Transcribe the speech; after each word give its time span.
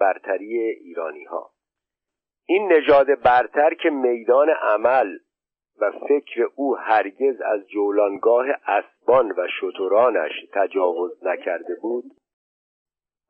برتری 0.00 0.58
ایرانی 0.58 1.24
ها 1.24 1.50
این 2.46 2.72
نژاد 2.72 3.06
برتر 3.22 3.74
که 3.74 3.90
میدان 3.90 4.48
عمل 4.50 5.18
و 5.80 5.90
فکر 6.08 6.48
او 6.54 6.76
هرگز 6.76 7.40
از 7.40 7.68
جولانگاه 7.68 8.46
اسبان 8.66 9.30
و 9.30 9.46
شترانش 9.60 10.32
تجاوز 10.52 11.24
نکرده 11.24 11.74
بود 11.82 12.04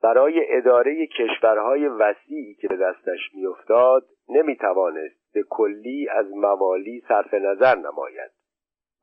برای 0.02 0.56
اداره 0.56 1.06
کشورهای 1.06 1.88
وسیعی 1.88 2.54
که 2.54 2.68
به 2.68 2.76
دستش 2.76 3.20
میافتاد 3.34 4.06
نمی‌توانست 4.28 5.32
به 5.34 5.42
کلی 5.50 6.08
از 6.08 6.30
موالی 6.30 7.02
صرف 7.08 7.34
نظر 7.34 7.74
نماید. 7.74 8.30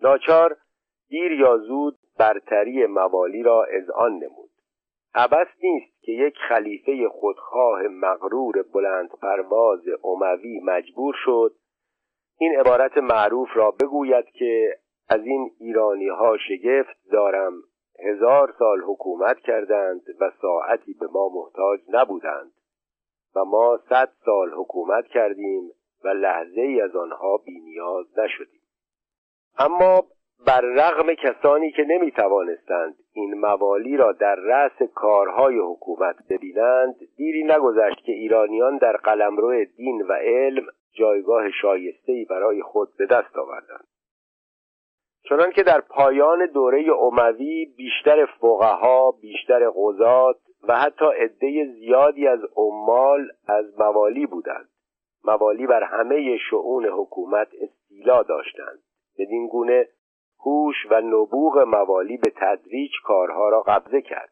ناچار 0.01 0.57
دیر 1.09 1.31
یا 1.31 1.57
زود 1.57 1.97
برتری 2.19 2.85
موالی 2.85 3.43
را 3.43 3.63
اذعان 3.63 4.11
نمود. 4.11 4.50
عبس 5.15 5.47
نیست 5.63 6.01
که 6.01 6.11
یک 6.11 6.35
خلیفه 6.49 7.09
خودخواه 7.09 7.81
مغرور 7.81 8.65
بلند 8.73 9.09
پرواز 9.21 9.79
اموی 10.03 10.59
مجبور 10.59 11.15
شد. 11.25 11.55
این 12.37 12.59
عبارت 12.59 12.97
معروف 12.97 13.49
را 13.53 13.71
بگوید 13.71 14.25
که 14.25 14.77
از 15.09 15.25
این 15.25 15.51
ایرانی 15.59 16.07
ها 16.07 16.37
شگفت 16.37 16.97
دارم. 17.11 17.53
هزار 17.99 18.55
سال 18.59 18.81
حکومت 18.81 19.39
کردند 19.39 20.01
و 20.19 20.31
ساعتی 20.41 20.93
به 20.93 21.07
ما 21.07 21.29
محتاج 21.29 21.79
نبودند. 21.89 22.51
و 23.35 23.45
ما 23.45 23.79
صد 23.89 24.11
سال 24.25 24.51
حکومت 24.53 25.07
کردیم 25.07 25.71
و 26.03 26.07
لحظه 26.07 26.61
ای 26.61 26.81
از 26.81 26.95
آنها 26.95 27.37
بینیاز 27.37 28.19
نشدیم. 28.19 28.61
اما 29.59 30.03
بر 30.45 30.61
رغم 30.61 31.13
کسانی 31.13 31.71
که 31.71 31.83
نمی 31.83 32.11
توانستند 32.11 32.95
این 33.13 33.33
موالی 33.33 33.97
را 33.97 34.11
در 34.11 34.35
رأس 34.35 34.83
کارهای 34.95 35.59
حکومت 35.59 36.15
ببینند 36.29 36.95
دیری 37.17 37.43
نگذشت 37.43 38.05
که 38.05 38.11
ایرانیان 38.11 38.77
در 38.77 38.97
قلمرو 38.97 39.65
دین 39.65 40.01
و 40.01 40.13
علم 40.13 40.65
جایگاه 40.93 41.51
شایسته‌ای 41.61 42.25
برای 42.25 42.61
خود 42.61 42.89
به 42.97 43.05
دست 43.05 43.37
آوردند. 43.37 43.87
چنان 45.29 45.51
که 45.51 45.63
در 45.63 45.81
پایان 45.81 46.45
دوره 46.45 46.85
اموی 46.99 47.65
بیشتر 47.77 48.25
فقها 48.25 49.11
بیشتر 49.11 49.69
قضات 49.75 50.37
و 50.67 50.75
حتی 50.75 51.05
عده 51.05 51.65
زیادی 51.65 52.27
از 52.27 52.39
عمال 52.55 53.27
از 53.47 53.79
موالی 53.79 54.25
بودند. 54.25 54.69
موالی 55.23 55.67
بر 55.67 55.83
همه 55.83 56.37
شعون 56.37 56.85
حکومت 56.85 57.47
استیلا 57.61 58.23
داشتند. 58.23 58.79
بدین 59.19 59.47
گونه 59.47 59.87
هوش 60.45 60.75
و 60.89 61.01
نبوغ 61.01 61.57
موالی 61.67 62.17
به 62.17 62.33
تدریج 62.35 62.91
کارها 63.03 63.49
را 63.49 63.61
قبضه 63.61 64.01
کرد. 64.01 64.29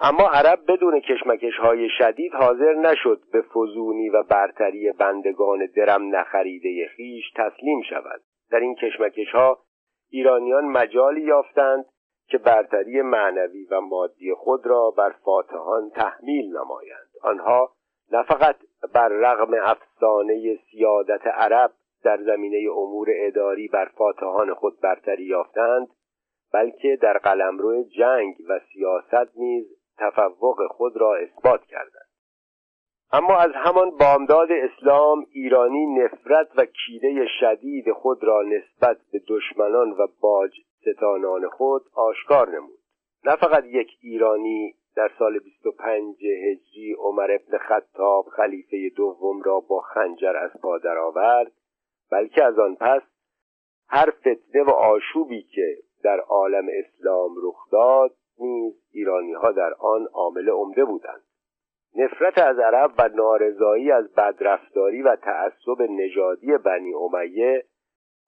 اما 0.00 0.28
عرب 0.28 0.58
بدون 0.68 1.00
کشمکش 1.00 1.56
های 1.56 1.88
شدید 1.98 2.34
حاضر 2.34 2.74
نشد 2.74 3.20
به 3.32 3.42
فزونی 3.42 4.08
و 4.08 4.22
برتری 4.22 4.92
بندگان 4.92 5.66
درم 5.76 6.16
نخریده 6.16 6.88
خیش 6.96 7.24
تسلیم 7.36 7.82
شود. 7.82 8.20
در 8.50 8.60
این 8.60 8.74
کشمکش 8.74 9.30
ها 9.34 9.58
ایرانیان 10.10 10.64
مجالی 10.64 11.20
یافتند 11.20 11.84
که 12.28 12.38
برتری 12.38 13.02
معنوی 13.02 13.64
و 13.64 13.80
مادی 13.80 14.34
خود 14.34 14.66
را 14.66 14.90
بر 14.90 15.14
فاتحان 15.24 15.90
تحمیل 15.90 16.56
نمایند. 16.56 17.08
آنها 17.22 17.72
نه 18.12 18.22
فقط 18.22 18.56
بر 18.94 19.08
رغم 19.08 19.54
افسانه 19.62 20.58
سیادت 20.70 21.26
عرب 21.26 21.72
در 22.04 22.22
زمینه 22.22 22.70
امور 22.70 23.08
اداری 23.10 23.68
بر 23.68 23.90
فاتحان 23.96 24.54
خود 24.54 24.80
برتری 24.80 25.24
یافتند 25.24 25.88
بلکه 26.52 26.98
در 27.02 27.18
قلمرو 27.18 27.82
جنگ 27.82 28.34
و 28.48 28.60
سیاست 28.72 29.36
نیز 29.36 29.66
تفوق 29.98 30.66
خود 30.70 30.96
را 30.96 31.16
اثبات 31.16 31.64
کردند. 31.64 32.08
اما 33.12 33.36
از 33.38 33.50
همان 33.54 33.90
بامداد 33.90 34.48
اسلام 34.52 35.26
ایرانی 35.32 35.86
نفرت 35.86 36.48
و 36.56 36.64
کیده 36.64 37.26
شدید 37.40 37.92
خود 37.92 38.24
را 38.24 38.42
نسبت 38.42 38.96
به 39.12 39.20
دشمنان 39.28 39.90
و 39.90 40.06
باج 40.20 40.50
ستانان 40.80 41.48
خود 41.48 41.82
آشکار 41.94 42.48
نمود. 42.48 42.78
نه 43.24 43.36
فقط 43.36 43.64
یک 43.64 43.88
ایرانی 44.02 44.74
در 44.96 45.10
سال 45.18 45.38
25 45.38 46.16
هجری 46.24 46.94
عمر 46.98 47.30
ابن 47.30 47.58
خطاب 47.58 48.24
خلیفه 48.24 48.90
دوم 48.96 49.42
را 49.42 49.60
با 49.60 49.80
خنجر 49.80 50.36
از 50.36 50.50
پا 50.62 50.78
درآورد 50.78 51.52
بلکه 52.10 52.44
از 52.44 52.58
آن 52.58 52.74
پس 52.74 53.02
هر 53.88 54.10
فتنه 54.10 54.62
و 54.62 54.70
آشوبی 54.70 55.42
که 55.42 55.76
در 56.04 56.20
عالم 56.20 56.66
اسلام 56.72 57.34
رخ 57.42 57.70
داد 57.70 58.10
نیز 58.38 58.74
ایرانی 58.90 59.32
ها 59.32 59.52
در 59.52 59.74
آن 59.74 60.06
عامل 60.12 60.50
عمده 60.50 60.84
بودند. 60.84 61.22
نفرت 61.96 62.38
از 62.38 62.58
عرب 62.58 62.92
و 62.98 63.08
نارضایی 63.08 63.92
از 63.92 64.14
بدرفتاری 64.14 65.02
و 65.02 65.16
تعصب 65.16 65.82
نژادی 65.82 66.56
بنی 66.56 66.94
امیه 66.94 67.64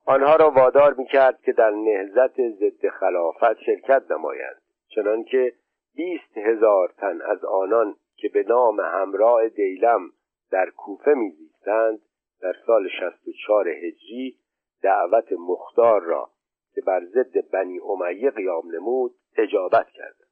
آنها 0.05 0.35
را 0.35 0.49
وادار 0.49 0.93
می‌کرد 0.93 1.41
که 1.41 1.51
در 1.51 1.69
نهزت 1.69 2.49
ضد 2.49 2.89
خلافت 2.89 3.59
شرکت 3.59 4.11
نمایند. 4.11 4.61
چنانکه 4.87 5.53
بیست 5.95 6.37
هزار 6.37 6.93
تن 6.97 7.21
از 7.21 7.45
آنان 7.45 7.95
که 8.15 8.29
به 8.29 8.43
نام 8.43 8.79
همراه 8.79 9.49
دیلم 9.49 10.11
در 10.51 10.69
کوفه 10.69 11.13
میزیستند 11.13 11.99
در 12.41 12.53
سال 12.65 12.87
64 12.99 13.67
هجری 13.67 14.37
دعوت 14.83 15.31
مختار 15.31 16.01
را 16.01 16.29
که 16.75 16.81
بر 16.81 17.05
ضد 17.05 17.51
بنی 17.51 17.79
امیه 17.79 18.29
قیام 18.29 18.63
نمود 18.75 19.11
اجابت 19.37 19.87
کردند. 19.87 20.27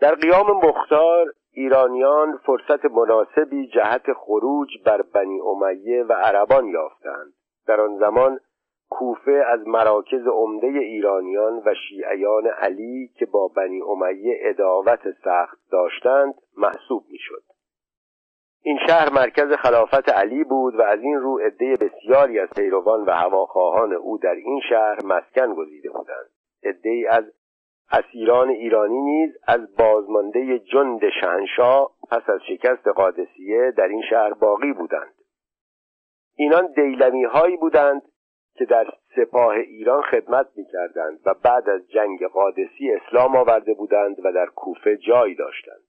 در 0.00 0.14
قیام 0.14 0.46
مختار 0.66 1.32
ایرانیان 1.52 2.36
فرصت 2.36 2.84
مناسبی 2.84 3.66
جهت 3.66 4.12
خروج 4.12 4.68
بر 4.84 5.02
بنی 5.02 5.40
امیه 5.40 6.02
و 6.02 6.12
عربان 6.12 6.66
یافتند. 6.66 7.32
در 7.66 7.80
آن 7.80 7.98
زمان 7.98 8.40
کوفه 8.90 9.44
از 9.46 9.66
مراکز 9.66 10.26
عمده 10.26 10.66
ایرانیان 10.66 11.62
و 11.64 11.74
شیعیان 11.88 12.46
علی 12.46 13.10
که 13.18 13.26
با 13.26 13.48
بنی 13.48 13.82
امیه 13.82 14.38
اداوت 14.40 15.00
سخت 15.24 15.58
داشتند 15.70 16.34
محسوب 16.56 17.04
می‌شد. 17.10 17.42
این 18.64 18.78
شهر 18.86 19.12
مرکز 19.12 19.52
خلافت 19.52 20.08
علی 20.08 20.44
بود 20.44 20.74
و 20.74 20.82
از 20.82 21.00
این 21.00 21.20
رو 21.20 21.38
عده 21.38 21.76
بسیاری 21.76 22.38
از 22.38 22.48
پیروان 22.56 23.04
و 23.04 23.10
هواخواهان 23.10 23.92
او 23.92 24.18
در 24.18 24.34
این 24.34 24.60
شهر 24.68 24.98
مسکن 25.04 25.54
گزیده 25.54 25.90
بودند. 25.90 26.30
عدهای 26.64 27.06
از 27.06 27.24
اسیران 27.92 28.48
ایرانی 28.48 29.00
نیز 29.00 29.36
از 29.46 29.76
بازمانده 29.76 30.58
جند 30.58 31.00
شهنشاه 31.20 31.90
پس 32.10 32.30
از 32.30 32.40
شکست 32.48 32.88
قادسیه 32.88 33.72
در 33.76 33.88
این 33.88 34.02
شهر 34.10 34.32
باقی 34.32 34.72
بودند. 34.72 35.14
اینان 36.36 36.72
دیلمی 36.72 37.24
هایی 37.24 37.56
بودند 37.56 38.02
که 38.54 38.64
در 38.64 38.86
سپاه 39.16 39.54
ایران 39.54 40.02
خدمت 40.02 40.46
می 40.56 40.64
کردند 40.72 41.20
و 41.26 41.34
بعد 41.34 41.68
از 41.68 41.88
جنگ 41.88 42.26
قادسی 42.26 42.92
اسلام 42.92 43.36
آورده 43.36 43.74
بودند 43.74 44.16
و 44.24 44.32
در 44.32 44.46
کوفه 44.46 44.96
جای 44.96 45.34
داشتند. 45.34 45.82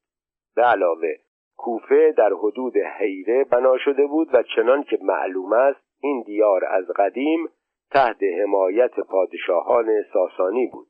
به 0.56 0.62
علاوه 0.62 1.16
کوفه 1.63 2.13
در 2.18 2.34
حدود 2.34 2.74
حیره 2.78 3.44
بنا 3.44 3.78
شده 3.78 4.07
بود 4.07 4.29
و 4.34 4.44
چنان 4.56 4.84
که 4.84 4.97
معلوم 5.01 5.53
است 5.53 5.79
این 6.01 6.24
دیار 6.25 6.66
از 6.66 6.85
قدیم 6.96 7.50
تحت 7.91 8.18
حمایت 8.41 9.00
پادشاهان 9.00 10.03
ساسانی 10.13 10.68
بود. 10.68 10.88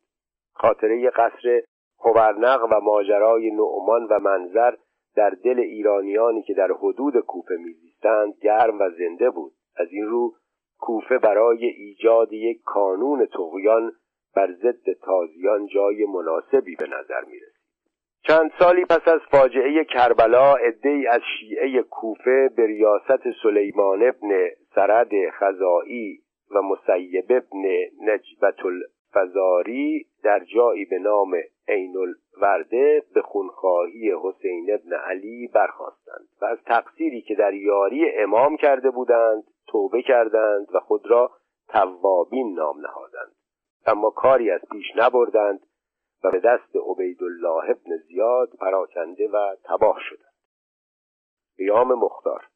خاطره 0.53 1.09
قصر 1.09 1.61
هورنق 1.99 2.63
و 2.71 2.79
ماجرای 2.79 3.51
نعمان 3.51 4.07
و 4.09 4.19
منظر 4.19 4.75
در 5.15 5.29
دل 5.29 5.59
ایرانیانی 5.59 6.41
که 6.41 6.53
در 6.53 6.71
حدود 6.71 7.19
کوفه 7.19 7.55
میزیستند 7.55 8.33
گرم 8.41 8.79
و 8.79 8.89
زنده 8.89 9.29
بود. 9.29 9.51
از 9.75 9.87
این 9.91 10.05
رو 10.05 10.33
کوفه 10.79 11.17
برای 11.17 11.65
ایجاد 11.65 12.33
یک 12.33 12.61
کانون 12.65 13.25
تغیان 13.25 13.91
بر 14.35 14.51
ضد 14.51 14.93
تازیان 15.01 15.67
جای 15.67 16.05
مناسبی 16.05 16.75
به 16.75 16.87
نظر 16.87 17.21
می 17.25 17.39
چند 18.27 18.51
سالی 18.59 18.85
پس 18.85 19.07
از 19.07 19.19
فاجعه 19.31 19.83
کربلا 19.85 20.55
عدهای 20.55 21.07
از 21.07 21.21
شیعه 21.39 21.81
کوفه 21.81 22.49
به 22.57 22.65
ریاست 22.65 23.31
سلیمان 23.43 24.03
ابن 24.03 24.49
سرد 24.75 25.09
خزائی 25.39 26.19
و 26.51 26.61
مسیب 26.61 27.25
ابن 27.29 27.65
نجبت 28.01 28.55
الفزاری 28.65 30.05
در 30.23 30.39
جایی 30.39 30.85
به 30.85 30.99
نام 30.99 31.35
عین 31.67 31.95
الورده 31.97 33.03
به 33.13 33.21
خونخواهی 33.21 34.13
حسین 34.23 34.67
ابن 34.73 34.93
علی 34.93 35.47
برخواستند 35.47 36.27
و 36.41 36.45
از 36.45 36.57
تقصیری 36.65 37.21
که 37.21 37.35
در 37.35 37.53
یاری 37.53 38.09
امام 38.09 38.57
کرده 38.57 38.91
بودند 38.91 39.43
توبه 39.67 40.01
کردند 40.01 40.67
و 40.73 40.79
خود 40.79 41.07
را 41.07 41.31
توابین 41.67 42.53
نام 42.53 42.81
نهادند. 42.81 43.35
اما 43.85 44.09
کاری 44.09 44.51
از 44.51 44.61
پیش 44.71 44.85
نبردند 44.95 45.59
و 46.23 46.31
به 46.31 46.39
دست 46.39 46.75
عبیدالله 46.89 47.69
ابن 47.69 47.97
زیاد 48.07 48.49
پراکنده 48.59 49.29
و 49.29 49.55
تباه 49.63 49.97
شدند. 50.09 50.33
قیام 51.57 51.93
مختار. 51.93 52.47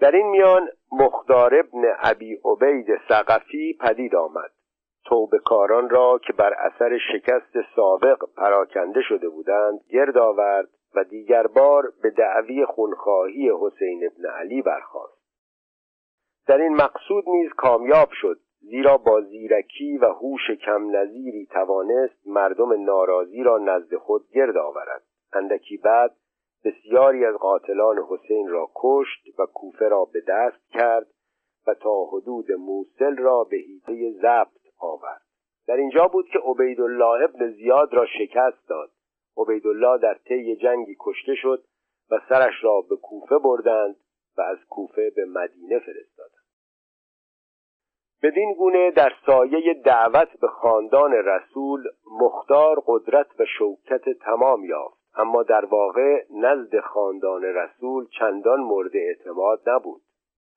در 0.00 0.10
این 0.16 0.26
میان 0.26 0.68
مختار 0.92 1.54
ابن 1.54 1.96
ابی 1.98 2.40
عبید 2.44 2.86
سقفی 3.08 3.78
پدید 3.80 4.14
آمد. 4.14 4.50
توبکاران 5.04 5.90
را 5.90 6.20
که 6.26 6.32
بر 6.32 6.54
اثر 6.54 6.98
شکست 7.12 7.74
سابق 7.76 8.18
پراکنده 8.36 9.02
شده 9.08 9.28
بودند 9.28 9.80
گرد 9.90 10.18
آورد 10.18 10.68
و 10.94 11.04
دیگر 11.04 11.46
بار 11.46 11.92
به 12.02 12.10
دعوی 12.10 12.66
خونخواهی 12.66 13.50
حسین 13.60 14.10
ابن 14.12 14.30
علی 14.30 14.62
برخاست. 14.62 15.22
در 16.46 16.58
این 16.58 16.74
مقصود 16.74 17.24
نیز 17.28 17.52
کامیاب 17.52 18.08
شد 18.12 18.40
زیرا 18.62 18.96
با 18.96 19.20
زیرکی 19.20 19.98
و 19.98 20.04
هوش 20.04 20.50
کم 20.50 20.96
نظیری 20.96 21.46
توانست 21.46 22.26
مردم 22.26 22.84
ناراضی 22.84 23.42
را 23.42 23.58
نزد 23.58 23.96
خود 23.96 24.30
گرد 24.34 24.56
آورد. 24.56 25.02
اندکی 25.32 25.76
بعد 25.76 26.14
بسیاری 26.64 27.24
از 27.24 27.34
قاتلان 27.34 27.98
حسین 28.08 28.48
را 28.48 28.70
کشت 28.74 29.38
و 29.38 29.46
کوفه 29.46 29.88
را 29.88 30.04
به 30.04 30.20
دست 30.28 30.70
کرد 30.70 31.06
و 31.66 31.74
تا 31.74 32.04
حدود 32.04 32.52
موسل 32.52 33.16
را 33.16 33.44
به 33.44 33.56
هیته 33.56 34.10
ضبط 34.10 34.62
آورد. 34.78 35.22
در 35.66 35.76
اینجا 35.76 36.08
بود 36.08 36.26
که 36.32 36.38
عبیدالله 36.38 37.24
ابن 37.24 37.50
زیاد 37.50 37.94
را 37.94 38.06
شکست 38.06 38.68
داد. 38.68 38.90
عبیدالله 39.36 39.98
در 39.98 40.14
طی 40.14 40.56
جنگی 40.56 40.96
کشته 41.00 41.34
شد 41.34 41.64
و 42.10 42.20
سرش 42.28 42.54
را 42.64 42.80
به 42.90 42.96
کوفه 42.96 43.38
بردند 43.38 43.96
و 44.38 44.42
از 44.42 44.58
کوفه 44.68 45.10
به 45.16 45.24
مدینه 45.24 45.78
فرستادند 45.78 46.11
بدین 48.22 48.54
گونه 48.54 48.90
در 48.90 49.12
سایه 49.26 49.74
دعوت 49.84 50.40
به 50.40 50.48
خاندان 50.48 51.12
رسول 51.12 51.84
مختار 52.20 52.82
قدرت 52.86 53.26
و 53.40 53.44
شوکت 53.58 54.08
تمام 54.08 54.64
یافت. 54.64 55.02
اما 55.14 55.42
در 55.42 55.64
واقع 55.64 56.24
نزد 56.30 56.80
خاندان 56.80 57.42
رسول 57.42 58.06
چندان 58.18 58.60
مورد 58.60 58.96
اعتماد 58.96 59.60
نبود. 59.66 60.02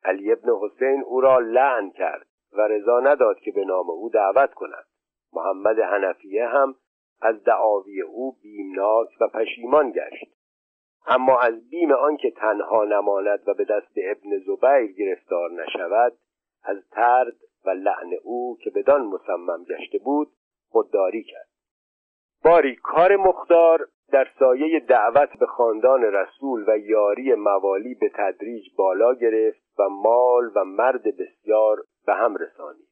علی 0.04 0.32
ابن 0.32 0.50
حسین 0.62 1.04
او 1.04 1.22
را 1.22 1.40
لعن 1.40 1.90
کرد 1.90 2.28
و 2.54 2.62
رضا 2.62 3.00
نداد 3.00 3.40
که 3.40 3.52
به 3.52 3.66
نام 3.66 3.90
او 3.90 4.10
دعوت 4.10 4.54
کند. 4.54 4.86
محمد 5.34 5.80
حنفیه 5.80 6.48
هم 6.48 6.76
از 7.22 7.44
دعاوی 7.44 8.02
او 8.02 8.38
بیمناک 8.42 9.08
و 9.22 9.28
پشیمان 9.28 9.92
گشت. 9.92 10.36
اما 11.08 11.40
از 11.40 11.70
بیم 11.70 11.92
آنکه 11.92 12.32
تنها 12.32 12.84
نماند 12.84 13.44
و 13.48 13.54
به 13.54 13.66
دست 13.66 13.94
ابن 13.98 14.38
زبیر 14.38 14.92
گرفتار 14.92 15.52
نشود 15.52 16.14
از 16.64 16.90
ترد 16.92 17.36
و 17.66 17.70
لعن 17.70 18.14
او 18.24 18.58
که 18.62 18.70
بدان 18.70 19.02
مصمم 19.06 19.64
گشته 19.64 19.98
بود 19.98 20.28
خودداری 20.70 21.24
کرد. 21.24 21.48
باری 22.44 22.76
کار 22.76 23.16
مختار 23.16 23.88
در 24.12 24.28
سایه 24.40 24.80
دعوت 24.80 25.30
به 25.40 25.46
خاندان 25.46 26.02
رسول 26.02 26.66
و 26.68 26.78
یاری 26.78 27.36
موالی 27.36 27.96
به 27.96 28.12
تدریج 28.16 28.64
بالا 28.78 29.14
گرفت 29.14 29.80
و 29.80 29.90
مال 29.90 30.52
و 30.56 30.66
مرد 30.66 31.04
بسیار 31.04 31.78
به 32.06 32.14
هم 32.14 32.36
رسانید. 32.36 32.88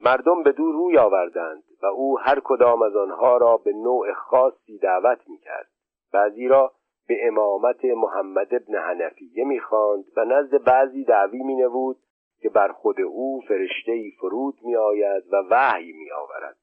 مردم 0.00 0.42
به 0.42 0.52
دو 0.52 0.72
روی 0.72 0.98
آوردند 0.98 1.62
و 1.82 1.86
او 1.86 2.18
هر 2.18 2.40
کدام 2.44 2.82
از 2.82 2.96
آنها 2.96 3.36
را 3.36 3.56
به 3.56 3.72
نوع 3.72 4.12
خاصی 4.12 4.78
دعوت 4.78 5.18
می‌کرد. 5.28 5.68
بعضی 6.12 6.48
را 6.48 6.72
به 7.08 7.26
امامت 7.26 7.84
محمد 7.84 8.54
ابن 8.54 8.74
حنفیه 8.74 9.44
می‌خواند 9.44 10.04
و 10.16 10.24
نزد 10.24 10.64
بعضی 10.64 11.04
دعوی 11.04 11.42
مینمود 11.42 11.96
که 12.42 12.48
بر 12.48 12.72
خود 12.72 13.00
او 13.00 13.40
فرشته 13.48 13.92
ای 13.92 14.10
فرود 14.20 14.54
میآید 14.62 15.32
و 15.32 15.36
وحی 15.50 15.92
میآورد. 15.92 16.56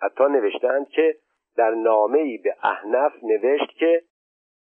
حتی 0.00 0.24
نوشتند 0.24 0.88
که 0.88 1.16
در 1.56 1.70
نامه 1.70 2.18
ای 2.18 2.38
به 2.38 2.56
احنف 2.62 3.12
نوشت 3.22 3.70
که 3.78 4.02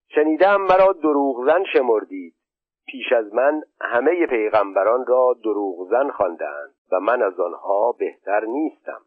شنیدم 0.09 0.61
مرا 0.61 0.93
دروغزن 0.93 1.63
شمردید. 1.73 2.33
پیش 2.87 3.11
از 3.11 3.33
من 3.33 3.61
همه 3.81 4.27
پیغمبران 4.27 5.05
را 5.05 5.35
دروغزن 5.43 6.09
خواندند 6.09 6.75
و 6.91 6.99
من 6.99 7.21
از 7.21 7.39
آنها 7.39 7.91
بهتر 7.99 8.45
نیستم. 8.45 9.01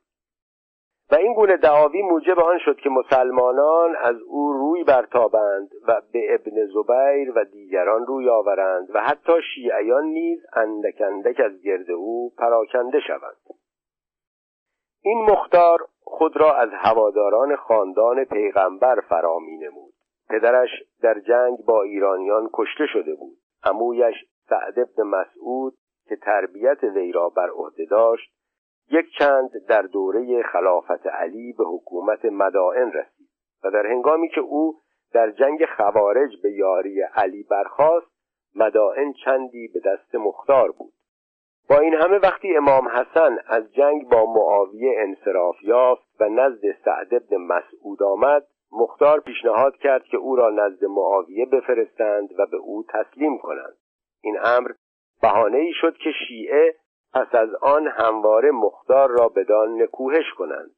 و 1.12 1.14
این 1.14 1.34
گونه 1.34 1.56
دعاوی 1.56 2.02
موجب 2.02 2.38
آن 2.38 2.58
شد 2.58 2.76
که 2.76 2.90
مسلمانان 2.90 3.96
از 3.96 4.16
او 4.28 4.52
روی 4.52 4.84
برتابند 4.84 5.70
و 5.88 6.02
به 6.12 6.34
ابن 6.34 6.66
زبیر 6.66 7.32
و 7.38 7.44
دیگران 7.44 8.06
روی 8.06 8.28
آورند 8.28 8.88
و 8.94 9.00
حتی 9.00 9.32
شیعیان 9.54 10.04
نیز 10.04 10.38
اندک 10.52 11.00
اندک 11.00 11.40
از 11.40 11.62
گرد 11.62 11.90
او 11.90 12.32
پراکنده 12.38 13.00
شوند. 13.00 13.36
این 15.02 15.22
مختار 15.22 15.78
خود 16.02 16.36
را 16.36 16.52
از 16.52 16.68
هواداران 16.72 17.56
خاندان 17.56 18.24
پیغمبر 18.24 19.00
فرا 19.00 19.38
می 19.38 19.56
نمود 19.56 19.94
پدرش 20.28 20.70
در 21.02 21.20
جنگ 21.20 21.58
با 21.66 21.82
ایرانیان 21.82 22.50
کشته 22.52 22.86
شده 22.92 23.14
بود. 23.14 23.36
عمویش 23.64 24.16
سعد 24.48 24.78
ابن 24.78 25.02
مسعود 25.02 25.74
که 26.08 26.16
تربیت 26.16 26.84
وی 26.84 27.12
را 27.12 27.28
بر 27.28 27.50
عهده 27.50 27.84
داشت 27.84 28.39
یک 28.90 29.06
چند 29.18 29.50
در 29.68 29.82
دوره 29.82 30.42
خلافت 30.42 31.06
علی 31.06 31.52
به 31.52 31.64
حکومت 31.64 32.24
مدائن 32.24 32.92
رسید 32.92 33.28
و 33.64 33.70
در 33.70 33.86
هنگامی 33.86 34.28
که 34.28 34.40
او 34.40 34.80
در 35.12 35.30
جنگ 35.30 35.66
خوارج 35.76 36.42
به 36.42 36.52
یاری 36.52 37.02
علی 37.02 37.42
برخاست 37.42 38.10
مدائن 38.54 39.12
چندی 39.24 39.68
به 39.74 39.80
دست 39.80 40.14
مختار 40.14 40.70
بود. 40.70 40.92
با 41.68 41.78
این 41.78 41.94
همه 41.94 42.18
وقتی 42.18 42.56
امام 42.56 42.88
حسن 42.88 43.38
از 43.46 43.72
جنگ 43.72 44.08
با 44.08 44.26
معاویه 44.26 44.94
انصراف 44.98 45.56
یافت 45.62 46.06
و 46.20 46.28
نزد 46.28 46.62
سعد 46.84 47.28
بن 47.28 47.36
مسعود 47.36 48.02
آمد 48.02 48.46
مختار 48.72 49.20
پیشنهاد 49.20 49.76
کرد 49.76 50.04
که 50.04 50.16
او 50.16 50.36
را 50.36 50.50
نزد 50.50 50.84
معاویه 50.84 51.46
بفرستند 51.46 52.28
و 52.38 52.46
به 52.46 52.56
او 52.56 52.84
تسلیم 52.88 53.38
کنند. 53.38 53.76
این 54.22 54.36
امر 54.44 54.70
بهانه 55.22 55.58
ای 55.58 55.72
شد 55.80 55.96
که 55.96 56.10
شیعه 56.28 56.74
پس 57.12 57.34
از 57.34 57.54
آن 57.54 57.86
همواره 57.86 58.50
مختار 58.50 59.10
را 59.10 59.28
بدان 59.28 59.82
نکوهش 59.82 60.32
کنند. 60.38 60.70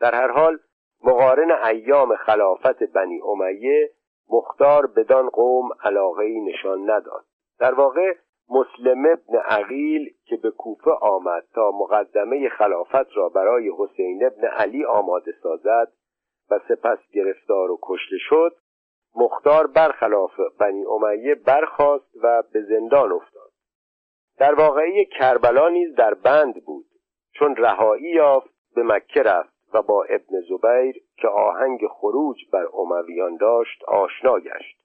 در 0.00 0.14
هر 0.14 0.28
حال 0.28 0.58
مقارن 1.04 1.50
ایام 1.50 2.16
خلافت 2.16 2.82
بنی 2.82 3.20
امیه 3.20 3.90
مختار 4.30 4.86
بدان 4.86 5.28
قوم 5.28 5.68
علاقه 5.84 6.40
نشان 6.40 6.90
نداد. 6.90 7.24
در 7.58 7.74
واقع 7.74 8.14
مسلم 8.50 9.06
ابن 9.06 9.38
عقیل 9.38 10.14
که 10.24 10.36
به 10.36 10.50
کوفه 10.50 10.90
آمد 10.90 11.44
تا 11.54 11.70
مقدمه 11.70 12.48
خلافت 12.48 13.16
را 13.16 13.28
برای 13.28 13.70
حسین 13.78 14.26
ابن 14.26 14.44
علی 14.46 14.84
آماده 14.84 15.32
سازد 15.42 15.92
و 16.50 16.60
سپس 16.68 16.98
گرفتار 17.12 17.70
و 17.70 17.78
کشته 17.82 18.16
شد 18.18 18.56
مختار 19.16 19.66
برخلاف 19.66 20.40
بنی 20.58 20.84
امیه 20.84 21.34
برخاست 21.34 22.16
و 22.22 22.42
به 22.52 22.62
زندان 22.62 23.12
افتاد. 23.12 23.31
در 24.42 24.54
واقعی 24.54 25.04
کربلا 25.04 25.68
نیز 25.68 25.94
در 25.94 26.14
بند 26.14 26.64
بود 26.64 26.86
چون 27.32 27.56
رهایی 27.56 28.10
یافت 28.10 28.50
به 28.74 28.82
مکه 28.82 29.22
رفت 29.22 29.52
و 29.74 29.82
با 29.82 30.04
ابن 30.04 30.40
زبیر 30.40 31.02
که 31.16 31.28
آهنگ 31.28 31.80
خروج 31.86 32.36
بر 32.52 32.66
امویان 32.74 33.36
داشت 33.36 33.84
آشنا 33.84 34.40
گشت. 34.40 34.76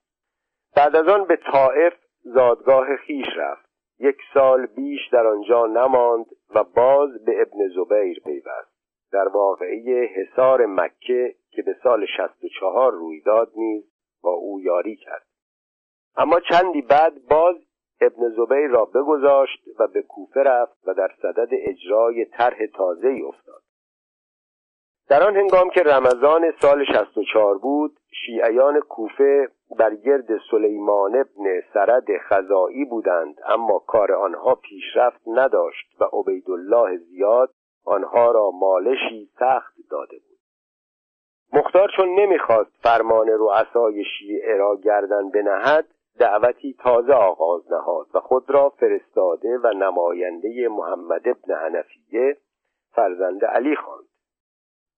بعد 0.76 0.96
از 0.96 1.08
آن 1.08 1.26
به 1.26 1.36
طائف 1.36 1.94
زادگاه 2.24 2.96
خیش 2.96 3.26
رفت. 3.38 3.70
یک 4.00 4.18
سال 4.34 4.66
بیش 4.66 5.10
در 5.12 5.28
آنجا 5.28 5.66
نماند 5.66 6.26
و 6.56 6.64
باز 6.64 7.26
به 7.26 7.42
ابن 7.42 7.68
زبیر 7.68 8.20
پیوست. 8.20 8.78
در 9.12 9.28
واقعی 9.28 10.06
حصار 10.06 10.66
مکه 10.66 11.36
که 11.52 11.62
به 11.62 11.76
سال 11.84 12.06
64 12.18 12.92
روی 12.92 13.22
داد 13.22 13.52
نیز 13.56 13.84
با 14.22 14.32
او 14.32 14.62
یاری 14.62 14.96
کرد. 14.96 15.28
اما 16.18 16.40
چندی 16.40 16.82
بعد 16.82 17.28
باز 17.30 17.67
ابن 18.02 18.30
زبیر 18.30 18.68
را 18.68 18.86
بگذاشت 18.86 19.64
و 19.80 19.88
به 19.88 20.02
کوفه 20.02 20.44
رفت 20.44 20.78
و 20.88 20.94
در 20.94 21.12
صدد 21.22 21.48
اجرای 21.52 22.26
طرح 22.26 22.58
تازه 22.76 23.08
ای 23.08 23.22
افتاد. 23.22 23.62
در 25.10 25.24
آن 25.24 25.36
هنگام 25.36 25.70
که 25.70 25.84
رمضان 25.84 26.54
سال 26.62 26.86
64 26.86 27.58
بود 27.58 28.00
شیعیان 28.26 28.80
کوفه 28.80 29.50
بر 29.80 29.96
گرد 29.96 30.28
سلیمان 30.52 31.16
ابن 31.16 31.62
سرد 31.74 32.08
خزایی 32.30 32.86
بودند 32.86 33.36
اما 33.46 33.80
کار 33.80 34.14
آنها 34.14 34.56
پیشرفت 34.56 35.22
نداشت 35.28 36.02
و 36.02 36.04
عبیدالله 36.04 36.98
زیاد 36.98 37.54
آنها 37.86 38.32
را 38.32 38.52
مالشی 38.52 39.30
سخت 39.40 39.74
داده 39.92 40.18
بود. 40.18 40.38
مختار 41.54 41.90
چون 41.96 42.20
نمی‌خواست 42.20 42.72
فرمان 42.84 43.28
رؤسای 43.28 44.04
شیعه 44.20 44.58
را 44.58 44.76
گردن 44.76 45.30
بنهد 45.30 45.86
دعوتی 46.20 46.76
تازه 46.80 47.14
آغاز 47.14 47.72
نهاد 47.72 48.08
و 48.14 48.20
خود 48.20 48.50
را 48.50 48.70
فرستاده 48.70 49.58
و 49.64 49.68
نماینده 49.68 50.68
محمد 50.68 51.28
ابن 51.28 51.54
حنفیه 51.54 52.38
فرزند 52.92 53.46
علی 53.46 53.76
خواند. 53.76 54.08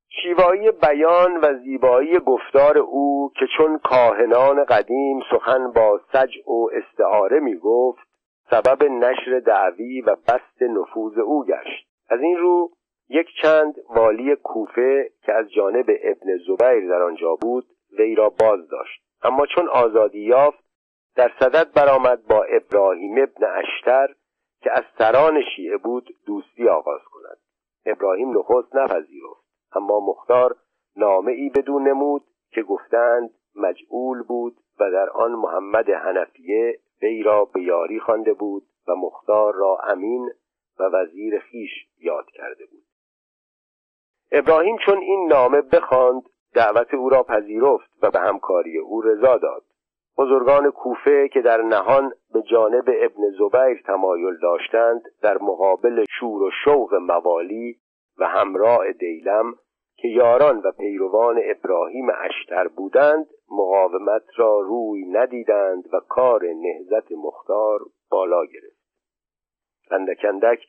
شیوایی 0.09 0.71
بیان 0.71 1.37
و 1.37 1.53
زیبایی 1.53 2.19
گفتار 2.19 2.77
او 2.77 3.31
که 3.35 3.45
چون 3.57 3.77
کاهنان 3.77 4.63
قدیم 4.63 5.19
سخن 5.31 5.71
با 5.71 6.01
سجع 6.13 6.51
و 6.51 6.69
استعاره 6.73 7.39
می 7.39 7.55
گفت 7.55 8.07
سبب 8.49 8.83
نشر 8.83 9.39
دعوی 9.39 10.01
و 10.01 10.15
بست 10.15 10.61
نفوذ 10.61 11.17
او 11.17 11.45
گشت. 11.45 11.89
از 12.09 12.21
این 12.21 12.37
رو 12.37 12.71
یک 13.09 13.27
چند 13.41 13.75
والی 13.89 14.35
کوفه 14.35 15.09
که 15.21 15.33
از 15.33 15.51
جانب 15.51 15.85
ابن 16.03 16.37
زبیر 16.37 16.89
در 16.89 17.01
آنجا 17.01 17.35
بود 17.35 17.65
وی 17.99 18.15
را 18.15 18.29
باز 18.29 18.69
داشت 18.69 19.01
اما 19.23 19.45
چون 19.45 19.69
آزادی 19.69 20.19
یافت 20.19 20.68
در 21.19 21.31
صدد 21.39 21.73
برآمد 21.73 22.27
با 22.27 22.43
ابراهیم 22.43 23.23
ابن 23.23 23.43
اشتر 23.43 24.07
که 24.61 24.71
از 24.71 24.83
سران 24.97 25.41
شیعه 25.55 25.77
بود 25.77 26.15
دوستی 26.25 26.67
آغاز 26.67 27.01
کند. 27.13 27.37
ابراهیم 27.85 28.37
نخست 28.37 28.75
نپذیرفت 28.75 29.43
اما 29.75 29.99
مختار 29.99 30.55
نامه 30.95 31.31
ای 31.31 31.49
بدون 31.49 31.87
نمود 31.87 32.23
که 32.51 32.63
گفتند 32.63 33.29
مجعول 33.55 34.23
بود 34.23 34.57
و 34.79 34.91
در 34.91 35.09
آن 35.09 35.31
محمد 35.31 35.89
حنفیه 35.89 36.79
وی 37.01 37.23
را 37.23 37.45
به 37.45 37.61
یاری 37.61 37.99
خوانده 37.99 38.33
بود 38.33 38.63
و 38.87 38.95
مختار 38.95 39.53
را 39.55 39.77
امین 39.83 40.31
و 40.79 40.83
وزیر 40.83 41.39
خیش 41.39 41.71
یاد 41.97 42.25
کرده 42.25 42.65
بود. 42.65 42.85
ابراهیم 44.31 44.77
چون 44.85 44.97
این 44.97 45.27
نامه 45.27 45.61
بخواند 45.61 46.23
دعوت 46.53 46.93
او 46.93 47.09
را 47.09 47.23
پذیرفت 47.23 47.89
و 48.01 48.11
به 48.11 48.19
همکاری 48.19 48.77
او 48.77 49.01
رضا 49.01 49.37
داد. 49.37 49.68
بزرگان 50.19 50.71
کوفه 50.71 51.27
که 51.27 51.41
در 51.41 51.61
نهان 51.61 52.11
به 52.33 52.41
جانب 52.41 52.83
ابن 52.87 53.29
زبیر 53.39 53.81
تمایل 53.85 54.37
داشتند 54.41 55.01
در 55.21 55.37
مقابل 55.37 56.03
شور 56.19 56.43
و 56.43 56.51
شوق 56.63 56.93
موالی 56.93 57.75
و 58.17 58.27
همراه 58.27 58.91
دیلم 58.91 59.53
که 59.97 60.07
یاران 60.07 60.57
و 60.57 60.71
پیروان 60.71 61.39
ابراهیم 61.43 62.07
اشتر 62.09 62.67
بودند 62.67 63.27
مقاومت 63.51 64.23
را 64.35 64.59
روی 64.59 65.05
ندیدند 65.05 65.83
و 65.93 65.99
کار 66.09 66.41
نهزت 66.43 67.11
مختار 67.11 67.79
بالا 68.11 68.45
گرفت. 68.45 68.79
اندکندک 69.91 70.59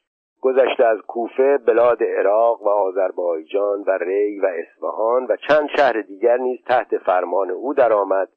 گذشته 0.40 0.84
از 0.84 0.98
کوفه 0.98 1.58
بلاد 1.58 2.02
عراق 2.02 2.62
و 2.62 2.68
آذربایجان 2.68 3.84
و 3.86 3.98
ری 4.00 4.40
و 4.40 4.46
اصفهان 4.46 5.24
و 5.24 5.36
چند 5.48 5.68
شهر 5.76 6.02
دیگر 6.02 6.36
نیز 6.36 6.58
تحت 6.66 6.98
فرمان 6.98 7.50
او 7.50 7.74
درآمد 7.74 8.28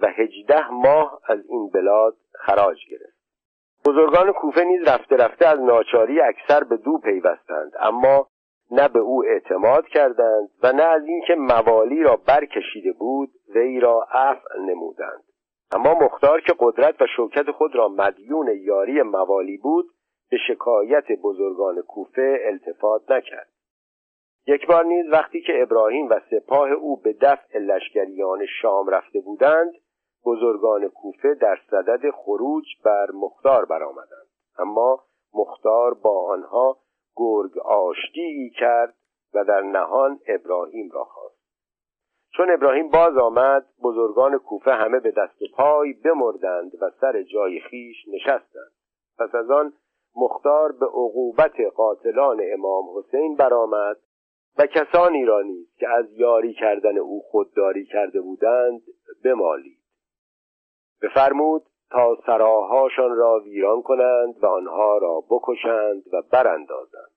و 0.00 0.06
هجده 0.06 0.70
ماه 0.70 1.20
از 1.28 1.38
این 1.48 1.68
بلاد 1.68 2.16
خراج 2.34 2.78
گرفت. 2.90 3.18
بزرگان 3.86 4.32
کوفه 4.32 4.64
نیز 4.64 4.88
رفته 4.88 5.16
رفته 5.16 5.46
از 5.46 5.60
ناچاری 5.60 6.20
اکثر 6.20 6.64
به 6.64 6.76
دو 6.76 6.98
پیوستند 6.98 7.72
اما 7.80 8.28
نه 8.70 8.88
به 8.88 8.98
او 8.98 9.24
اعتماد 9.24 9.86
کردند 9.86 10.50
و 10.62 10.72
نه 10.72 10.82
از 10.82 11.04
اینکه 11.04 11.34
موالی 11.34 12.02
را 12.02 12.16
برکشیده 12.16 12.92
بود 12.92 13.30
وی 13.54 13.80
را 13.80 14.06
عفو 14.12 14.58
نمودند. 14.58 15.24
اما 15.72 15.94
مختار 15.94 16.40
که 16.40 16.54
قدرت 16.58 17.02
و 17.02 17.06
شوکت 17.16 17.50
خود 17.50 17.76
را 17.76 17.88
مدیون 17.88 18.48
یاری 18.60 19.02
موالی 19.02 19.56
بود 19.56 19.86
به 20.30 20.36
شکایت 20.48 21.12
بزرگان 21.22 21.82
کوفه 21.82 22.40
التفات 22.44 23.10
نکرد. 23.10 23.48
یک 24.46 24.66
بار 24.66 24.84
نیز 24.84 25.12
وقتی 25.12 25.40
که 25.40 25.62
ابراهیم 25.62 26.08
و 26.08 26.20
سپاه 26.30 26.70
او 26.70 27.00
به 27.00 27.12
دفع 27.20 27.58
لشکریان 27.58 28.46
شام 28.62 28.88
رفته 28.88 29.20
بودند 29.20 29.72
بزرگان 30.28 30.88
کوفه 30.88 31.34
در 31.34 31.58
صدد 31.70 32.10
خروج 32.10 32.64
بر 32.84 33.10
مختار 33.14 33.64
برآمدند. 33.64 34.28
اما 34.58 35.04
مختار 35.34 35.94
با 35.94 36.28
آنها 36.28 36.76
گرگ 37.16 37.58
آشتی 37.58 38.50
کرد 38.60 38.94
و 39.34 39.44
در 39.44 39.60
نهان 39.60 40.20
ابراهیم 40.28 40.90
را 40.92 41.04
خواست. 41.04 41.38
چون 42.36 42.50
ابراهیم 42.50 42.88
باز 42.88 43.16
آمد 43.16 43.66
بزرگان 43.82 44.38
کوفه 44.38 44.70
همه 44.72 45.00
به 45.00 45.10
دست 45.10 45.38
پای 45.56 45.92
بمردند 45.92 46.72
و 46.82 46.90
سر 47.00 47.22
جای 47.22 47.60
خیش 47.60 47.96
نشستند. 48.08 48.72
پس 49.18 49.34
از 49.34 49.50
آن 49.50 49.72
مختار 50.16 50.72
به 50.72 50.86
عقوبت 50.86 51.60
قاتلان 51.76 52.40
امام 52.52 52.84
حسین 52.98 53.36
برآمد 53.36 53.96
و 54.58 54.66
کسانی 54.66 55.24
را 55.24 55.40
نیز 55.40 55.74
که 55.78 55.88
از 55.88 56.12
یاری 56.12 56.54
کردن 56.54 56.98
او 56.98 57.22
خودداری 57.30 57.84
کرده 57.84 58.20
بودند 58.20 58.82
بمالید. 59.24 59.77
بفرمود 61.02 61.62
تا 61.90 62.16
سراهاشان 62.26 63.16
را 63.16 63.40
ویران 63.40 63.82
کنند 63.82 64.44
و 64.44 64.46
آنها 64.46 64.98
را 64.98 65.20
بکشند 65.30 66.02
و 66.12 66.22
براندازند. 66.32 67.10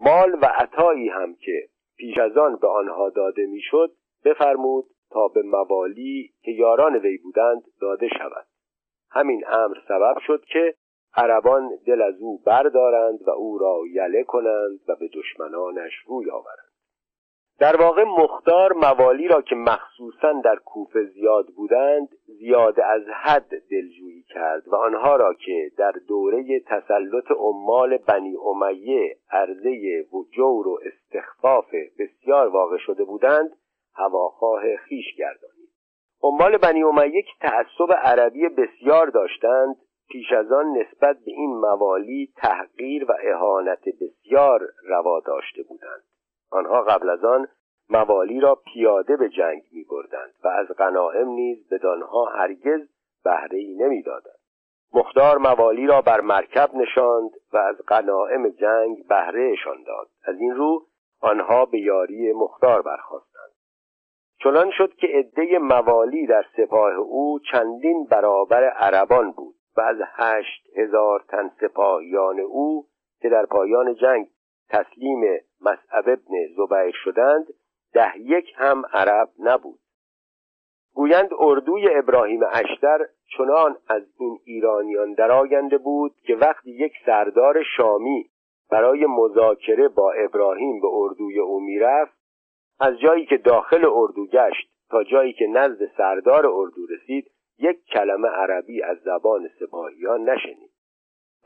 مال 0.00 0.32
و 0.42 0.46
عطایی 0.54 1.08
هم 1.08 1.34
که 1.34 1.68
پیش 1.96 2.18
از 2.18 2.36
آن 2.36 2.56
به 2.56 2.68
آنها 2.68 3.10
داده 3.10 3.46
می‌شد 3.46 3.92
بفرمود 4.24 4.84
تا 5.10 5.28
به 5.28 5.42
موالی 5.42 6.30
که 6.42 6.50
یاران 6.50 6.96
وی 6.96 7.18
بودند 7.18 7.62
داده 7.80 8.08
شود. 8.08 8.46
همین 9.10 9.44
امر 9.46 9.76
سبب 9.88 10.14
شد 10.26 10.44
که 10.44 10.74
عربان 11.16 11.70
دل 11.86 12.02
از 12.02 12.20
او 12.20 12.42
بردارند 12.46 13.18
و 13.26 13.30
او 13.30 13.58
را 13.58 13.78
یله 13.92 14.24
کنند 14.24 14.80
و 14.88 14.96
به 14.96 15.08
دشمنانش 15.14 15.92
روی 16.06 16.30
آورند. 16.30 16.69
در 17.60 17.76
واقع 17.76 18.04
مختار 18.04 18.72
موالی 18.72 19.28
را 19.28 19.42
که 19.42 19.54
مخصوصا 19.54 20.32
در 20.44 20.56
کوفه 20.56 21.04
زیاد 21.04 21.46
بودند 21.56 22.08
زیاد 22.26 22.80
از 22.80 23.02
حد 23.22 23.48
دلجویی 23.70 24.22
کرد 24.28 24.68
و 24.68 24.76
آنها 24.76 25.16
را 25.16 25.34
که 25.34 25.70
در 25.78 25.92
دوره 26.08 26.60
تسلط 26.60 27.30
عمال 27.38 27.96
بنی 27.96 28.36
امیه 28.36 29.16
عرضه 29.30 30.06
و 30.12 30.24
جور 30.32 30.68
و 30.68 30.78
استخفاف 30.86 31.74
بسیار 31.98 32.48
واقع 32.48 32.76
شده 32.78 33.04
بودند 33.04 33.50
هواخواه 33.94 34.76
خیش 34.76 35.14
گردانید. 35.18 35.70
عمال 36.22 36.56
بنی 36.56 36.82
امیه 36.82 37.22
که 37.22 37.32
تعصب 37.40 37.92
عربی 38.02 38.48
بسیار 38.48 39.06
داشتند 39.06 39.76
پیش 40.10 40.32
از 40.32 40.52
آن 40.52 40.66
نسبت 40.66 41.16
به 41.16 41.32
این 41.32 41.50
موالی 41.50 42.32
تحقیر 42.36 43.04
و 43.04 43.14
اهانت 43.22 43.84
بسیار 44.00 44.60
روا 44.88 45.20
داشته 45.26 45.62
بودند. 45.62 46.02
آنها 46.50 46.82
قبل 46.82 47.10
از 47.10 47.24
آن 47.24 47.48
موالی 47.90 48.40
را 48.40 48.54
پیاده 48.54 49.16
به 49.16 49.28
جنگ 49.28 49.62
می 49.72 49.84
بردند 49.84 50.34
و 50.44 50.48
از 50.48 50.66
غنائم 50.68 51.28
نیز 51.28 51.68
بدانها 51.68 52.24
هرگز 52.24 52.80
بهره 53.24 53.58
ای 53.58 53.74
نمی 53.74 54.02
دادند. 54.02 54.40
مختار 54.94 55.38
موالی 55.38 55.86
را 55.86 56.02
بر 56.02 56.20
مرکب 56.20 56.74
نشاند 56.74 57.30
و 57.52 57.56
از 57.56 57.76
غنائم 57.88 58.48
جنگ 58.48 59.06
بهرهشان 59.08 59.82
داد 59.86 60.08
از 60.24 60.36
این 60.40 60.54
رو 60.54 60.86
آنها 61.20 61.64
به 61.64 61.80
یاری 61.80 62.32
مختار 62.32 62.82
برخواستند 62.82 63.50
چنان 64.42 64.70
شد 64.70 64.94
که 64.94 65.06
عده 65.06 65.58
موالی 65.58 66.26
در 66.26 66.44
سپاه 66.56 66.94
او 66.94 67.38
چندین 67.52 68.06
برابر 68.10 68.64
عربان 68.64 69.32
بود 69.32 69.54
و 69.76 69.80
از 69.80 69.96
هشت 70.00 70.66
هزار 70.76 71.24
تن 71.28 71.50
سپاهیان 71.60 72.40
او 72.40 72.86
که 73.20 73.28
در 73.28 73.46
پایان 73.46 73.94
جنگ 73.94 74.26
تسلیم 74.70 75.20
مسعب 75.60 76.08
ابن 76.08 76.46
زبیر 76.56 76.94
شدند 77.04 77.46
ده 77.92 78.18
یک 78.18 78.52
هم 78.56 78.82
عرب 78.92 79.28
نبود. 79.38 79.78
گویند 80.94 81.30
اردوی 81.38 81.88
ابراهیم 81.94 82.40
اشتر 82.52 83.06
چنان 83.36 83.76
از 83.88 84.02
این 84.18 84.38
ایرانیان 84.44 85.12
درآگنده 85.14 85.78
بود 85.78 86.12
که 86.26 86.34
وقتی 86.34 86.70
یک 86.70 86.92
سردار 87.06 87.62
شامی 87.76 88.30
برای 88.70 89.06
مذاکره 89.06 89.88
با 89.88 90.12
ابراهیم 90.12 90.80
به 90.80 90.88
اردوی 90.92 91.38
او 91.38 91.60
می‌رفت 91.60 92.20
از 92.80 92.98
جایی 93.00 93.26
که 93.26 93.36
داخل 93.36 93.84
اردو 93.92 94.26
گشت 94.26 94.70
تا 94.90 95.04
جایی 95.04 95.32
که 95.32 95.46
نزد 95.46 95.86
سردار 95.96 96.46
اردو 96.46 96.86
رسید 96.86 97.30
یک 97.58 97.84
کلمه 97.84 98.28
عربی 98.28 98.82
از 98.82 98.98
زبان 98.98 99.48
سپاهیان 99.60 100.30
نشنید. 100.30 100.69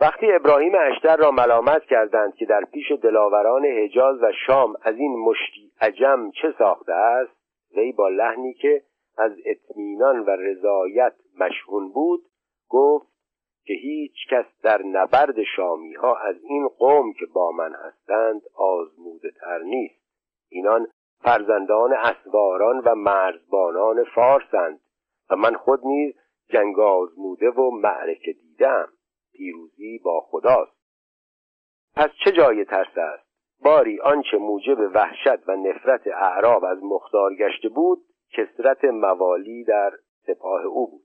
وقتی 0.00 0.32
ابراهیم 0.32 0.72
اشتر 0.74 1.16
را 1.16 1.30
ملامت 1.30 1.84
کردند 1.84 2.34
که 2.34 2.46
در 2.46 2.64
پیش 2.72 2.92
دلاوران 3.02 3.64
حجاز 3.64 4.22
و 4.22 4.32
شام 4.46 4.74
از 4.82 4.96
این 4.96 5.16
مشتی 5.16 5.72
عجم 5.80 6.30
چه 6.30 6.54
ساخته 6.58 6.92
است 6.92 7.36
وی 7.76 7.92
با 7.92 8.08
لحنی 8.08 8.54
که 8.54 8.82
از 9.18 9.32
اطمینان 9.46 10.20
و 10.20 10.30
رضایت 10.30 11.14
مشهون 11.38 11.92
بود 11.92 12.22
گفت 12.68 13.14
که 13.64 13.74
هیچ 13.74 14.12
کس 14.30 14.44
در 14.62 14.82
نبرد 14.82 15.42
شامی 15.56 15.94
ها 15.94 16.16
از 16.16 16.36
این 16.42 16.68
قوم 16.68 17.12
که 17.12 17.26
با 17.26 17.52
من 17.52 17.72
هستند 17.74 18.42
آزموده 18.54 19.30
تر 19.40 19.58
نیست. 19.58 20.04
اینان 20.50 20.86
فرزندان 21.22 21.92
اسواران 21.92 22.78
و 22.78 22.94
مرزبانان 22.94 24.04
فارسند 24.04 24.80
و 25.30 25.36
من 25.36 25.54
خود 25.54 25.80
نیز 25.84 26.14
جنگ 26.48 26.78
آزموده 26.78 27.50
و 27.50 27.70
معرکه 27.70 28.32
دیدم. 28.32 28.88
پیروزی 29.36 29.98
با 30.04 30.20
خداست. 30.20 30.76
پس 31.96 32.10
چه 32.24 32.32
جای 32.32 32.64
ترس 32.64 32.98
است؟ 32.98 33.24
باری 33.64 34.00
آنچه 34.00 34.36
موجب 34.36 34.78
وحشت 34.94 35.48
و 35.48 35.56
نفرت 35.56 36.06
اعراب 36.06 36.64
از 36.64 36.78
مختار 36.82 37.34
گشته 37.34 37.68
بود 37.68 37.98
کسرت 38.32 38.84
موالی 38.84 39.64
در 39.64 39.92
سپاه 40.26 40.62
او 40.62 40.90
بود. 40.90 41.04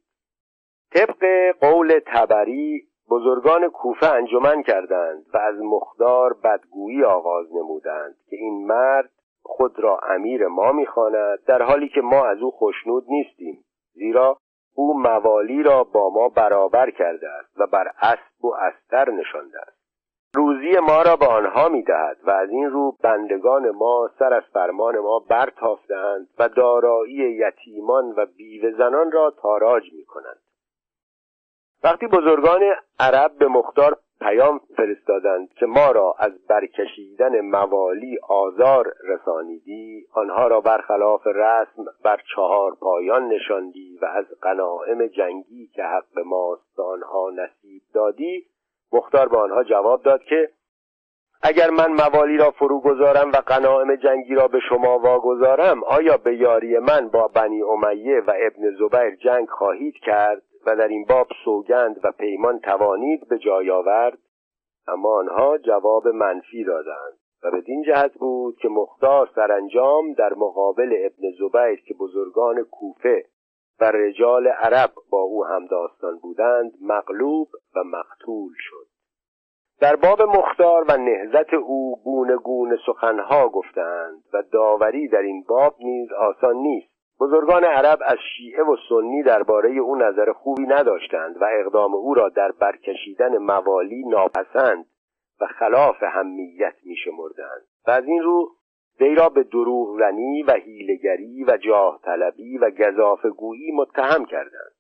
طبق 0.94 1.26
قول 1.62 2.00
تبری 2.06 2.88
بزرگان 3.10 3.70
کوفه 3.70 4.08
انجمن 4.08 4.64
کردند 4.64 5.26
و 5.34 5.38
از 5.38 5.56
مختار 5.56 6.34
بدگویی 6.34 7.04
آغاز 7.04 7.48
نمودند 7.54 8.16
که 8.30 8.36
این 8.36 8.68
مرد 8.68 9.12
خود 9.44 9.80
را 9.80 10.00
امیر 10.04 10.48
ما 10.48 10.72
می‌خواند 10.72 11.44
در 11.48 11.62
حالی 11.62 11.90
که 11.90 12.02
ما 12.02 12.26
از 12.26 12.42
او 12.42 12.52
خوشنود 12.52 13.06
نیستیم. 13.08 13.64
زیرا 13.94 14.38
او 14.80 15.00
موالی 15.00 15.64
را 15.64 15.84
با 15.84 16.10
ما 16.10 16.30
برابر 16.30 16.92
کرده 16.92 17.30
است 17.30 17.60
و 17.60 17.68
بر 17.68 17.92
اسب 18.02 18.46
و 18.46 18.54
استر 18.54 19.12
نشانده 19.12 19.60
است. 19.60 19.80
روزی 20.36 20.80
ما 20.80 21.02
را 21.02 21.16
به 21.16 21.28
آنها 21.28 21.70
می‌دهد 21.70 22.18
و 22.24 22.32
از 22.32 22.50
این 22.50 22.70
رو 22.70 22.98
بندگان 23.04 23.70
ما 23.70 24.10
سر 24.20 24.34
از 24.34 24.44
فرمان 24.54 25.00
ما 25.00 25.20
برتافتند 25.20 26.28
و 26.40 26.50
دارایی 26.50 27.16
یتیمان 27.16 28.14
و 28.18 28.26
بیوه 28.38 28.72
زنان 28.72 29.12
را 29.12 29.34
تاراج 29.42 29.84
می 29.94 30.06
کنند 30.06 30.40
وقتی 31.84 32.08
بزرگان 32.08 32.62
عرب 33.00 33.32
به 33.40 33.48
مختار 33.48 33.98
پیام 34.22 34.60
فرستادند 34.78 35.54
که 35.54 35.66
ما 35.66 35.92
را 35.92 36.16
از 36.20 36.32
برکشیدن 36.48 37.42
موالی 37.42 38.18
آزار 38.30 38.94
رسانیدی 39.04 40.06
آنها 40.14 40.48
را 40.48 40.62
برخلاف 40.62 41.28
رسم 41.28 41.86
بر 42.04 42.22
چهار 42.36 42.76
پایان 42.82 43.28
نشاندی 43.28 43.89
و 44.02 44.06
از 44.06 44.26
قناعم 44.42 45.08
جنگی 45.08 45.68
که 45.68 45.84
حق 45.84 46.20
ماست 46.26 46.80
آنها 46.80 47.30
نصیب 47.30 47.82
دادی 47.94 48.46
مختار 48.92 49.28
به 49.30 49.38
آنها 49.38 49.64
جواب 49.64 50.04
داد 50.04 50.24
که 50.24 50.50
اگر 51.42 51.70
من 51.70 51.92
موالی 51.92 52.38
را 52.38 52.52
فرو 52.52 52.82
گذارم 52.82 53.32
و 53.32 53.36
قناعم 53.36 53.96
جنگی 53.96 54.36
را 54.36 54.48
به 54.48 54.60
شما 54.70 55.00
واگذارم 55.00 55.84
آیا 55.84 56.18
به 56.18 56.36
یاری 56.36 56.80
من 56.80 57.08
با 57.08 57.28
بنی 57.28 57.62
امیه 57.62 58.20
و 58.28 58.34
ابن 58.40 58.72
زبیر 58.72 59.16
جنگ 59.16 59.50
خواهید 59.50 59.96
کرد 59.96 60.42
و 60.66 60.76
در 60.76 60.88
این 60.88 61.06
باب 61.06 61.28
سوگند 61.46 62.00
و 62.04 62.12
پیمان 62.12 62.60
توانید 62.60 63.28
به 63.28 63.38
جای 63.38 63.72
آورد؟ 63.72 64.18
اما 64.88 65.18
آنها 65.18 65.58
جواب 65.58 66.08
منفی 66.08 66.64
دادند 66.64 67.20
و 67.44 67.52
بدین 67.52 67.84
جهت 67.84 68.14
بود 68.14 68.58
که 68.58 68.68
مختار 68.68 69.30
سرانجام 69.36 70.14
در 70.14 70.34
مقابل 70.34 70.96
ابن 71.06 71.32
زبیر 71.40 71.82
که 71.86 71.94
بزرگان 71.94 72.64
کوفه 72.64 73.26
و 73.82 73.92
رجال 73.92 74.48
عرب 74.48 74.92
با 75.12 75.22
او 75.22 75.46
هم 75.46 75.66
داستان 75.66 76.20
بودند 76.22 76.72
مغلوب 76.82 77.48
و 77.76 77.84
مقتول 77.84 78.52
شد. 78.58 78.86
در 79.80 79.96
باب 79.96 80.22
مختار 80.22 80.86
و 80.90 80.98
نهزت 80.98 81.54
او 81.54 82.02
گونه 82.04 82.36
گونه 82.36 82.78
سخنها 82.86 83.50
گفتند 83.50 84.24
و 84.34 84.44
داوری 84.52 85.08
در 85.08 85.22
این 85.22 85.44
باب 85.48 85.76
نیز 85.80 86.12
آسان 86.12 86.56
نیست. 86.56 86.90
بزرگان 87.20 87.64
عرب 87.64 88.00
از 88.06 88.18
شیعه 88.38 88.64
و 88.64 88.76
سنی 88.90 89.24
درباره 89.24 89.70
او 89.70 89.96
نظر 89.96 90.32
خوبی 90.32 90.64
نداشتند 90.64 91.42
و 91.42 91.46
اقدام 91.52 91.96
او 91.96 92.14
را 92.14 92.30
در 92.30 92.52
برکشیدن 92.52 93.38
موالی 93.38 94.04
ناپسند 94.08 94.86
و 95.42 95.48
خلاف 95.48 96.04
همیت 96.04 96.76
میشمردند. 96.84 97.66
و 97.88 97.92
از 97.92 98.04
این 98.06 98.24
رو 98.24 98.50
وی 99.00 99.16
را 99.16 99.30
به 99.30 99.44
دروغ 99.44 100.00
زنی 100.00 100.44
و 100.44 100.52
هیلگری 100.52 101.44
و 101.44 101.58
جاه 101.58 102.00
طلبی 102.04 102.58
و 102.58 102.70
گذاف 102.72 103.26
گویی 103.26 103.72
متهم 103.72 104.26
کردند. 104.26 104.74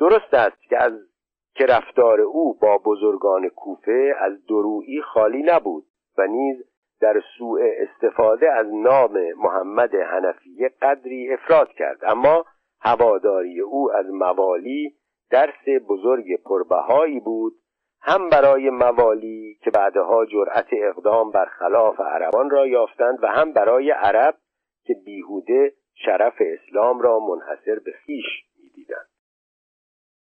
درست 0.00 0.34
است 0.34 0.62
که 0.68 0.78
از 0.78 0.92
که 1.54 1.66
رفتار 1.66 2.20
او 2.20 2.58
با 2.58 2.78
بزرگان 2.78 3.48
کوفه 3.48 4.14
از 4.18 4.46
درویی 4.46 5.02
خالی 5.02 5.42
نبود 5.42 5.84
و 6.18 6.26
نیز 6.26 6.56
در 7.00 7.22
سوء 7.38 7.60
استفاده 7.78 8.52
از 8.52 8.66
نام 8.74 9.18
محمد 9.36 9.94
حنفیه 9.94 10.70
قدری 10.82 11.32
افراد 11.32 11.68
کرد. 11.68 11.98
اما 12.02 12.44
هواداری 12.80 13.60
او 13.60 13.92
از 13.92 14.06
موالی 14.06 14.94
درس 15.30 15.82
بزرگ 15.88 16.42
پربهایی 16.44 17.20
بود 17.20 17.52
هم 18.04 18.28
برای 18.28 18.70
موالی 18.70 19.58
که 19.64 19.70
بعدها 19.70 20.26
جرأت 20.26 20.66
اقدام 20.72 21.30
بر 21.30 21.44
خلاف 21.44 22.00
عربان 22.00 22.50
را 22.50 22.66
یافتند 22.66 23.18
و 23.22 23.26
هم 23.26 23.52
برای 23.52 23.90
عرب 23.90 24.34
که 24.84 24.94
بیهوده 25.04 25.72
شرف 25.94 26.34
اسلام 26.40 27.00
را 27.00 27.18
منحصر 27.18 27.78
به 27.84 27.92
خیش 27.92 28.24
می‌دیدند. 28.62 29.08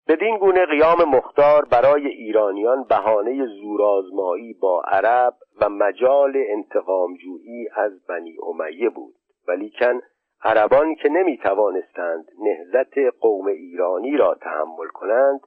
بدین 0.08 0.38
گونه 0.38 0.66
قیام 0.66 1.04
مختار 1.08 1.64
برای 1.64 2.06
ایرانیان 2.06 2.84
بهانه 2.84 3.46
زورآزمایی 3.46 4.52
با 4.52 4.82
عرب 4.82 5.34
و 5.60 5.68
مجال 5.68 6.32
انتقامجویی 6.36 7.68
از 7.76 8.06
بنی 8.06 8.36
امیه 8.42 8.88
بود. 8.88 9.14
ولیکن 9.48 10.00
عربان 10.42 10.94
که 10.94 11.08
نمی 11.08 11.38
توانستند 11.38 12.24
نهزت 12.38 12.98
قوم 13.20 13.46
ایرانی 13.46 14.16
را 14.16 14.34
تحمل 14.34 14.88
کنند 14.94 15.40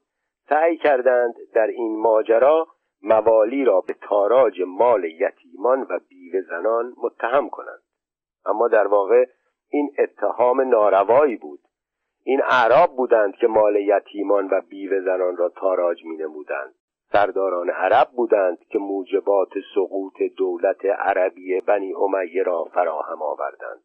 سعی 0.49 0.77
کردند 0.77 1.33
در 1.53 1.67
این 1.67 1.99
ماجرا 2.01 2.67
موالی 3.01 3.65
را 3.65 3.81
به 3.81 3.95
تاراج 4.01 4.61
مال 4.67 5.03
یتیمان 5.05 5.81
و 5.89 5.99
بیوه 6.09 6.41
زنان 6.41 6.93
متهم 7.03 7.49
کنند. 7.49 7.81
اما 8.45 8.67
در 8.67 8.87
واقع 8.87 9.25
این 9.69 9.91
اتهام 9.99 10.61
ناروایی 10.61 11.35
بود. 11.35 11.59
این 12.23 12.41
اعراب 12.43 12.95
بودند 12.95 13.35
که 13.35 13.47
مال 13.47 13.75
یتیمان 13.75 14.47
و 14.51 14.61
بیوه 14.69 15.01
زنان 15.01 15.37
را 15.37 15.49
تاراج 15.49 16.05
می 16.05 16.17
نمودند 16.17 16.73
سرداران 17.11 17.69
عرب 17.69 18.07
بودند 18.07 18.57
که 18.69 18.79
موجبات 18.79 19.49
سقوط 19.75 20.13
دولت 20.37 20.85
عربی 20.85 21.61
بنی 21.61 21.93
امیه 21.93 22.43
را 22.43 22.63
فراهم 22.63 23.21
آوردند. 23.21 23.83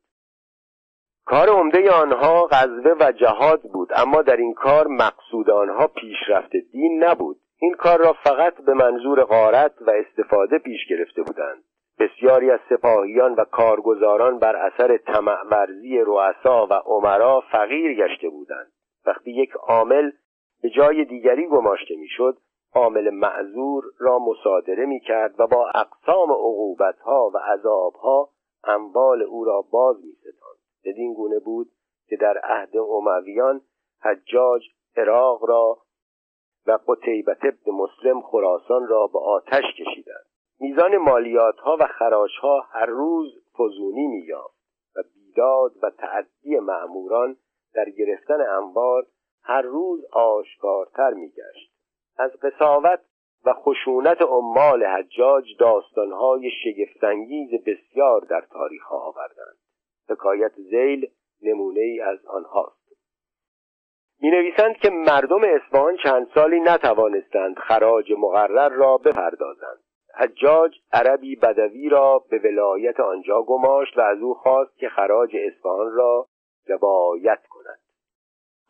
کار 1.25 1.49
عمده 1.49 1.91
آنها 1.91 2.49
غزوه 2.51 2.95
و 3.01 3.13
جهاد 3.13 3.63
بود 3.63 3.89
اما 3.95 4.23
در 4.23 4.37
این 4.37 4.55
کار 4.55 4.87
مقصود 4.87 5.51
آنها 5.51 5.87
پیشرفت 5.87 6.57
دین 6.73 7.05
نبود. 7.05 7.37
این 7.59 7.75
کار 7.75 7.99
را 7.99 8.13
فقط 8.25 8.55
به 8.55 8.75
منظور 8.75 9.25
غارت 9.25 9.73
و 9.81 9.91
استفاده 9.91 10.59
پیش 10.59 10.81
گرفته 10.91 11.23
بودند. 11.23 11.65
بسیاری 11.99 12.51
از 12.51 12.61
سپاهیان 12.69 13.35
و 13.35 13.45
کارگزاران 13.45 14.39
بر 14.39 14.57
اثر 14.57 14.97
طمع 14.97 15.43
ورزی 15.51 15.99
رؤسا 15.99 16.67
و 16.67 16.73
عمرا 16.73 17.43
فقیر 17.53 17.95
گشته 17.95 18.29
بودند. 18.29 18.73
وقتی 19.07 19.31
یک 19.31 19.53
عامل 19.53 20.11
به 20.63 20.71
جای 20.71 21.05
دیگری 21.05 21.47
گماشته 21.47 21.97
می‌شد 21.97 22.37
عامل 22.75 23.11
معذور 23.11 23.85
را 23.99 24.19
مصادره 24.19 24.87
می 24.87 25.01
کرد 25.01 25.41
و 25.41 25.47
با 25.47 25.69
اقسام 25.75 26.33
عقوبتها 26.33 27.31
و 27.35 27.39
عذابها 27.39 28.29
اموال 28.65 29.23
او 29.23 29.45
را 29.45 29.65
باز 29.73 29.97
می 30.05 30.13
بدین 30.85 31.15
گونه 31.15 31.39
بود 31.39 31.71
که 32.09 32.17
در 32.17 32.39
عهد 32.39 32.77
امویان 32.77 33.61
حجاج 34.03 34.63
عراق 34.97 35.45
را 35.45 35.79
و 36.67 36.79
قطیبت 36.89 37.39
ابن 37.45 37.73
مسلم 37.73 38.21
خراسان 38.23 38.89
را 38.89 39.07
به 39.07 39.19
آتش 39.19 39.65
کشیدند. 39.79 40.27
میزان 40.61 40.97
مالیات 40.97 41.59
ها 41.59 41.77
و 41.81 41.87
خراش 41.87 42.39
ها 42.39 42.61
هر 42.61 42.87
روز 42.87 43.33
فزونی 43.59 44.07
مییافت 44.07 44.57
و 44.97 45.03
بیداد 45.15 45.73
و 45.83 45.91
تعدی 45.91 46.59
معموران 46.59 47.37
در 47.75 47.91
گرفتن 47.91 48.41
انبار 48.41 49.07
هر 49.43 49.63
روز 49.63 50.05
آشکارتر 50.13 51.11
میگشت. 51.11 51.73
از 52.17 52.33
قصاوت 52.33 53.01
و 53.45 53.53
خشونت 53.53 54.23
عمال 54.23 54.85
حجاج 54.85 55.45
داستانهای 55.59 56.51
شگفتانگیز 56.65 57.51
بسیار 57.67 58.21
در 58.21 58.41
تاریخ 58.41 58.93
آوردند. 58.93 59.57
حکایت 60.13 60.53
زیل 60.55 61.11
نمونه 61.43 61.81
ای 61.81 62.01
از 62.01 62.27
آنهاست. 62.27 62.83
می 64.21 64.31
نویسند 64.31 64.77
که 64.77 64.91
مردم 64.91 65.41
اصفهان 65.45 65.97
چند 65.97 66.31
سالی 66.35 66.61
نتوانستند 66.61 67.59
خراج 67.59 68.13
مقرر 68.19 68.69
را 68.69 68.99
بپردازند. 68.99 69.79
حجاج 70.15 70.79
عربی 70.93 71.37
بدوی 71.37 71.89
را 71.89 72.19
به 72.19 72.39
ولایت 72.39 73.01
آنجا 73.01 73.43
گماشت 73.43 73.99
و 73.99 74.01
از 74.01 74.19
او 74.19 74.35
خواست 74.35 74.77
که 74.77 74.89
خراج 74.89 75.37
اصفهان 75.37 75.93
را 75.93 76.27
روایت 76.67 77.47
کند. 77.51 77.79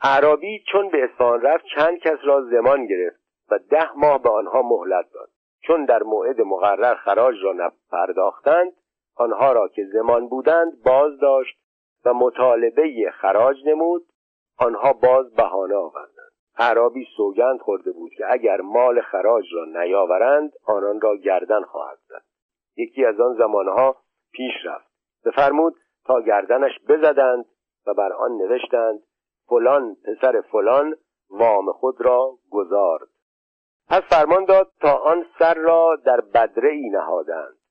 عربی 0.01 0.65
چون 0.73 0.89
به 0.89 1.05
اصفهان 1.05 1.43
رفت 1.43 1.65
چند 1.77 1.99
کس 1.99 2.19
را 2.25 2.43
زمان 2.43 2.87
گرفت 2.87 3.21
و 3.51 3.59
ده 3.59 3.99
ماه 3.99 4.23
به 4.23 4.31
آنها 4.31 4.63
مهلت 4.63 5.07
داد. 5.15 5.29
چون 5.61 5.85
در 5.85 6.03
موعد 6.03 6.41
مقرر 6.41 6.95
خراج 6.95 7.35
را 7.43 7.53
نپرداختند 7.53 8.73
آنها 9.17 9.53
را 9.53 9.69
که 9.69 9.85
زمان 9.93 10.29
بودند 10.29 10.83
باز 10.83 11.19
داشت 11.19 11.59
و 12.05 12.15
مطالبه 12.15 13.11
خراج 13.13 13.57
نمود 13.67 14.07
آنها 14.59 14.93
باز 14.93 15.35
بهانه 15.35 15.75
آوردند. 15.75 16.33
عربی 16.59 17.07
سوگند 17.17 17.61
خورده 17.61 17.93
بود 17.93 18.11
که 18.17 18.25
اگر 18.33 18.61
مال 18.61 19.01
خراج 19.01 19.45
را 19.53 19.83
نیاورند 19.83 20.53
آنان 20.67 21.01
را 21.01 21.17
گردن 21.17 21.63
خواهد 21.63 21.99
زد. 22.09 22.23
یکی 22.77 23.05
از 23.05 23.21
آن 23.21 23.35
زمانها 23.35 23.97
پیش 24.33 24.53
رفت. 24.65 24.93
بفرمود 25.25 25.75
تا 26.05 26.21
گردنش 26.21 26.73
بزدند 26.89 27.45
و 27.87 27.95
بر 27.95 28.13
آن 28.13 28.33
نوشتند 28.33 29.03
فلان 29.49 29.97
پسر 30.05 30.41
فلان 30.41 30.97
وام 31.31 31.73
خود 31.73 32.01
را 32.01 32.39
گذارد 32.51 33.09
پس 33.89 34.03
فرمان 34.03 34.45
داد 34.45 34.73
تا 34.81 34.97
آن 34.97 35.27
سر 35.39 35.55
را 35.55 35.97
در 36.05 36.21
بدره 36.21 36.71
ای 36.71 36.89
نهادند. 36.91 37.62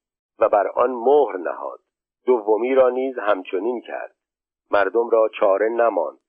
و 0.41 0.49
بر 0.49 0.67
آن 0.67 0.91
مهر 0.91 1.37
نهاد. 1.37 1.79
دومی 2.25 2.75
را 2.75 2.89
نیز 2.89 3.17
همچنین 3.19 3.81
کرد. 3.81 4.15
مردم 4.71 5.09
را 5.09 5.29
چاره 5.39 5.69
نماند. 5.69 6.19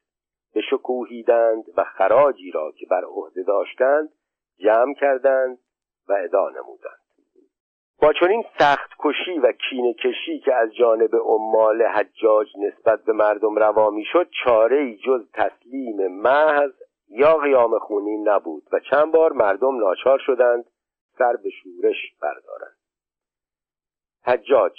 بشکوهیدند 0.54 1.64
و 1.76 1.84
خراجی 1.84 2.50
را 2.50 2.72
که 2.72 2.86
بر 2.90 3.04
عهده 3.04 3.42
داشتند 3.42 4.08
جمع 4.58 4.94
کردند 4.94 5.58
و 6.08 6.12
ادا 6.12 6.48
نمودند. 6.48 6.98
با 8.02 8.12
چنین 8.12 8.44
سخت 8.58 8.90
کشی 8.98 9.38
و 9.38 9.52
کینه 9.52 9.94
کشی 9.94 10.40
که 10.44 10.54
از 10.54 10.74
جانب 10.74 11.16
عمال 11.16 11.82
حجاج 11.82 12.48
نسبت 12.58 13.04
به 13.04 13.12
مردم 13.12 13.56
روا 13.56 13.90
می‌شد 13.90 14.28
چاره 14.44 14.96
جز 14.96 15.30
تسلیم 15.34 16.06
محض 16.06 16.72
یا 17.08 17.34
قیام 17.34 17.78
خونین 17.78 18.28
نبود 18.28 18.62
و 18.72 18.80
چند 18.90 19.12
بار 19.12 19.32
مردم 19.32 19.76
ناچار 19.76 20.18
شدند 20.18 20.64
سر 21.18 21.36
به 21.36 21.50
شورش 21.50 22.14
بردارند. 22.22 22.81
حجاج. 24.24 24.72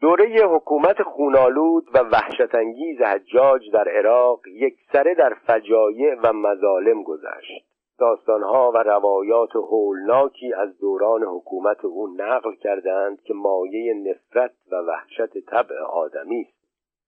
دوره 0.00 0.46
حکومت 0.46 1.02
خونالود 1.02 1.88
و 1.94 1.98
وحشتانگیز 1.98 3.00
حجاج 3.00 3.70
در 3.72 3.88
عراق 3.88 4.40
یک 4.46 4.74
سره 4.92 5.14
در 5.14 5.34
فجایع 5.46 6.14
و 6.22 6.32
مظالم 6.32 7.02
گذشت. 7.02 7.72
داستانها 7.98 8.72
و 8.74 8.76
روایات 8.76 9.56
هولناکی 9.56 10.54
از 10.54 10.78
دوران 10.78 11.22
حکومت 11.22 11.84
او 11.84 12.14
نقل 12.16 12.54
کردند 12.54 13.22
که 13.22 13.34
مایه 13.34 13.94
نفرت 13.94 14.54
و 14.72 14.76
وحشت 14.76 15.38
طبع 15.38 15.78
آدمی 15.78 16.40
است. 16.40 16.62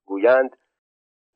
گویند 0.06 0.56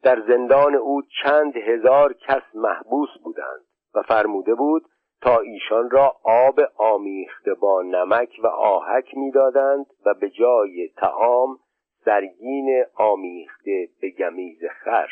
در 0.03 0.23
زندان 0.29 0.75
او 0.75 1.03
چند 1.23 1.57
هزار 1.57 2.13
کس 2.13 2.43
محبوس 2.55 3.09
بودند 3.25 3.65
و 3.95 4.03
فرموده 4.03 4.55
بود 4.55 4.85
تا 5.21 5.39
ایشان 5.39 5.91
را 5.91 6.17
آب 6.23 6.61
آمیخته 6.77 7.55
با 7.55 7.83
نمک 7.83 8.41
و 8.43 8.47
آهک 8.47 9.17
می‌دادند 9.17 9.87
و 10.07 10.15
به 10.15 10.31
جای 10.31 10.89
تعام 10.97 11.59
سرگین 12.05 12.85
آمیخته 12.95 13.89
به 14.01 14.11
گمیز 14.11 14.65
خر. 14.85 15.09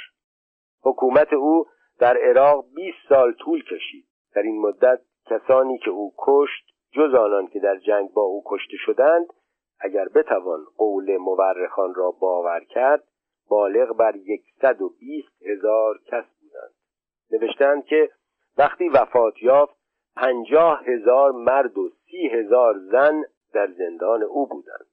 حکومت 0.83 1.33
او 1.33 1.67
در 1.99 2.17
عراق 2.17 2.65
20 2.75 2.97
سال 3.09 3.33
طول 3.33 3.65
کشید. 3.65 4.07
در 4.35 4.43
این 4.43 4.61
مدت 4.61 5.01
کسانی 5.27 5.79
که 5.79 5.91
او 5.91 6.15
کشت 6.19 6.65
جز 6.93 7.15
آنان 7.15 7.47
که 7.47 7.61
در 7.61 7.77
جنگ 7.77 8.13
با 8.13 8.23
او 8.23 8.43
کشته 8.47 8.77
شدند 8.77 9.27
اگر 9.81 10.09
بتوان 10.09 10.65
قول 10.77 11.17
مورخان 11.17 11.95
را 11.95 12.11
باور 12.11 12.65
کرد 12.65 13.05
بالغ 13.49 13.97
بر 13.97 14.17
یکصد 14.17 14.83
و 14.83 14.89
بیست 15.01 15.43
هزار 15.43 15.99
کس 16.07 16.25
بودند. 16.41 16.75
نوشتند 17.31 17.85
که 17.85 18.11
وقتی 18.59 18.89
وفات 18.89 19.43
یافت 19.43 19.76
پنجاه 20.17 20.85
هزار 20.85 21.33
مرد 21.33 21.79
و 21.79 21.89
سی 21.89 22.29
هزار 22.29 22.75
زن 22.79 23.23
در 23.55 23.69
زندان 23.79 24.23
او 24.23 24.47
بودند. 24.47 24.87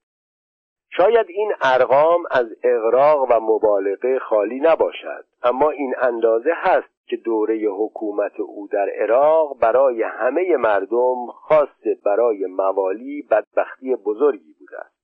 شاید 0.90 1.26
این 1.30 1.52
ارقام 1.62 2.24
از 2.32 2.48
اغراق 2.64 3.32
و 3.32 3.40
مبالغه 3.40 4.20
خالی 4.20 4.60
نباشد 4.60 5.26
اما 5.44 5.70
این 5.70 5.96
اندازه 6.02 6.52
هست 6.56 7.08
که 7.08 7.18
دوره 7.18 7.68
حکومت 7.70 8.40
او 8.40 8.68
در 8.68 8.90
عراق 8.90 9.60
برای 9.60 10.04
همه 10.04 10.58
مردم 10.58 11.26
خاصه 11.26 11.98
برای 12.06 12.46
موالی 12.46 13.28
بدبختی 13.32 13.96
بزرگی 13.96 14.56
بوده 14.60 14.80
است. 14.80 14.96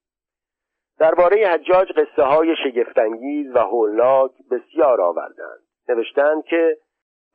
درباره 1.00 1.48
حجاج 1.48 1.92
قصه 1.92 2.24
های 2.24 2.56
شگفتانگیز 2.64 3.56
و 3.56 3.60
هولناک 3.60 4.32
بسیار 4.52 5.02
آوردند. 5.02 5.60
نوشتند 5.90 6.44
که 6.44 6.78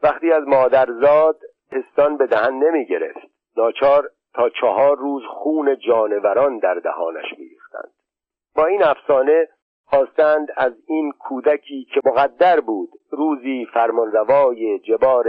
وقتی 0.03 0.33
از 0.33 0.45
مادرزاد 0.47 1.41
پستان 1.75 2.17
به 2.17 2.27
دهن 2.27 2.55
نمی 2.55 2.87
گرفت 2.87 3.27
ناچار 3.57 4.11
تا 4.35 4.49
چهار 4.49 4.97
روز 4.97 5.23
خون 5.27 5.79
جانوران 5.79 6.59
در 6.59 6.75
دهانش 6.75 7.39
میریختند. 7.39 7.93
با 8.57 8.67
این 8.67 8.83
افسانه 8.83 9.49
خواستند 9.85 10.49
از 10.57 10.73
این 10.87 11.13
کودکی 11.13 11.87
که 11.95 12.01
مقدر 12.05 12.61
بود 12.61 12.91
روزی 13.11 13.67
فرمانروای 13.75 14.79
جبار 14.79 15.27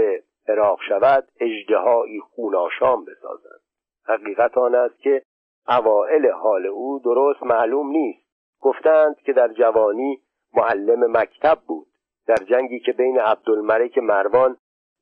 عراق 0.48 0.80
شود 0.90 1.28
اجدهایی 1.40 2.20
خوناشام 2.20 3.06
بسازند 3.06 3.62
حقیقت 4.08 4.58
آن 4.58 4.76
است 4.76 5.00
که 5.00 5.22
اوائل 5.68 6.32
حال 6.32 6.66
او 6.66 7.00
درست 7.00 7.44
معلوم 7.44 7.88
نیست. 7.88 8.26
گفتند 8.62 9.16
که 9.26 9.34
در 9.34 9.48
جوانی 9.48 10.22
معلم 10.54 11.18
مکتب 11.18 11.58
بود 11.68 11.88
در 12.28 12.36
جنگی 12.36 12.80
که 12.80 12.92
بین 12.92 13.20
عبدالملک 13.20 13.98
مروان 13.98 14.58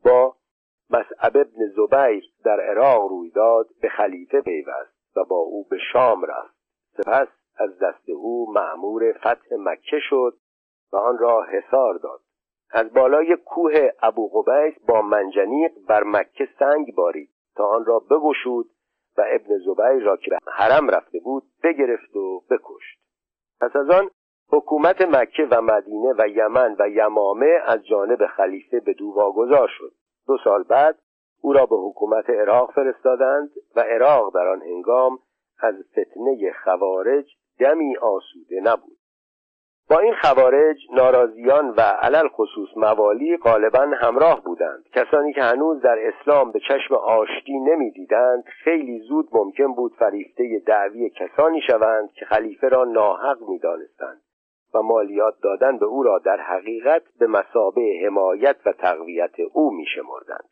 با 0.05 0.35
مسعب 0.89 1.37
ابن 1.37 1.67
زبیر 1.75 2.23
در 2.45 2.59
عراق 2.59 3.07
روی 3.07 3.29
داد 3.29 3.67
به 3.81 3.89
خلیفه 3.89 4.41
پیوست 4.41 5.17
و 5.17 5.23
با 5.23 5.35
او 5.35 5.67
به 5.69 5.77
شام 5.93 6.25
رفت. 6.25 6.55
سپس 6.97 7.27
از 7.57 7.79
دست 7.79 8.09
او 8.09 8.53
معمور 8.53 9.13
فتح 9.13 9.55
مکه 9.59 9.99
شد 10.09 10.37
و 10.93 10.97
آن 10.97 11.17
را 11.17 11.43
حصار 11.43 11.93
داد. 11.97 12.19
از 12.71 12.93
بالای 12.93 13.35
کوه 13.35 13.89
ابو 14.01 14.29
قبیس 14.29 14.73
با 14.87 15.01
منجنیق 15.01 15.71
بر 15.87 16.03
مکه 16.03 16.49
سنگ 16.59 16.95
بارید 16.95 17.29
تا 17.55 17.65
آن 17.65 17.85
را 17.85 17.99
بگشود 17.99 18.65
و 19.17 19.23
ابن 19.27 19.57
زبیر 19.57 20.03
را 20.03 20.17
که 20.17 20.29
به 20.29 20.51
حرم 20.51 20.89
رفته 20.89 21.19
بود 21.19 21.43
بگرفت 21.63 22.15
و 22.15 22.39
بکشت. 22.49 22.99
پس 23.61 23.75
از 23.75 23.89
آن 23.89 24.09
حکومت 24.49 25.01
مکه 25.01 25.47
و 25.51 25.61
مدینه 25.61 26.13
و 26.17 26.27
یمن 26.27 26.75
و 26.79 26.89
یمامه 26.89 27.59
از 27.65 27.85
جانب 27.85 28.25
خلیفه 28.27 28.79
به 28.79 28.93
دو 28.93 29.13
واگذار 29.15 29.67
شد. 29.77 29.93
دو 30.27 30.37
سال 30.43 30.63
بعد 30.63 30.97
او 31.41 31.53
را 31.53 31.65
به 31.65 31.75
حکومت 31.75 32.29
عراق 32.29 32.71
فرستادند 32.71 33.49
و 33.75 33.79
عراق 33.79 34.33
در 34.35 34.47
آن 34.47 34.61
هنگام 34.61 35.19
از 35.59 35.75
فتنه 35.91 36.53
خوارج 36.63 37.25
دمی 37.59 37.97
آسوده 37.97 38.61
نبود. 38.63 38.97
با 39.89 39.99
این 39.99 40.13
خوارج 40.21 40.77
ناراضیان 40.93 41.69
و 41.69 41.81
علل 41.81 42.27
خصوص 42.27 42.69
موالی 42.75 43.37
غالبا 43.37 43.87
همراه 43.97 44.43
بودند. 44.43 44.83
کسانی 44.93 45.33
که 45.33 45.41
هنوز 45.41 45.81
در 45.81 45.97
اسلام 46.07 46.51
به 46.51 46.59
چشم 46.59 46.95
آشتی 46.95 47.59
نمی‌دیدند 47.59 48.43
خیلی 48.63 48.99
زود 48.99 49.29
ممکن 49.31 49.73
بود 49.73 49.93
فریفته 49.93 50.61
دعوی 50.65 51.09
کسانی 51.09 51.61
شوند 51.61 52.11
که 52.11 52.25
خلیفه 52.25 52.67
را 52.67 52.83
ناحق 52.83 53.37
می‌دانستند. 53.49 54.21
و 54.73 54.81
مالیات 54.81 55.33
دادن 55.43 55.77
به 55.77 55.85
او 55.85 56.03
را 56.03 56.19
در 56.19 56.37
حقیقت 56.37 57.03
به 57.19 57.27
مسابه 57.27 58.01
حمایت 58.05 58.55
و 58.65 58.73
تقویت 58.73 59.39
او 59.53 59.71
میشمردند. 59.71 60.49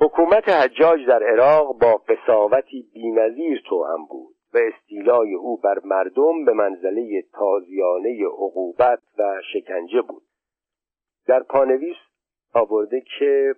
حکومت 0.00 0.48
حجاج 0.48 1.06
در 1.06 1.22
عراق 1.22 1.78
با 1.78 2.02
قصاوتی 2.08 2.90
بینظیر 2.94 3.62
توأم 3.68 4.06
بود 4.06 4.34
و 4.54 4.58
استیلای 4.58 5.34
او 5.34 5.56
بر 5.56 5.78
مردم 5.84 6.44
به 6.44 6.52
منزله 6.52 7.22
تازیانه 7.32 8.26
عقوبت 8.26 9.02
و 9.18 9.40
شکنجه 9.52 10.02
بود. 10.02 10.22
در 11.26 11.42
پانویس 11.42 11.96
آورده 12.54 13.02
که 13.18 13.54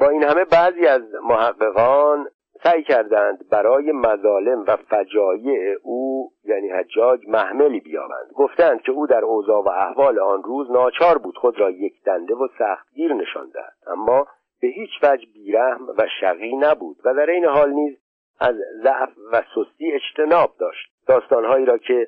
با 0.00 0.08
این 0.08 0.22
همه 0.22 0.44
بعضی 0.44 0.86
از 0.86 1.02
محققان 1.22 2.28
سعی 2.62 2.82
کردند 2.82 3.48
برای 3.48 3.92
مظالم 3.92 4.64
و 4.66 4.76
فجایع 4.76 5.76
او 5.82 6.30
یعنی 6.44 6.68
حجاج 6.68 7.20
محملی 7.28 7.80
بیابند. 7.80 8.30
گفتند 8.34 8.82
که 8.82 8.92
او 8.92 9.06
در 9.06 9.24
اوضاع 9.24 9.62
و 9.62 9.68
احوال 9.68 10.18
آن 10.18 10.42
روز 10.42 10.70
ناچار 10.70 11.18
بود 11.18 11.36
خود 11.36 11.60
را 11.60 11.70
یک 11.70 12.02
دنده 12.04 12.34
و 12.34 12.48
سختگیر 12.58 13.14
نشان 13.14 13.50
دهد. 13.54 13.74
اما 13.86 14.26
به 14.60 14.68
هیچ 14.68 14.90
وجه 15.02 15.26
بیرحم 15.34 15.88
و 15.98 16.06
شقی 16.20 16.56
نبود 16.56 16.96
و 17.04 17.14
در 17.14 17.30
این 17.30 17.44
حال 17.44 17.70
نیز 17.70 17.98
از 18.40 18.54
ضعف 18.82 19.10
و 19.32 19.42
سستی 19.54 19.92
اجتناب 19.92 20.54
داشت. 20.58 20.92
داستانهایی 21.06 21.64
را 21.64 21.78
که 21.78 22.06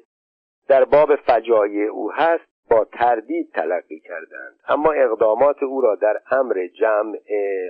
در 0.68 0.84
باب 0.84 1.16
فجایع 1.16 1.90
او 1.90 2.12
هست 2.12 2.55
با 2.70 2.84
تردید 2.84 3.52
تلقی 3.52 4.00
کردند. 4.00 4.58
اما 4.68 4.92
اقدامات 4.92 5.62
او 5.62 5.80
را 5.80 5.94
در 5.94 6.20
امر 6.30 6.66
جمع 6.66 7.18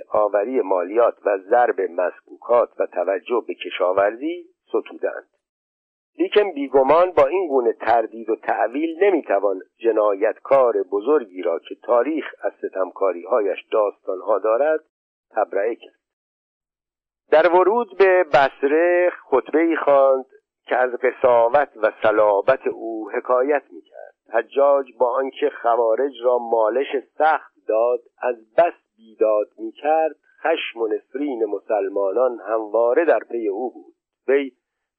آوری 0.09 0.61
مالیات 0.61 1.15
و 1.25 1.37
ضرب 1.37 1.81
مسکوکات 1.81 2.69
و 2.79 2.85
توجه 2.85 3.43
به 3.47 3.53
کشاورزی 3.53 4.45
ستودند. 4.67 5.27
لیکن 6.19 6.51
بیگمان 6.51 7.11
با 7.11 7.27
این 7.27 7.47
گونه 7.47 7.73
تردید 7.73 8.29
و 8.29 8.35
تعویل 8.35 9.03
نمی‌توان 9.03 9.61
جنایتکار 9.77 10.83
بزرگی 10.91 11.41
را 11.41 11.59
که 11.59 11.75
تاریخ 11.83 12.25
از 12.41 12.51
ستمکاریهایش 12.53 13.59
داستانها 13.71 14.39
دارد 14.39 14.79
تبرئه 15.35 15.75
کرد. 15.75 15.99
در 17.31 17.51
ورود 17.55 17.97
به 17.97 18.23
بسره 18.23 19.11
خطبه 19.29 19.59
ای 19.59 19.75
خواند 19.75 20.25
که 20.65 20.75
از 20.75 20.91
قصاوت 20.91 21.69
و 21.83 21.91
صلابت 22.03 22.67
او 22.67 23.11
حکایت 23.11 23.63
می‌کرد. 23.71 24.16
حجاج 24.33 24.85
با 24.99 25.09
آنکه 25.09 25.49
خوارج 25.61 26.13
را 26.23 26.37
مالش 26.37 26.87
سخت 27.17 27.53
داد 27.67 27.99
از 28.21 28.35
بس 28.57 28.73
بیداد 28.97 29.47
می‌کرد 29.57 30.15
خشم 30.43 30.81
و 30.81 30.87
نفرین 30.87 31.45
مسلمانان 31.45 32.39
همواره 32.39 33.05
در 33.05 33.19
پی 33.19 33.47
او 33.47 33.73
بود. 33.73 33.93
وی 34.27 34.51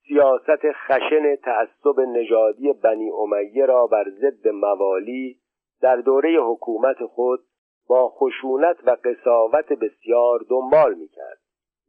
سیاست 0.08 0.72
خشن 0.72 1.36
تعصب 1.36 2.00
نژادی 2.00 2.72
بنی 2.72 3.10
امیه 3.10 3.66
را 3.66 3.86
بر 3.86 4.04
ضد 4.10 4.48
موالی 4.48 5.38
در 5.80 5.96
دوره 5.96 6.36
حکومت 6.40 7.04
خود 7.04 7.40
با 7.88 8.08
خشونت 8.08 8.76
و 8.86 8.96
قصاوت 9.04 9.72
بسیار 9.72 10.40
دنبال 10.50 10.94
می‌کرد. 10.94 11.38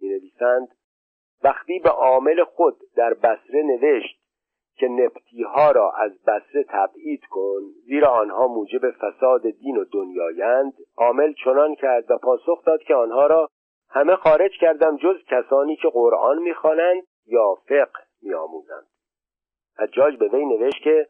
می 0.02 0.10
نویسند 0.10 0.68
وقتی 1.44 1.80
به 1.80 1.90
عامل 1.90 2.44
خود 2.44 2.76
در 2.96 3.14
بسره 3.14 3.64
نوشت 3.64 4.19
که 4.80 4.88
نپتی 4.88 5.44
ها 5.44 5.72
را 5.72 5.92
از 5.92 6.12
بسره 6.24 6.64
تبعید 6.70 7.26
کن 7.30 7.62
زیرا 7.86 8.08
آنها 8.08 8.48
موجب 8.48 8.92
فساد 8.92 9.42
دین 9.42 9.78
و 9.78 9.86
دنیایند. 9.92 10.74
عامل 10.98 11.34
چنان 11.34 11.76
کرد 11.76 12.12
و 12.12 12.18
پاسخ 12.18 12.66
داد 12.66 12.84
که 12.84 12.96
آنها 12.96 13.28
را 13.28 13.50
همه 13.90 14.16
خارج 14.16 14.52
کردم 14.62 14.98
جز 14.98 15.16
کسانی 15.28 15.76
که 15.76 15.90
قرآن 15.90 16.38
می‌خوانند 16.42 17.04
یا 17.28 17.56
فقه 17.68 18.04
میآموزند. 18.22 18.88
حجاج 19.80 20.18
به 20.18 20.28
وی 20.28 20.46
نوشت 20.46 20.84
که 20.84 21.08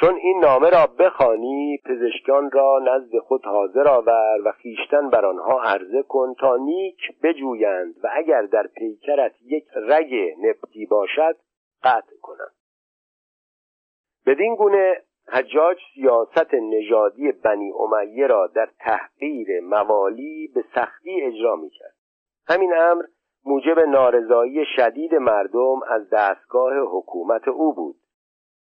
چون 0.00 0.14
این 0.14 0.40
نامه 0.40 0.70
را 0.70 0.86
بخوانی 0.86 1.78
پزشکان 1.84 2.50
را 2.50 2.78
نزد 2.78 3.18
خود 3.18 3.44
حاضر 3.44 3.88
آور 3.88 4.38
و 4.44 4.52
خیشتن 4.52 5.10
بر 5.10 5.26
آنها 5.26 5.62
عرضه 5.62 6.02
کن 6.02 6.34
تا 6.40 6.56
نیک 6.56 7.20
بجویند 7.22 7.94
و 8.04 8.08
اگر 8.12 8.42
در 8.42 8.66
پیکرت 8.66 9.32
یک 9.42 9.64
رگ 9.74 10.14
نبتی 10.42 10.86
باشد 10.86 11.36
قطع 11.82 12.16
کنند. 12.22 12.57
بدین 14.28 14.54
گونه 14.54 15.02
حجاج 15.28 15.78
سیاست 15.94 16.54
نژادی 16.54 17.32
بنی 17.32 17.72
امیه 17.72 18.26
را 18.26 18.46
در 18.46 18.68
تحقیر 18.78 19.60
موالی 19.60 20.52
به 20.54 20.64
سختی 20.74 21.20
اجرا 21.22 21.56
می‌کرد. 21.56 21.94
همین 22.48 22.74
امر 22.74 23.04
موجب 23.44 23.78
نارضایی 23.78 24.64
شدید 24.76 25.14
مردم 25.14 25.80
از 25.88 26.10
دستگاه 26.10 26.72
حکومت 26.78 27.48
او 27.48 27.74
بود. 27.74 27.96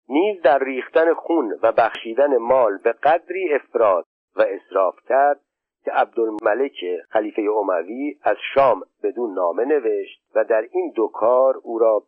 نیز 0.09 0.41
در 0.41 0.59
ریختن 0.59 1.13
خون 1.13 1.59
و 1.61 1.71
بخشیدن 1.71 2.37
مال 2.37 2.77
به 2.77 2.91
قدری 2.91 3.53
افراد 3.53 4.05
و 4.35 4.41
اصراف 4.41 4.95
کرد 5.09 5.39
که 5.85 5.91
عبدالملک 5.91 6.85
خلیفه 7.09 7.41
اموی 7.41 8.19
از 8.23 8.37
شام 8.53 8.81
بدون 9.03 9.33
نامه 9.33 9.65
نوشت 9.65 10.23
و 10.35 10.43
در 10.43 10.67
این 10.71 10.91
دو 10.95 11.07
کار 11.07 11.55
او 11.63 11.79
را 11.79 12.03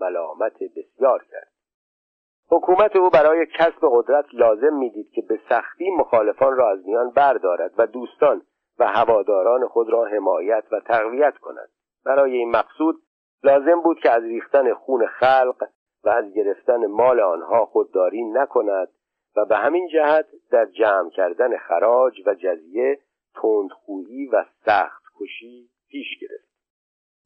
ملامت 0.00 0.58
بسیار 0.76 1.24
کرد. 1.30 1.59
حکومت 2.50 2.96
او 2.96 3.10
برای 3.10 3.46
کسب 3.46 3.80
قدرت 3.82 4.24
لازم 4.32 4.74
می‌دید 4.74 5.10
که 5.10 5.22
به 5.28 5.40
سختی 5.48 5.90
مخالفان 5.90 6.56
را 6.56 6.70
از 6.70 6.86
میان 6.86 7.10
بردارد 7.10 7.72
و 7.78 7.86
دوستان 7.86 8.42
و 8.78 8.86
هواداران 8.86 9.68
خود 9.68 9.90
را 9.90 10.04
حمایت 10.04 10.64
و 10.72 10.80
تقویت 10.80 11.38
کند. 11.38 11.68
برای 12.04 12.36
این 12.36 12.50
مقصود 12.50 13.02
لازم 13.42 13.80
بود 13.80 14.00
که 14.00 14.10
از 14.10 14.22
ریختن 14.22 14.74
خون 14.74 15.06
خلق 15.06 15.64
و 16.04 16.08
از 16.08 16.32
گرفتن 16.34 16.86
مال 16.86 17.20
آنها 17.20 17.66
خودداری 17.66 18.24
نکند 18.24 18.88
و 19.36 19.44
به 19.44 19.56
همین 19.56 19.88
جهت 19.88 20.26
در 20.50 20.64
جمع 20.64 21.10
کردن 21.10 21.56
خراج 21.56 22.22
و 22.26 22.34
جزیه 22.34 22.98
تندخویی 23.42 24.26
و 24.26 24.44
سخت 24.64 25.02
کشی 25.20 25.68
پیش 25.88 26.06
گرفت. 26.20 26.50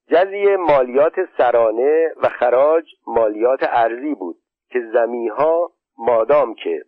جزیه 0.09 0.57
مالیات 0.57 1.15
سرانه 1.39 2.13
و 2.23 2.29
خراج 2.29 2.85
مالیات 3.07 3.61
ارزی 3.63 4.15
بود. 4.15 4.37
که 4.75 4.81
زمیها 4.93 5.73
مادام 5.99 6.55
که 6.55 6.85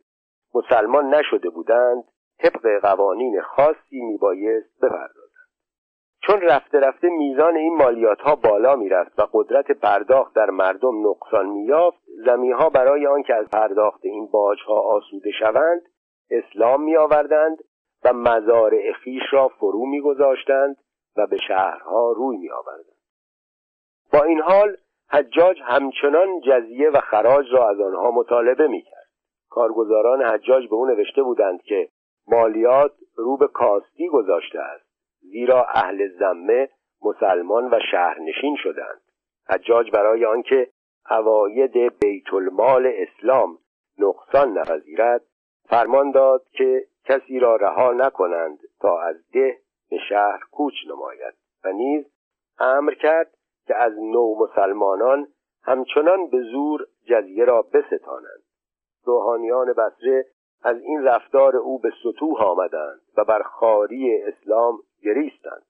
مسلمان 0.54 1.14
نشده 1.14 1.50
بودند 1.50 2.04
طبق 2.38 2.80
قوانین 2.82 3.40
خاصی 3.40 4.00
میبایست 4.00 4.78
بپردازند 4.82 5.26
چون 6.22 6.40
رفته 6.40 6.80
رفته 6.80 7.08
میزان 7.08 7.56
این 7.56 7.76
مالیات 7.76 8.20
ها 8.20 8.36
بالا 8.36 8.76
می‌رفت 8.76 9.18
و 9.18 9.28
قدرت 9.32 9.70
پرداخت 9.70 10.34
در 10.34 10.50
مردم 10.50 11.08
نقصان 11.08 11.46
میافت 11.46 11.98
زمیها 12.24 12.70
برای 12.70 13.06
آنکه 13.06 13.34
از 13.34 13.46
پرداخت 13.48 14.00
این 14.04 14.26
باج 14.26 14.58
ها 14.66 14.74
آسوده 14.74 15.30
شوند 15.30 15.82
اسلام 16.30 16.82
می 16.82 16.96
آوردند 16.96 17.58
و 18.04 18.12
مزارع 18.12 18.92
خیش 18.92 19.22
را 19.32 19.48
فرو 19.48 19.86
میگذاشتند 19.86 20.76
و 21.16 21.26
به 21.26 21.36
شهرها 21.48 22.12
روی 22.12 22.36
می 22.36 22.50
آوردند. 22.50 22.96
با 24.12 24.22
این 24.22 24.40
حال 24.40 24.76
حجاج 25.10 25.56
همچنان 25.64 26.40
جزیه 26.40 26.90
و 26.90 27.00
خراج 27.00 27.46
را 27.52 27.70
از 27.70 27.80
آنها 27.80 28.10
مطالبه 28.10 28.66
می 28.66 28.82
کرد. 28.82 29.06
کارگزاران 29.50 30.22
حجاج 30.22 30.68
به 30.68 30.74
او 30.74 30.86
نوشته 30.86 31.22
بودند 31.22 31.62
که 31.62 31.88
مالیات 32.28 32.92
رو 33.16 33.36
به 33.36 33.46
کاستی 33.46 34.08
گذاشته 34.08 34.60
است 34.60 34.86
زیرا 35.20 35.66
اهل 35.74 36.08
زمه 36.18 36.68
مسلمان 37.02 37.70
و 37.70 37.78
شهرنشین 37.90 38.56
شدند 38.56 39.00
حجاج 39.48 39.90
برای 39.90 40.24
آنکه 40.24 40.70
عواید 41.10 41.98
بیت 41.98 42.34
المال 42.34 42.92
اسلام 42.94 43.58
نقصان 43.98 44.58
نپذیرد 44.58 45.22
فرمان 45.68 46.10
داد 46.10 46.46
که 46.52 46.86
کسی 47.04 47.38
را 47.38 47.56
رها 47.56 47.92
نکنند 47.92 48.58
تا 48.80 49.00
از 49.00 49.16
ده 49.32 49.58
به 49.90 49.98
شهر 50.08 50.40
کوچ 50.50 50.74
نماید 50.88 51.34
و 51.64 51.72
نیز 51.72 52.06
امر 52.58 52.94
کرد 52.94 53.35
که 53.66 53.76
از 53.76 53.92
نو 53.98 54.34
مسلمانان 54.38 55.28
همچنان 55.62 56.26
به 56.30 56.40
زور 56.52 56.86
جزیه 57.04 57.44
را 57.44 57.62
بستانند 57.62 58.42
روحانیان 59.04 59.72
بصره 59.72 60.26
از 60.62 60.80
این 60.80 61.02
رفتار 61.04 61.56
او 61.56 61.78
به 61.78 61.90
سطوح 62.02 62.42
آمدند 62.42 63.00
و 63.16 63.24
بر 63.24 63.42
خاری 63.42 64.22
اسلام 64.22 64.78
گریستند 65.02 65.62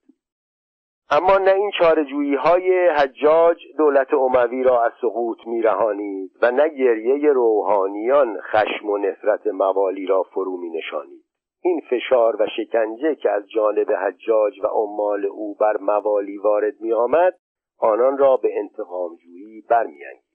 اما 1.09 1.37
نه 1.37 1.53
این 1.53 1.71
چارجویی 1.79 2.35
های 2.35 2.87
حجاج 2.87 3.57
دولت 3.77 4.13
عموی 4.13 4.63
را 4.63 4.83
از 4.83 4.91
سقوط 5.01 5.37
میرهانید 5.47 6.31
و 6.41 6.51
نه 6.51 6.69
گریه 6.69 7.33
روحانیان 7.33 8.39
خشم 8.41 8.89
و 8.89 8.97
نفرت 8.97 9.47
موالی 9.47 10.05
را 10.05 10.23
فرو 10.23 10.57
می 10.57 10.69
نشانید. 10.69 11.23
این 11.61 11.81
فشار 11.89 12.41
و 12.41 12.45
شکنجه 12.57 13.15
که 13.15 13.29
از 13.29 13.49
جانب 13.49 13.91
حجاج 13.91 14.59
و 14.63 14.67
عمال 14.67 15.25
او 15.25 15.55
بر 15.55 15.77
موالی 15.77 16.37
وارد 16.37 16.81
می 16.81 16.93
آمد 16.93 17.33
آنان 17.77 18.17
را 18.17 18.37
به 18.37 18.59
انتقامجویی 18.59 19.61
برمیانگیخت. 19.61 20.27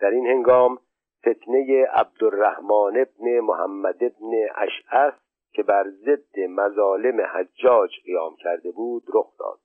در 0.00 0.10
این 0.10 0.26
هنگام 0.26 0.78
فتنه 1.20 1.86
عبدالرحمن 1.92 3.06
ابن 3.06 3.40
محمد 3.40 4.04
ابن 4.04 4.30
اشعث 4.54 5.14
که 5.52 5.62
بر 5.62 5.90
ضد 5.90 6.40
مظالم 6.40 7.20
حجاج 7.20 7.90
قیام 8.04 8.36
کرده 8.36 8.70
بود 8.70 9.02
رخ 9.14 9.36
داد. 9.38 9.58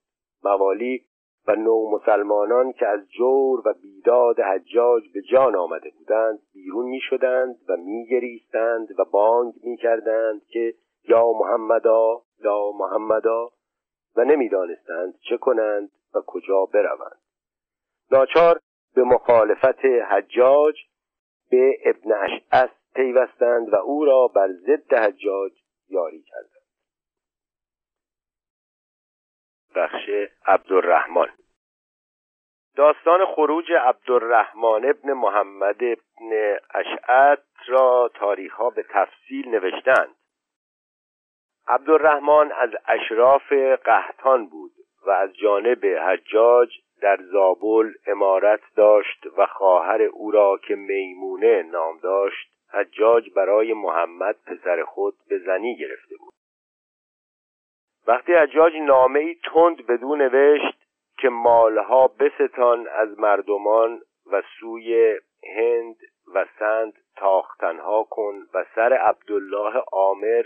موالی 0.44 1.04
و 1.46 1.56
نو 1.56 1.90
مسلمانان 1.90 2.72
که 2.72 2.86
از 2.86 3.10
جور 3.10 3.68
و 3.68 3.74
بیداد 3.82 4.40
حجاج 4.40 5.02
به 5.14 5.22
جان 5.22 5.56
آمده 5.56 5.90
بودند 5.98 6.38
بیرون 6.52 6.86
می 6.86 7.00
شدند 7.00 7.56
و 7.68 7.76
می 7.76 8.06
گریستند 8.06 9.00
و 9.00 9.04
بانگ 9.04 9.54
می 9.64 9.76
کردند 9.76 10.44
که 10.46 10.74
یا 11.08 11.32
محمدا 11.32 12.22
یا 12.44 12.70
محمدا 12.78 13.50
و 14.16 14.24
نمی‌دانستند 14.24 15.14
چه 15.28 15.36
کنند. 15.36 15.90
و 16.16 16.20
کجا 16.26 16.66
بروند. 16.66 17.20
ناچار 18.10 18.60
به 18.94 19.02
مخالفت 19.02 19.84
حجاج 19.84 20.74
به 21.50 21.78
ابن 21.84 22.12
اشعث 22.12 22.70
پیوستند 22.94 23.72
و 23.72 23.76
او 23.76 24.04
را 24.04 24.28
بر 24.28 24.48
ضد 24.52 24.94
حجاج 24.94 25.52
یاری 25.88 26.22
کردند. 26.22 26.64
بخش 29.74 30.08
عبدالرحمن. 30.46 31.28
داستان 32.76 33.26
خروج 33.26 33.72
عبدالرحمن 33.72 34.84
ابن 34.84 35.12
محمد 35.12 35.76
ابن 35.82 36.58
اشعت 36.74 37.44
را 37.66 38.10
تاریخ 38.14 38.54
ها 38.54 38.70
به 38.70 38.82
تفصیل 38.90 39.48
نوشتند. 39.48 40.14
عبدالرحمن 41.66 42.52
از 42.52 42.70
اشراف 42.86 43.52
قهتان 43.84 44.46
بود. 44.46 44.72
و 45.06 45.10
از 45.10 45.36
جانب 45.36 45.86
حجاج 45.86 46.68
در 47.02 47.18
زابل 47.32 47.92
امارت 48.06 48.60
داشت 48.76 49.26
و 49.36 49.46
خواهر 49.46 50.02
او 50.02 50.30
را 50.30 50.58
که 50.68 50.74
میمونه 50.74 51.62
نام 51.62 51.98
داشت 51.98 52.50
حجاج 52.72 53.30
برای 53.36 53.72
محمد 53.72 54.36
پسر 54.46 54.82
خود 54.82 55.14
به 55.28 55.38
زنی 55.38 55.76
گرفته 55.76 56.16
بود. 56.16 56.34
وقتی 58.06 58.32
حجاج 58.32 58.72
نامه 58.76 59.20
ای 59.20 59.36
تند 59.44 59.86
بدون 59.86 60.22
نوشت 60.22 60.84
که 61.18 61.28
مالها 61.28 62.08
بستان 62.08 62.88
از 62.88 63.18
مردمان 63.18 64.00
و 64.32 64.42
سوی 64.60 65.18
هند 65.56 65.96
و 66.34 66.46
سند 66.58 66.92
تاختنها 67.16 68.06
کن 68.10 68.34
و 68.54 68.64
سر 68.74 68.92
عبدالله 68.92 69.82
عامر 69.92 70.44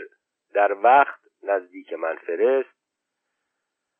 در 0.54 0.72
وقت 0.82 1.20
نزدیک 1.42 1.92
من 1.92 2.16
فرست 2.16 2.67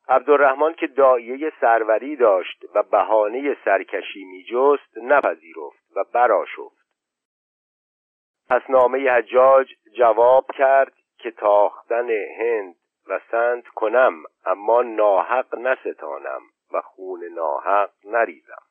عبدالرحمن 0.09 0.73
که 0.73 0.87
دایه 0.87 1.51
سروری 1.61 2.15
داشت 2.15 2.65
و 2.75 2.83
بهانه 2.83 3.57
سرکشی 3.65 4.23
میجست 4.23 4.97
نپذیرفت 4.97 5.83
و 5.95 6.03
براشفت 6.13 6.79
پس 8.49 8.61
نامه 8.69 9.11
حجاج 9.11 9.67
جواب 9.97 10.45
کرد 10.51 10.93
که 11.17 11.31
تاختن 11.31 12.09
هند 12.09 12.75
و 13.09 13.19
سند 13.31 13.67
کنم 13.67 14.23
اما 14.45 14.81
ناحق 14.81 15.55
نستانم 15.55 16.41
و 16.73 16.81
خون 16.81 17.23
ناحق 17.23 17.89
نریزم. 18.03 18.63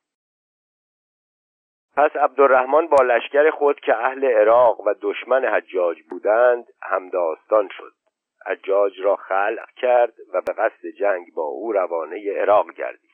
پس 1.97 2.17
عبدالرحمن 2.17 2.87
با 2.87 2.97
لشکر 3.05 3.51
خود 3.51 3.81
که 3.81 3.95
اهل 3.95 4.25
عراق 4.25 4.81
و 4.81 4.95
دشمن 5.03 5.45
حجاج 5.45 6.03
بودند 6.03 6.67
همداستان 6.83 7.69
شد. 7.69 7.98
حجاج 8.49 9.01
را 9.01 9.17
خلق 9.17 9.71
کرد 9.77 10.15
و 10.33 10.41
به 10.41 10.53
قصد 10.53 10.87
جنگ 10.99 11.35
با 11.35 11.43
او 11.43 11.73
روانه 11.73 12.33
عراق 12.33 12.73
گردید. 12.73 13.11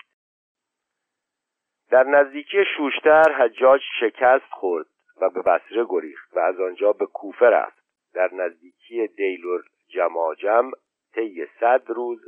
در 1.90 2.04
نزدیکی 2.04 2.64
شوشتر 2.76 3.32
حجاج 3.32 3.80
شکست 4.00 4.50
خورد 4.50 4.86
و 5.20 5.30
به 5.30 5.42
بصره 5.42 5.86
گریخت 5.88 6.36
و 6.36 6.38
از 6.38 6.60
آنجا 6.60 6.92
به 6.92 7.06
کوفه 7.06 7.46
رفت. 7.46 7.84
در 8.14 8.34
نزدیکی 8.34 9.06
دیلور 9.06 9.62
جماجم 9.88 10.70
طی 11.14 11.46
صد 11.60 11.82
روز 11.86 12.20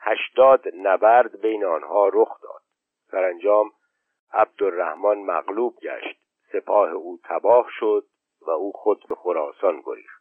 هشتاد 0.00 0.64
نبرد 0.74 1.40
بین 1.40 1.64
آنها 1.64 2.08
رخ 2.08 2.40
داد. 2.42 2.62
سرانجام 3.10 3.70
عبدالرحمن 4.32 5.18
مغلوب 5.18 5.78
گشت. 5.82 6.18
سپاه 6.52 6.90
او 6.90 7.18
تباه 7.24 7.66
شد 7.70 8.06
و 8.40 8.50
او 8.50 8.72
خود 8.72 9.04
به 9.08 9.14
خراسان 9.14 9.82
گریخت. 9.84 10.17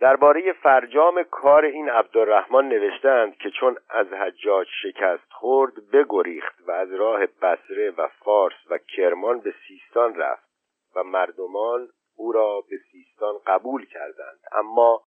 درباره 0.00 0.52
فرجام 0.52 1.22
کار 1.22 1.64
این 1.64 1.88
عبدالرحمن 1.88 2.68
نوشتند 2.68 3.36
که 3.36 3.50
چون 3.50 3.76
از 3.90 4.06
حجاج 4.06 4.66
شکست 4.82 5.32
خورد 5.32 5.90
بگریخت 5.92 6.54
و 6.66 6.70
از 6.70 6.92
راه 6.92 7.26
بصره 7.26 7.90
و 7.90 8.08
فارس 8.08 8.54
و 8.70 8.78
کرمان 8.78 9.40
به 9.40 9.54
سیستان 9.68 10.14
رفت 10.14 10.50
و 10.96 11.02
مردمان 11.02 11.88
او 12.16 12.32
را 12.32 12.60
به 12.70 12.76
سیستان 12.92 13.34
قبول 13.46 13.86
کردند. 13.86 14.40
اما 14.52 15.02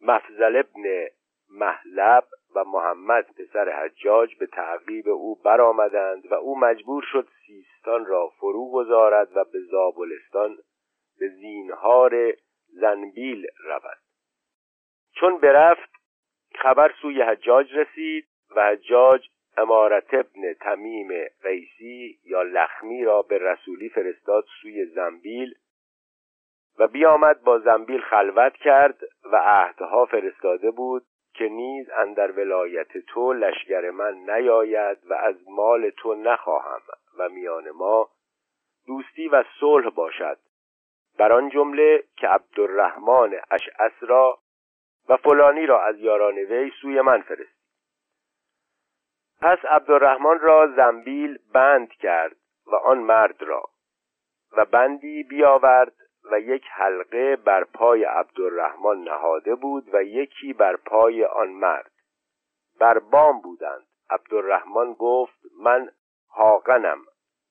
مفزل 0.00 0.56
ابن 0.56 1.06
محلب 1.50 2.24
و 2.54 2.64
محمد 2.64 3.26
پسر 3.38 3.70
حجاج 3.70 4.36
به 4.38 4.46
تعقیب 4.46 5.08
او 5.08 5.34
برآمدند 5.44 6.32
و 6.32 6.34
او 6.34 6.58
مجبور 6.58 7.04
شد 7.12 7.28
سیستان 7.46 8.06
را 8.06 8.28
فرو 8.28 8.70
گذارد 8.72 9.36
و 9.36 9.44
به 9.44 9.58
زابلستان 9.70 10.56
به 11.18 11.28
زینهار 11.28 12.32
زنبیل 12.80 13.46
رود. 13.64 13.98
چون 15.12 15.38
برفت 15.38 15.90
خبر 16.54 16.94
سوی 17.02 17.22
حجاج 17.22 17.74
رسید 17.74 18.28
و 18.56 18.62
حجاج 18.62 19.28
امارت 19.56 20.14
ابن 20.14 20.52
تمیم 20.60 21.08
قیسی 21.42 22.18
یا 22.24 22.42
لخمی 22.42 23.04
را 23.04 23.22
به 23.22 23.38
رسولی 23.38 23.88
فرستاد 23.88 24.44
سوی 24.62 24.84
زنبیل 24.84 25.54
و 26.78 26.88
بیامد 26.88 27.42
با 27.42 27.58
زنبیل 27.58 28.00
خلوت 28.00 28.54
کرد 28.54 28.98
و 29.24 29.36
عهدها 29.36 30.06
فرستاده 30.06 30.70
بود 30.70 31.06
که 31.34 31.48
نیز 31.48 31.90
اندر 31.90 32.30
ولایت 32.30 32.98
تو 32.98 33.32
لشکر 33.32 33.90
من 33.90 34.14
نیاید 34.14 34.98
و 35.10 35.14
از 35.14 35.36
مال 35.48 35.90
تو 35.90 36.14
نخواهم 36.14 36.80
و 37.18 37.28
میان 37.28 37.70
ما 37.70 38.08
دوستی 38.86 39.28
و 39.28 39.44
صلح 39.60 39.90
باشد. 39.90 40.38
بر 41.18 41.32
آن 41.32 41.48
جمله 41.48 42.04
که 42.16 42.28
عبدالرحمن 42.28 43.40
اشعث 43.50 43.92
را 44.00 44.38
و 45.08 45.16
فلانی 45.16 45.66
را 45.66 45.84
از 45.84 45.98
یاران 45.98 46.34
وی 46.34 46.72
سوی 46.80 47.00
من 47.00 47.22
فرست 47.22 47.58
پس 49.40 49.58
عبدالرحمن 49.64 50.38
را 50.38 50.72
زنبیل 50.76 51.38
بند 51.52 51.92
کرد 51.92 52.36
و 52.66 52.74
آن 52.74 52.98
مرد 52.98 53.42
را 53.42 53.62
و 54.56 54.64
بندی 54.64 55.22
بیاورد 55.22 55.92
و 56.30 56.40
یک 56.40 56.64
حلقه 56.70 57.36
بر 57.36 57.64
پای 57.64 58.04
عبدالرحمن 58.04 58.98
نهاده 58.98 59.54
بود 59.54 59.94
و 59.94 60.02
یکی 60.02 60.52
بر 60.52 60.76
پای 60.76 61.24
آن 61.24 61.48
مرد. 61.48 61.90
بر 62.80 62.98
بام 62.98 63.40
بودند. 63.40 63.86
عبدالرحمن 64.10 64.92
گفت 64.92 65.38
من 65.60 65.90
حاقنم. 66.28 66.98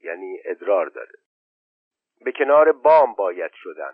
یعنی 0.03 0.39
ادرار 0.45 0.85
داره. 0.85 1.26
به 2.25 2.31
کنار 2.31 2.71
بام 2.71 3.13
باید 3.13 3.51
شدن 3.53 3.93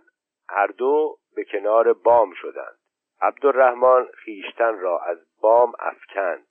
هر 0.50 0.68
دو 0.68 1.18
به 1.36 1.44
کنار 1.44 1.94
بام 1.94 2.34
شدند. 2.34 2.78
عبدالرحمن 3.22 4.06
خیشتن 4.06 4.80
را 4.80 5.00
از 5.00 5.18
بام 5.42 5.74
افکند. 5.80 6.48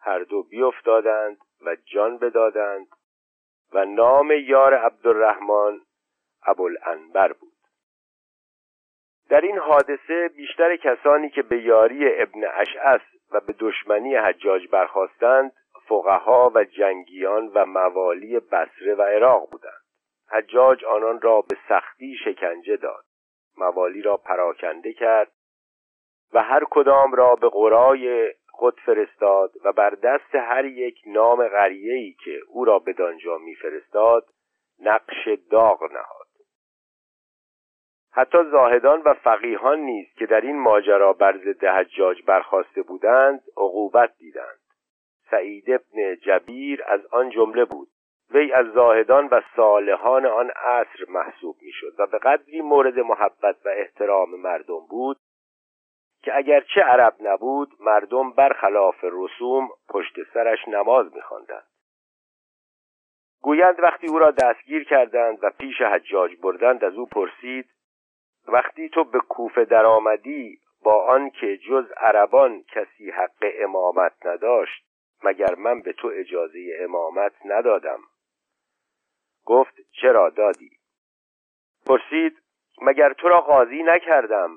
هر 0.00 0.18
دو 0.18 0.42
بیافتادند 0.42 1.38
و 1.66 1.76
جان 1.84 2.18
بدادند 2.18 2.86
و 3.72 3.84
نام 3.84 4.30
یار 4.30 4.74
عبدالرحمن 4.74 5.80
ابوالانبر 6.46 7.32
بود. 7.32 7.52
در 9.28 9.40
این 9.40 9.58
حادثه 9.58 10.28
بیشتر 10.28 10.76
کسانی 10.76 11.30
که 11.30 11.42
به 11.42 11.62
یاری 11.62 12.22
ابن 12.22 12.44
اشعث 12.44 13.00
و 13.30 13.40
به 13.40 13.54
دشمنی 13.58 14.16
حجاج 14.16 14.68
برخواستند 14.68 15.52
فقها 15.88 16.52
و 16.54 16.64
جنگیان 16.64 17.48
و 17.48 17.66
موالی 17.66 18.40
بصره 18.40 18.94
و 18.94 19.02
عراق 19.02 19.50
بودند. 19.50 19.81
حجاج 20.32 20.84
آنان 20.84 21.20
را 21.20 21.40
به 21.40 21.56
سختی 21.68 22.16
شکنجه 22.24 22.76
داد. 22.76 23.04
موالی 23.56 24.02
را 24.02 24.16
پراکنده 24.16 24.92
کرد 24.92 25.32
و 26.32 26.42
هر 26.42 26.64
کدام 26.70 27.14
را 27.14 27.34
به 27.34 27.48
قرای 27.48 28.34
خود 28.48 28.80
فرستاد 28.80 29.52
و 29.64 29.72
بر 29.72 29.90
دست 29.90 30.34
هر 30.34 30.64
یک 30.64 31.02
نام 31.06 31.48
غریهی 31.48 32.16
که 32.24 32.40
او 32.48 32.64
را 32.64 32.78
به 32.78 32.92
دانجا 32.92 33.38
میفرستاد 33.38 34.28
نقش 34.80 35.28
داغ 35.50 35.82
نهاد. 35.92 36.26
حتی 38.12 38.38
زاهدان 38.50 39.02
و 39.02 39.14
فقیهان 39.14 39.78
نیز 39.78 40.06
که 40.14 40.26
در 40.26 40.40
این 40.40 40.58
ماجرا 40.58 41.12
بر 41.12 41.38
ضد 41.38 41.64
حجاج 41.64 42.22
برخواسته 42.24 42.82
بودند 42.82 43.40
عقوبت 43.56 44.16
دیدند. 44.18 44.60
سعید 45.30 45.70
ابن 45.70 46.14
جبیر 46.14 46.84
از 46.86 47.06
آن 47.06 47.30
جمله 47.30 47.64
بود. 47.64 47.88
وی 48.34 48.52
از 48.52 48.66
زاهدان 48.66 49.26
و 49.26 49.40
صالحان 49.56 50.26
آن 50.26 50.50
عصر 50.50 51.04
محسوب 51.08 51.56
می‌شد 51.62 51.94
و 51.98 52.06
به 52.06 52.18
قدری 52.18 52.60
مورد 52.60 52.98
محبت 52.98 53.56
و 53.64 53.68
احترام 53.68 54.40
مردم 54.40 54.86
بود 54.90 55.16
که 56.22 56.36
اگرچه 56.36 56.80
عرب 56.80 57.16
نبود 57.20 57.68
مردم 57.80 58.30
برخلاف 58.30 59.04
رسوم 59.04 59.68
پشت 59.88 60.14
سرش 60.34 60.68
نماز 60.68 61.14
میخواندند. 61.14 61.66
گویند 63.42 63.80
وقتی 63.80 64.06
او 64.06 64.18
را 64.18 64.30
دستگیر 64.30 64.84
کردند 64.84 65.38
و 65.42 65.50
پیش 65.50 65.82
حجاج 65.82 66.36
بردند 66.42 66.84
از 66.84 66.94
او 66.94 67.06
پرسید 67.06 67.70
وقتی 68.48 68.88
تو 68.88 69.04
به 69.04 69.20
کوفه 69.20 69.64
درآمدی 69.64 70.58
با 70.84 71.06
آنکه 71.06 71.56
جز 71.56 71.92
عربان 71.96 72.62
کسی 72.62 73.10
حق 73.10 73.44
امامت 73.58 74.26
نداشت 74.26 74.84
مگر 75.24 75.54
من 75.54 75.80
به 75.80 75.92
تو 75.92 76.10
اجازه 76.14 76.76
امامت 76.80 77.32
ندادم؟ 77.44 77.98
گفت 79.44 79.74
چرا 80.00 80.30
دادی؟ 80.30 80.70
پرسید 81.86 82.38
مگر 82.82 83.12
تو 83.12 83.28
را 83.28 83.40
قاضی 83.40 83.82
نکردم؟ 83.82 84.56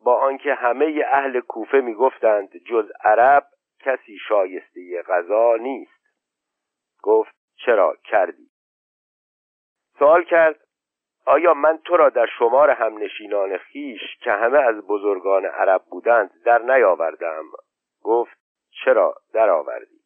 با 0.00 0.20
آنکه 0.20 0.54
همه 0.54 1.04
اهل 1.06 1.40
کوفه 1.40 1.80
می‌گفتند 1.80 2.56
جز 2.56 2.90
عرب 3.04 3.46
کسی 3.80 4.18
شایسته 4.28 5.02
غذا 5.02 5.56
نیست. 5.56 6.06
گفت 7.02 7.34
چرا 7.56 7.96
کردی؟ 8.04 8.50
سوال 9.98 10.24
کرد 10.24 10.60
آیا 11.26 11.54
من 11.54 11.78
تو 11.78 11.96
را 11.96 12.08
در 12.08 12.26
شمار 12.38 12.70
همنشینان 12.70 13.58
خیش 13.58 14.00
که 14.20 14.32
همه 14.32 14.58
از 14.58 14.86
بزرگان 14.86 15.44
عرب 15.44 15.82
بودند 15.90 16.30
در 16.44 16.62
نیاوردم؟ 16.62 17.44
گفت 18.02 18.38
چرا 18.84 19.14
در 19.32 19.50
آوردی 19.50 20.00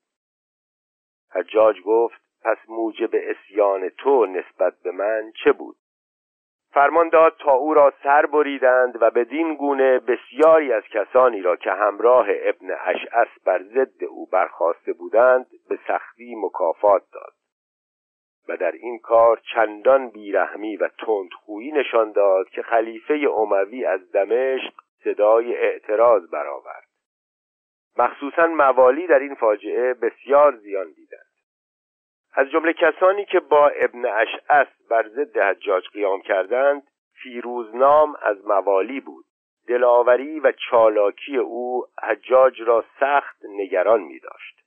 حجاج 1.32 1.80
گفت 1.80 2.19
پس 2.44 2.58
موجب 2.68 3.10
اسیان 3.12 3.88
تو 3.88 4.26
نسبت 4.26 4.74
به 4.82 4.90
من 4.90 5.32
چه 5.44 5.52
بود؟ 5.52 5.76
فرمان 6.72 7.08
داد 7.08 7.36
تا 7.38 7.52
او 7.52 7.74
را 7.74 7.92
سر 8.02 8.26
بریدند 8.26 9.02
و 9.02 9.10
بدین 9.10 9.54
گونه 9.54 9.98
بسیاری 9.98 10.72
از 10.72 10.82
کسانی 10.82 11.42
را 11.42 11.56
که 11.56 11.70
همراه 11.70 12.26
ابن 12.28 12.70
اشعث 12.80 13.28
بر 13.44 13.62
ضد 13.62 14.04
او 14.04 14.26
برخواسته 14.26 14.92
بودند 14.92 15.46
به 15.68 15.78
سختی 15.88 16.34
مکافات 16.36 17.02
داد. 17.12 17.32
و 18.48 18.56
در 18.56 18.72
این 18.72 18.98
کار 18.98 19.40
چندان 19.54 20.08
بیرحمی 20.10 20.76
و 20.76 20.88
تندخویی 20.88 21.72
نشان 21.72 22.12
داد 22.12 22.48
که 22.48 22.62
خلیفه 22.62 23.14
اموی 23.36 23.84
از 23.84 24.12
دمشق 24.12 24.72
صدای 25.04 25.56
اعتراض 25.56 26.30
برآورد. 26.30 26.88
مخصوصا 27.98 28.46
موالی 28.46 29.06
در 29.06 29.18
این 29.18 29.34
فاجعه 29.34 29.94
بسیار 29.94 30.56
زیان 30.56 30.92
دیدند. 30.92 31.19
از 32.32 32.50
جمله 32.50 32.72
کسانی 32.72 33.24
که 33.24 33.40
با 33.40 33.68
ابن 33.68 34.06
اشعث 34.06 34.68
بر 34.90 35.08
ضد 35.08 35.38
حجاج 35.38 35.88
قیام 35.88 36.22
کردند 36.22 36.82
فیروزنام 37.22 38.16
از 38.22 38.46
موالی 38.46 39.00
بود. 39.00 39.24
دلاوری 39.68 40.40
و 40.40 40.52
چالاکی 40.52 41.36
او 41.36 41.84
حجاج 42.02 42.62
را 42.62 42.84
سخت 43.00 43.36
نگران 43.44 44.00
می 44.00 44.18
داشت 44.18 44.60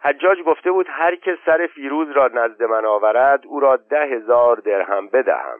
حجاج 0.00 0.42
گفته 0.42 0.70
بود 0.70 0.86
هر 0.88 1.16
که 1.16 1.38
سر 1.46 1.66
فیروز 1.74 2.10
را 2.10 2.28
نزد 2.28 2.62
من 2.62 2.84
آورد 2.84 3.46
او 3.46 3.60
را 3.60 3.76
ده 3.76 4.06
هزار 4.06 4.56
درهم 4.56 5.08
بدهم. 5.08 5.58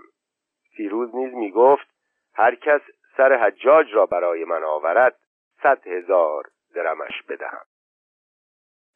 فیروز 0.76 1.14
نیز 1.14 1.34
می 1.34 1.50
گفت 1.50 1.86
هر 2.34 2.54
کس 2.54 2.80
سر 3.16 3.32
حجاج 3.32 3.94
را 3.94 4.06
برای 4.06 4.44
من 4.44 4.64
آورد 4.64 5.16
صد 5.62 5.86
هزار 5.86 6.44
درمش 6.74 7.22
بدهم. 7.28 7.64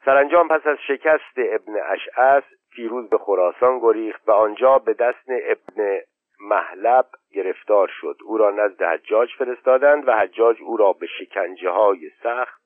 سرانجام 0.09 0.49
پس 0.49 0.66
از 0.66 0.79
شکست 0.87 1.35
ابن 1.37 1.77
اشعث 1.87 2.44
فیروز 2.71 3.09
به 3.09 3.18
خراسان 3.18 3.79
گریخت 3.79 4.29
و 4.29 4.33
آنجا 4.33 4.79
به 4.79 4.94
دست 4.94 5.29
ابن 5.29 6.01
محلب 6.40 7.07
گرفتار 7.35 7.90
شد. 8.01 8.16
او 8.25 8.38
را 8.38 8.51
نزد 8.51 8.83
حجاج 8.83 9.29
فرستادند 9.38 10.09
و 10.09 10.12
حجاج 10.12 10.57
او 10.62 10.77
را 10.77 10.92
به 10.92 11.07
شکنجه 11.07 11.71
های 11.71 12.11
سخت 12.23 12.62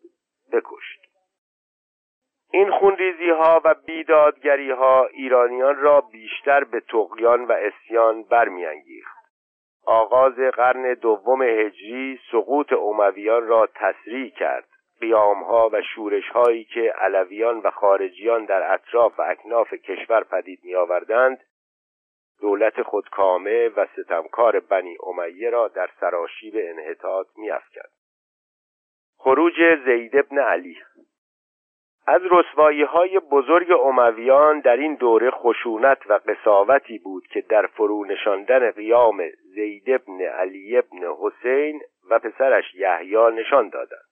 بکشت. 0.52 1.00
این 2.52 2.70
خونریزی 2.70 3.30
ها 3.30 3.60
و 3.64 3.74
بیدادگری 3.86 4.70
ها 4.70 5.06
ایرانیان 5.06 5.76
را 5.76 6.00
بیشتر 6.00 6.64
به 6.64 6.80
تقیان 6.80 7.44
و 7.44 7.52
اسیان 7.52 8.22
برمیانگیخت. 8.22 9.16
آغاز 9.86 10.34
قرن 10.34 10.94
دوم 10.94 11.42
هجری 11.42 12.20
سقوط 12.32 12.72
امویان 12.72 13.46
را 13.46 13.68
تسریع 13.74 14.30
کرد. 14.30 14.71
ها 15.10 15.70
و 15.72 15.82
شورش 15.82 16.28
هایی 16.28 16.64
که 16.64 16.94
علویان 16.98 17.58
و 17.58 17.70
خارجیان 17.70 18.44
در 18.44 18.72
اطراف 18.72 19.18
و 19.18 19.22
اکناف 19.22 19.74
کشور 19.74 20.24
پدید 20.24 20.60
می 20.62 20.74
آوردند 20.74 21.38
دولت 22.40 22.82
خودکامه 22.82 23.68
و 23.68 23.86
ستمکار 23.86 24.60
بنی 24.60 24.96
امیه 25.02 25.50
را 25.50 25.68
در 25.68 25.90
سراشیب 26.00 26.54
انحطاط 26.56 27.26
می 27.36 27.50
افکند. 27.50 27.90
خروج 29.16 29.54
زید 29.84 30.16
ابن 30.16 30.38
علی 30.38 30.76
از 32.06 32.20
رسوایی 32.30 32.82
های 32.82 33.18
بزرگ 33.18 33.72
امویان 33.72 34.60
در 34.60 34.76
این 34.76 34.94
دوره 34.94 35.30
خشونت 35.30 35.98
و 36.06 36.20
قصاوتی 36.26 36.98
بود 36.98 37.26
که 37.26 37.40
در 37.40 37.66
فرو 37.66 38.04
نشاندن 38.04 38.70
قیام 38.70 39.22
زید 39.54 39.90
ابن 39.90 40.22
علی 40.22 40.78
ابن 40.78 41.14
حسین 41.20 41.80
و 42.10 42.18
پسرش 42.18 42.74
یحیی 42.74 43.30
نشان 43.32 43.68
دادند 43.68 44.11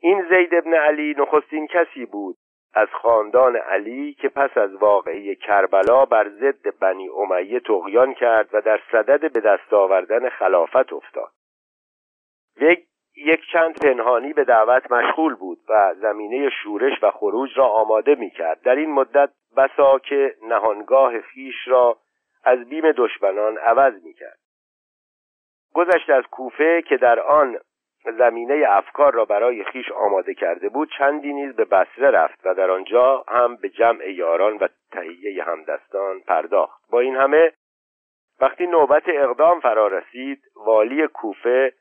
این 0.00 0.22
زید 0.28 0.54
ابن 0.54 0.74
علی 0.74 1.14
نخستین 1.18 1.66
کسی 1.66 2.06
بود 2.06 2.36
از 2.74 2.88
خاندان 3.02 3.56
علی 3.56 4.14
که 4.14 4.28
پس 4.28 4.58
از 4.58 4.74
واقعه 4.74 5.34
کربلا 5.34 6.04
بر 6.04 6.28
ضد 6.28 6.78
بنی 6.80 7.08
امیه 7.08 7.60
تغیان 7.60 8.14
کرد 8.14 8.48
و 8.52 8.60
در 8.60 8.80
صدد 8.92 9.32
به 9.32 9.40
دست 9.40 9.72
آوردن 9.72 10.28
خلافت 10.28 10.92
افتاد. 10.92 11.30
یک 12.60 12.86
یک 13.16 13.40
چند 13.52 13.78
پنهانی 13.78 14.32
به 14.32 14.44
دعوت 14.44 14.92
مشغول 14.92 15.34
بود 15.34 15.58
و 15.68 15.94
زمینه 15.94 16.50
شورش 16.50 17.02
و 17.02 17.10
خروج 17.10 17.58
را 17.58 17.66
آماده 17.66 18.14
می 18.14 18.30
کرد 18.30 18.62
در 18.62 18.74
این 18.76 18.90
مدت 18.90 19.30
بسا 19.56 19.98
که 19.98 20.34
نهانگاه 20.42 21.20
خیش 21.20 21.54
را 21.66 21.98
از 22.44 22.68
بیم 22.68 22.92
دشمنان 22.92 23.58
عوض 23.58 24.04
می 24.04 24.12
کرد 24.12 24.38
گذشت 25.74 26.10
از 26.10 26.24
کوفه 26.30 26.82
که 26.82 26.96
در 26.96 27.20
آن 27.20 27.58
زمینه 28.12 28.64
افکار 28.68 29.14
را 29.14 29.24
برای 29.24 29.64
خیش 29.64 29.92
آماده 29.92 30.34
کرده 30.34 30.68
بود 30.68 30.90
چندی 30.98 31.32
نیز 31.32 31.56
به 31.56 31.64
بسره 31.64 32.10
رفت 32.10 32.46
و 32.46 32.54
در 32.54 32.70
آنجا 32.70 33.24
هم 33.28 33.56
به 33.56 33.68
جمع 33.68 34.10
یاران 34.10 34.56
و 34.56 34.68
تهیه 34.92 35.44
همدستان 35.44 36.20
پرداخت. 36.20 36.90
با 36.90 37.00
این 37.00 37.16
همه 37.16 37.52
وقتی 38.40 38.66
نوبت 38.66 39.02
اقدام 39.06 39.60
فرا 39.60 39.86
رسید 39.86 40.42
والی 40.56 41.06
کوفه 41.06 41.72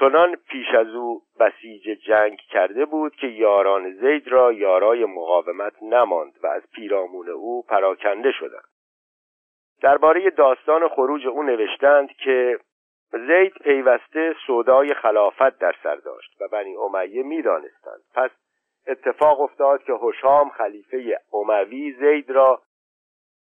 چنان 0.00 0.36
پیش 0.48 0.66
از 0.74 0.88
او 0.94 1.22
بسیج 1.40 1.88
جنگ 2.06 2.38
کرده 2.50 2.84
بود 2.84 3.16
که 3.16 3.26
یاران 3.26 3.92
زید 3.92 4.28
را 4.28 4.52
یارای 4.52 5.04
مقاومت 5.04 5.82
نماند 5.82 6.32
و 6.42 6.46
از 6.46 6.62
پیرامون 6.74 7.28
او 7.28 7.62
پراکنده 7.68 8.32
شدند. 8.32 8.64
درباره 9.82 10.30
داستان 10.30 10.88
خروج 10.88 11.26
او 11.26 11.42
نوشتند 11.42 12.08
که 12.12 12.58
زید 13.10 13.52
پیوسته 13.52 14.34
سودای 14.46 14.94
خلافت 14.94 15.58
در 15.58 15.74
سر 15.82 15.96
داشت 15.96 16.40
و 16.40 16.48
بنی 16.48 16.76
امیه 16.76 17.22
می‌دانستند. 17.22 18.00
پس 18.14 18.30
اتفاق 18.86 19.40
افتاد 19.40 19.82
که 19.82 19.92
هشام 19.92 20.50
خلیفه 20.50 21.18
اموی 21.32 21.92
زید 21.92 22.30
را 22.30 22.62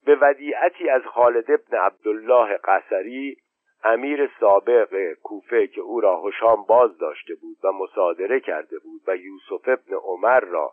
به 0.07 0.19
ودیعتی 0.21 0.89
از 0.89 1.03
خالد 1.03 1.51
ابن 1.51 1.79
عبدالله 1.79 2.57
قصری 2.65 3.37
امیر 3.85 4.31
سابق 4.41 5.13
کوفه 5.23 5.67
که 5.67 5.81
او 5.81 6.01
را 6.01 6.23
هشام 6.23 6.65
باز 6.65 6.99
داشته 6.99 7.35
بود 7.35 7.57
و 7.65 7.73
مصادره 7.73 8.41
کرده 8.41 8.79
بود 8.79 9.03
و 9.07 9.17
یوسف 9.17 9.69
ابن 9.69 9.95
عمر 9.95 10.41
را 10.41 10.73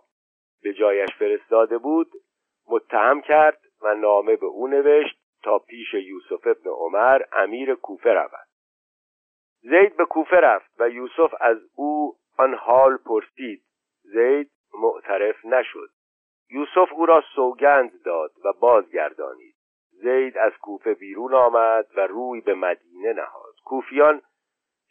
به 0.64 0.74
جایش 0.74 1.10
فرستاده 1.20 1.78
بود 1.78 2.08
متهم 2.70 3.22
کرد 3.22 3.60
و 3.82 3.96
نامه 3.96 4.36
به 4.36 4.46
او 4.46 4.68
نوشت 4.68 5.20
تا 5.44 5.60
پیش 5.60 5.94
یوسف 5.94 6.48
ابن 6.48 6.70
عمر 6.70 7.22
امیر 7.32 7.76
کوفه 7.76 8.10
رود. 8.10 8.49
زید 9.62 9.98
به 9.98 10.06
کوفه 10.06 10.36
رفت 10.36 10.72
و 10.80 10.90
یوسف 10.90 11.34
از 11.42 11.58
او 11.76 12.16
آن 12.38 12.54
حال 12.54 12.98
پرسید. 12.98 13.62
زید 14.04 14.52
معترف 14.74 15.46
نشد. 15.46 15.90
یوسف 16.50 16.94
او 16.94 17.06
را 17.06 17.24
سوگند 17.36 18.04
داد 18.04 18.32
و 18.46 18.54
بازگردانید. 18.60 19.56
زید 19.92 20.38
از 20.38 20.52
کوفه 20.62 20.94
بیرون 20.94 21.34
آمد 21.34 21.86
و 21.96 22.08
روی 22.08 22.42
به 22.42 22.54
مدینه 22.54 23.14
نهاد. 23.14 23.54
کوفیان 23.66 24.22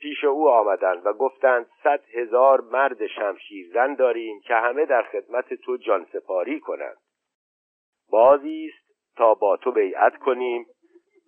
پیش 0.00 0.24
او 0.24 0.48
آمدند 0.48 1.06
و 1.06 1.12
گفتند 1.12 1.66
صد 1.82 2.00
هزار 2.14 2.60
مرد 2.60 3.06
شمشیرزن 3.06 3.94
داریم 3.94 4.40
که 4.40 4.54
همه 4.54 4.86
در 4.86 5.02
خدمت 5.02 5.54
تو 5.54 5.76
جانسپاری 5.76 6.60
کنند. 6.60 6.96
بازی 8.10 8.70
است 8.72 8.88
تا 9.16 9.34
با 9.34 9.56
تو 9.56 9.72
بیعت 9.72 10.16
کنیم 10.16 10.66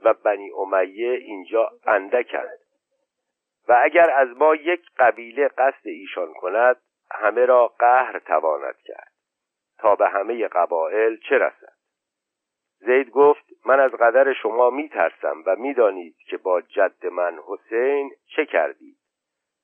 و 0.05 0.15
بنی 0.15 0.51
امیه 0.51 1.13
اینجا 1.13 1.71
اندکند. 1.87 2.60
و 3.71 3.79
اگر 3.83 4.11
از 4.11 4.29
ما 4.37 4.55
یک 4.55 4.81
قبیله 4.99 5.49
قصد 5.49 5.87
ایشان 5.87 6.35
کند 6.35 6.77
همه 7.11 7.45
را 7.45 7.67
قهر 7.67 8.19
تواند 8.19 8.77
کرد 8.85 9.13
تا 9.79 9.97
به 9.97 10.09
همه 10.09 10.49
قبایل 10.49 11.17
چه 11.29 11.39
رسد؟ 11.39 11.73
زید 12.79 13.11
گفت 13.11 13.45
من 13.67 13.81
از 13.81 13.91
قدر 13.91 14.33
شما 14.33 14.71
می 14.71 14.89
ترسم 14.89 15.43
و 15.47 15.57
می‌دانید 15.57 16.17
که 16.17 16.37
با 16.37 16.61
جد 16.61 17.07
من 17.07 17.39
حسین 17.47 18.11
چه 18.37 18.47
کردید. 18.47 18.97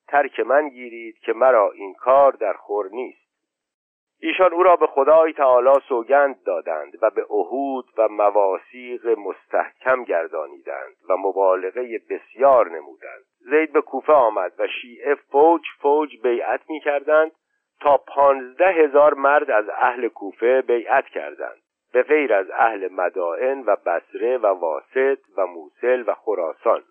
ترک 0.07 0.39
من 0.39 0.69
گیرید 0.69 1.19
که 1.19 1.33
مرا 1.33 1.71
این 1.71 1.93
کار 1.93 2.31
در 2.31 2.53
خور 2.53 2.89
نیست. 2.91 3.26
ایشان 4.19 4.53
او 4.53 4.63
را 4.63 4.75
به 4.75 4.87
خدای 4.87 5.33
تعالی 5.33 5.79
سوگند 5.87 6.43
دادند 6.43 6.97
و 7.01 7.09
به 7.09 7.23
عهود 7.23 7.85
و 7.97 8.07
مواسیق 8.07 9.07
مستحکم 9.07 10.03
گردانیدند 10.03 10.95
و 11.09 11.17
مبالغه 11.17 12.01
بسیار 12.09 12.69
نمودند. 12.69 13.23
زید 13.39 13.73
به 13.73 13.81
کوفه 13.81 14.13
آمد 14.13 14.53
و 14.59 14.67
شیعه 14.67 15.15
فوج 15.15 15.61
فوج 15.81 16.21
بیعت 16.23 16.69
می 16.69 16.79
کردند 16.79 17.31
تا 17.79 17.97
پانزده 17.97 18.67
هزار 18.67 19.13
مرد 19.13 19.51
از 19.51 19.69
اهل 19.69 20.07
کوفه 20.07 20.61
بیعت 20.61 21.05
کردند. 21.05 21.61
به 21.93 22.03
غیر 22.03 22.33
از 22.33 22.51
اهل 22.53 22.87
مدائن 22.91 23.63
و 23.65 23.75
بسره 23.75 24.37
و 24.37 24.45
واسط 24.45 25.19
و 25.37 25.45
موسل 25.45 26.03
و 26.07 26.13
خراسان. 26.13 26.83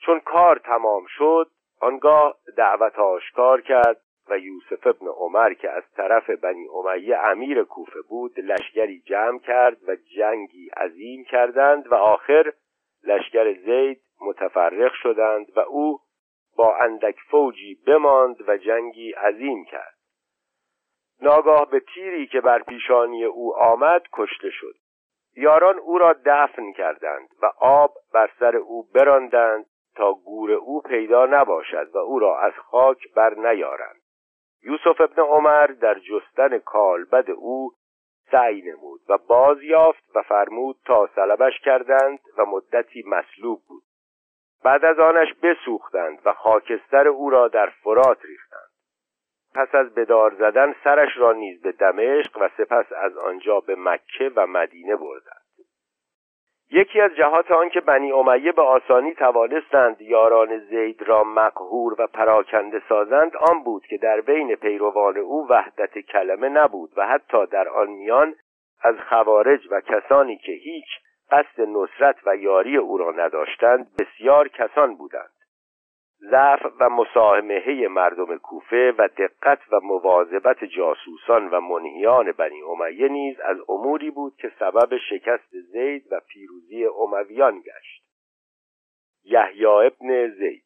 چون 0.00 0.20
کار 0.20 0.58
تمام 0.58 1.04
شد 1.08 1.50
آنگاه 1.80 2.34
دعوت 2.56 2.98
آشکار 2.98 3.60
کرد 3.60 4.00
و 4.30 4.38
یوسف 4.38 4.86
ابن 4.86 5.06
عمر 5.06 5.54
که 5.54 5.70
از 5.70 5.82
طرف 5.96 6.30
بنی 6.30 6.66
امیه 6.68 7.18
امیر 7.18 7.62
کوفه 7.62 8.00
بود 8.08 8.40
لشکری 8.40 9.00
جمع 9.00 9.38
کرد 9.38 9.88
و 9.88 9.96
جنگی 10.16 10.68
عظیم 10.68 11.24
کردند 11.24 11.92
و 11.92 11.94
آخر 11.94 12.52
لشکر 13.04 13.52
زید 13.52 14.00
متفرق 14.20 14.92
شدند 14.92 15.46
و 15.56 15.60
او 15.60 15.98
با 16.56 16.76
اندک 16.76 17.16
فوجی 17.30 17.74
بماند 17.86 18.48
و 18.48 18.56
جنگی 18.56 19.12
عظیم 19.12 19.64
کرد. 19.64 19.94
ناگاه 21.20 21.70
به 21.70 21.80
تیری 21.94 22.26
که 22.26 22.40
بر 22.40 22.62
پیشانی 22.62 23.24
او 23.24 23.56
آمد 23.56 24.02
کشته 24.12 24.50
شد. 24.50 24.74
یاران 25.36 25.78
او 25.78 25.98
را 25.98 26.16
دفن 26.26 26.72
کردند 26.72 27.28
و 27.42 27.46
آب 27.60 27.94
بر 28.14 28.30
سر 28.38 28.56
او 28.56 28.88
براندند 28.94 29.66
تا 29.96 30.12
گور 30.12 30.52
او 30.52 30.82
پیدا 30.82 31.26
نباشد 31.26 31.90
و 31.94 31.98
او 31.98 32.18
را 32.18 32.38
از 32.38 32.52
خاک 32.52 33.12
بر 33.14 33.34
نیارند 33.34 34.03
یوسف 34.64 35.00
ابن 35.00 35.22
عمر 35.22 35.66
در 35.66 35.98
جستن 35.98 36.58
کالبد 36.58 37.30
او 37.30 37.72
سعی 38.30 38.62
نمود 38.62 39.00
و 39.08 39.18
باز 39.18 39.62
یافت 39.62 40.16
و 40.16 40.22
فرمود 40.22 40.76
تا 40.84 41.08
سلبش 41.14 41.60
کردند 41.64 42.18
و 42.38 42.44
مدتی 42.44 43.04
مسلوب 43.06 43.62
بود. 43.68 43.82
بعد 44.64 44.84
از 44.84 44.98
آنش 44.98 45.34
بسوختند 45.42 46.18
و 46.24 46.32
خاکستر 46.32 47.08
او 47.08 47.30
را 47.30 47.48
در 47.48 47.72
فرات 47.82 48.24
ریختند. 48.24 48.70
پس 49.54 49.74
از 49.74 49.94
بدار 49.94 50.34
زدن 50.34 50.74
سرش 50.84 51.16
را 51.16 51.32
نیز 51.32 51.62
به 51.62 51.72
دمشق 51.72 52.38
و 52.40 52.48
سپس 52.56 52.92
از 52.92 53.16
آنجا 53.16 53.60
به 53.60 53.74
مکه 53.78 54.32
و 54.36 54.46
مدینه 54.46 54.96
بردند. 54.96 55.43
یکی 56.74 57.00
از 57.00 57.14
جهات 57.16 57.50
آن 57.50 57.68
که 57.68 57.80
بنی 57.80 58.12
امیه 58.12 58.52
به 58.52 58.62
آسانی 58.62 59.14
توانستند 59.14 60.00
یاران 60.00 60.58
زید 60.58 61.02
را 61.02 61.24
مقهور 61.24 61.94
و 61.98 62.06
پراکنده 62.06 62.82
سازند 62.88 63.36
آن 63.36 63.62
بود 63.64 63.86
که 63.86 63.96
در 63.96 64.20
بین 64.20 64.54
پیروان 64.54 65.16
او 65.16 65.46
وحدت 65.50 65.98
کلمه 65.98 66.48
نبود 66.48 66.90
و 66.96 67.06
حتی 67.06 67.46
در 67.46 67.68
آن 67.68 67.90
میان 67.90 68.34
از 68.82 68.94
خوارج 69.08 69.60
و 69.70 69.80
کسانی 69.80 70.36
که 70.36 70.52
هیچ 70.52 70.86
قصد 71.30 71.60
نصرت 71.60 72.16
و 72.26 72.36
یاری 72.36 72.76
او 72.76 72.98
را 72.98 73.10
نداشتند 73.10 73.86
بسیار 73.98 74.48
کسان 74.48 74.96
بودند. 74.96 75.33
ضعف 76.20 76.66
و 76.80 76.88
مساهمه 76.88 77.88
مردم 77.88 78.38
کوفه 78.38 78.94
و 78.98 79.08
دقت 79.08 79.58
و 79.72 79.80
مواظبت 79.80 80.64
جاسوسان 80.64 81.48
و 81.48 81.60
منهیان 81.60 82.32
بنی 82.32 82.62
امیه 82.62 83.08
نیز 83.08 83.40
از 83.40 83.56
اموری 83.68 84.10
بود 84.10 84.36
که 84.36 84.52
سبب 84.58 84.96
شکست 85.10 85.50
زید 85.50 86.12
و 86.12 86.20
پیروزی 86.28 86.86
امویان 86.86 87.60
گشت. 87.60 88.04
یحیی 89.24 89.66
ابن 89.66 90.28
زید. 90.28 90.64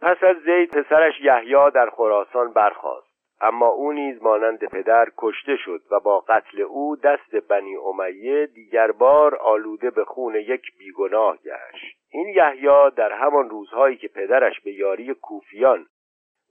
پس 0.00 0.16
از 0.22 0.36
زید 0.36 0.70
پسرش 0.70 1.20
یحیی 1.20 1.70
در 1.74 1.90
خراسان 1.90 2.52
برخاست. 2.52 3.13
اما 3.44 3.66
او 3.66 3.92
نیز 3.92 4.22
مانند 4.22 4.64
پدر 4.64 5.08
کشته 5.18 5.56
شد 5.56 5.82
و 5.90 6.00
با 6.00 6.20
قتل 6.20 6.60
او 6.60 6.96
دست 6.96 7.36
بنی 7.36 7.76
امیه 7.76 8.46
دیگر 8.46 8.90
بار 8.90 9.34
آلوده 9.34 9.90
به 9.90 10.04
خون 10.04 10.34
یک 10.34 10.62
بیگناه 10.78 11.36
گشت. 11.36 11.96
این 12.10 12.28
یحیی 12.28 12.90
در 12.96 13.12
همان 13.12 13.50
روزهایی 13.50 13.96
که 13.96 14.08
پدرش 14.08 14.60
به 14.60 14.72
یاری 14.72 15.14
کوفیان 15.14 15.86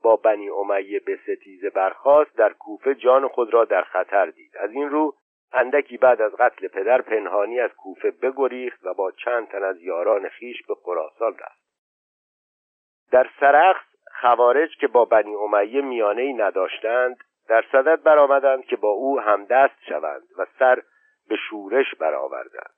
با 0.04 0.16
بنی 0.16 0.50
امیه 0.50 1.00
به 1.00 1.20
ستیزه 1.24 1.70
برخاست 1.70 2.38
در 2.38 2.54
کوفه 2.54 2.96
جان 2.96 3.28
خود 3.28 3.54
را 3.54 3.66
در 3.66 3.82
خطر 3.82 4.26
دید. 4.26 4.58
از 4.60 4.72
این 4.72 4.90
رو 4.90 5.14
اندکی 5.54 5.98
بعد 5.98 6.22
از 6.22 6.32
قتل 6.36 6.68
پدر 6.68 7.02
پنهانی 7.02 7.60
از 7.60 7.72
کوفه 7.74 8.12
بگریخت 8.12 8.86
و 8.86 8.94
با 8.94 9.12
چند 9.12 9.48
تن 9.48 9.64
از 9.64 9.82
یاران 9.82 10.30
خیش 10.30 10.64
به 10.68 10.76
خراسان 10.76 11.34
رفت. 11.34 11.64
در 13.12 13.30
سرخس 13.40 13.93
خوارج 14.24 14.78
که 14.78 14.88
با 14.88 15.06
بنی 15.06 15.36
امیه 15.36 15.82
میانه 15.82 16.22
ای 16.22 16.34
نداشتند 16.34 17.18
در 17.48 17.64
صدد 17.72 18.04
برآمدند 18.04 18.66
که 18.66 18.76
با 18.76 18.90
او 18.90 19.20
همدست 19.20 19.84
شوند 19.90 20.24
و 20.38 20.46
سر 20.60 20.82
به 21.30 21.36
شورش 21.50 21.96
برآوردند. 21.96 22.74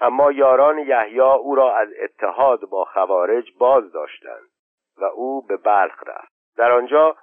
اما 0.00 0.32
یاران 0.32 0.78
یحیی 0.78 1.20
او 1.20 1.54
را 1.54 1.76
از 1.76 1.88
اتحاد 2.02 2.60
با 2.60 2.84
خوارج 2.84 3.52
باز 3.58 3.92
داشتند 3.92 4.48
و 4.96 5.04
او 5.04 5.46
به 5.46 5.56
بلخ 5.56 6.02
رفت. 6.06 6.32
در 6.56 6.72
آنجا 6.72 7.16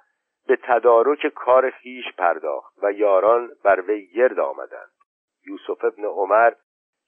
به 0.46 0.58
تدارک 0.62 1.26
کار 1.26 1.70
خیش 1.70 2.12
پرداخت 2.18 2.74
و 2.82 2.92
یاران 2.92 3.50
بر 3.64 3.80
وی 3.80 4.06
گرد 4.06 4.38
آمدند. 4.38 4.92
یوسف 5.46 5.84
ابن 5.84 6.04
عمر 6.04 6.52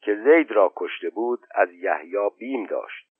که 0.00 0.14
زید 0.24 0.52
را 0.52 0.72
کشته 0.76 1.11
بود 1.11 1.40
از 1.54 1.72
یحیی 1.72 2.30
بیم 2.38 2.66
داشت. 2.66 3.16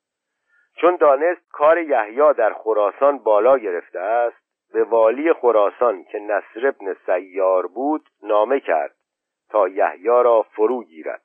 چون 0.81 0.97
دانست 0.97 1.49
کار 1.53 1.79
یحیی 1.79 2.33
در 2.37 2.53
خراسان 2.53 3.19
بالا 3.19 3.59
گرفته 3.59 4.01
است 4.01 4.37
به 4.73 4.85
والی 4.85 5.33
خراسان 5.33 6.05
که 6.05 6.19
نصر 6.19 6.67
ابن 6.67 6.97
سیار 7.07 7.67
بود 7.67 8.09
نامه 8.23 8.61
کرد 8.61 8.95
تا 9.51 9.69
یحیی 9.69 10.07
را 10.07 10.43
فرو 10.43 10.85
گیرد. 10.85 11.23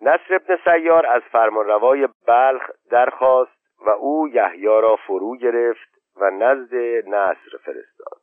نصر 0.00 0.34
ابن 0.34 0.58
سیار 0.64 1.06
از 1.06 1.22
فرمانروای 1.22 2.08
بلخ 2.26 2.70
درخواست 2.90 3.58
و 3.86 3.90
او 3.90 4.28
یحیی 4.28 4.66
را 4.66 4.96
فرو 4.96 5.36
گرفت 5.36 5.88
و 6.16 6.30
نزد 6.30 6.74
نصر 7.08 7.58
فرستاد. 7.64 8.20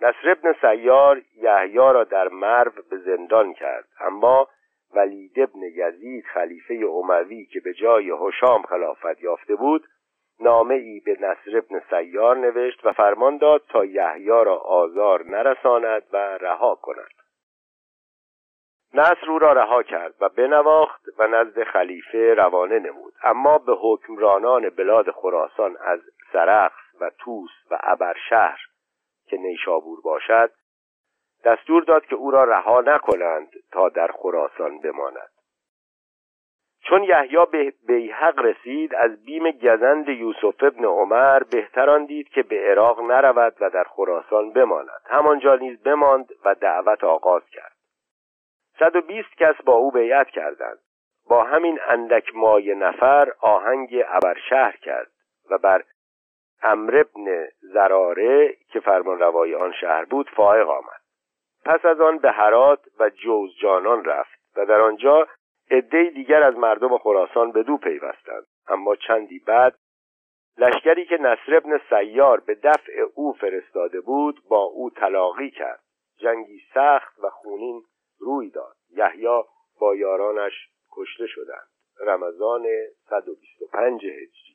نصر 0.00 0.30
ابن 0.30 0.54
سیار 0.60 1.22
یحیی 1.36 1.76
را 1.76 2.04
در 2.04 2.28
مرو 2.28 2.72
به 2.90 2.96
زندان 2.96 3.52
کرد 3.52 3.88
اما 4.00 4.48
ولید 4.94 5.40
ابن 5.40 5.62
یزید 5.62 6.24
خلیفه 6.24 6.74
اموی 6.74 7.46
که 7.46 7.60
به 7.60 7.74
جای 7.74 8.10
هشام 8.10 8.62
خلافت 8.62 9.22
یافته 9.22 9.54
بود 9.54 9.84
نامه 10.40 10.74
ای 10.74 11.00
به 11.00 11.16
نصر 11.20 11.58
ابن 11.58 11.82
سیار 11.90 12.36
نوشت 12.36 12.86
و 12.86 12.92
فرمان 12.92 13.38
داد 13.38 13.62
تا 13.68 13.84
یحیی 13.84 14.28
را 14.28 14.56
آزار 14.56 15.24
نرساند 15.24 16.02
و 16.12 16.16
رها 16.16 16.74
کند. 16.74 17.10
نصر 18.94 19.30
او 19.30 19.38
را 19.38 19.52
رها 19.52 19.82
کرد 19.82 20.14
و 20.20 20.28
بنواخت 20.28 21.02
و 21.18 21.26
نزد 21.26 21.64
خلیفه 21.64 22.34
روانه 22.34 22.78
نمود. 22.78 23.12
اما 23.22 23.58
به 23.58 23.72
حکمرانان 23.80 24.70
بلاد 24.70 25.10
خراسان 25.10 25.76
از 25.80 26.00
سرخس 26.32 27.00
و 27.00 27.10
توس 27.18 27.50
و 27.70 27.78
ابرشهر 27.82 28.58
که 29.26 29.36
نیشابور 29.36 30.00
باشد 30.04 30.50
دستور 31.44 31.84
داد 31.84 32.06
که 32.06 32.14
او 32.14 32.30
را 32.30 32.44
رها 32.44 32.80
نکنند 32.80 33.48
تا 33.72 33.88
در 33.88 34.10
خراسان 34.12 34.80
بماند. 34.80 35.28
چون 36.84 37.02
یحیی 37.02 37.46
به 37.52 37.72
بیحق 37.86 38.38
رسید 38.38 38.94
از 38.94 39.24
بیم 39.24 39.50
گزند 39.50 40.08
یوسف 40.08 40.62
ابن 40.62 40.84
عمر 40.84 41.42
بهتران 41.42 42.04
دید 42.04 42.28
که 42.28 42.42
به 42.42 42.70
عراق 42.70 43.00
نرود 43.00 43.56
و 43.60 43.70
در 43.70 43.84
خراسان 43.84 44.52
بماند. 44.52 45.00
همانجا 45.06 45.54
نیز 45.54 45.82
بماند 45.82 46.28
و 46.44 46.54
دعوت 46.54 47.04
آغاز 47.04 47.42
کرد. 47.52 47.72
صد 48.78 48.96
و 48.96 49.00
بیست 49.00 49.36
کس 49.38 49.54
با 49.64 49.72
او 49.72 49.90
بیعت 49.90 50.28
کردند. 50.28 50.78
با 51.28 51.42
همین 51.42 51.78
اندک 51.88 52.36
مای 52.36 52.74
نفر 52.74 53.32
آهنگ 53.40 54.04
ابرشهر 54.08 54.76
کرد 54.76 55.10
و 55.50 55.58
بر 55.58 55.82
امر 56.62 56.96
ابن 56.96 57.48
زراره 57.60 58.56
که 58.72 58.80
فرمان 58.80 59.18
روای 59.18 59.54
آن 59.54 59.72
شهر 59.72 60.04
بود 60.04 60.30
فائق 60.36 60.68
آمد. 60.68 61.03
پس 61.64 61.84
از 61.84 62.00
آن 62.00 62.18
به 62.18 62.30
هرات 62.30 62.80
و 62.98 63.10
جوزجانان 63.10 64.04
رفت 64.04 64.56
و 64.56 64.66
در 64.66 64.80
آنجا 64.80 65.28
عده 65.70 66.10
دیگر 66.14 66.42
از 66.42 66.56
مردم 66.56 66.98
خراسان 66.98 67.52
به 67.52 67.62
دو 67.62 67.76
پیوستند. 67.76 68.46
اما 68.68 68.96
چندی 68.96 69.38
بعد 69.38 69.74
لشکری 70.58 71.06
که 71.06 71.16
نصر 71.16 71.56
ابن 71.56 71.80
سیار 71.90 72.40
به 72.40 72.54
دفع 72.54 72.92
او 73.14 73.32
فرستاده 73.32 74.00
بود 74.00 74.40
با 74.48 74.62
او 74.62 74.90
تلاقی 74.90 75.50
کرد. 75.50 75.80
جنگی 76.18 76.60
سخت 76.74 77.18
و 77.18 77.30
خونین 77.30 77.82
روی 78.18 78.50
داد. 78.50 78.76
یحیی 78.90 79.42
با 79.80 79.94
یارانش 79.94 80.52
کشته 80.96 81.26
شدند. 81.26 81.68
رمضان 82.00 82.66
125 83.10 84.04
هجری. 84.04 84.53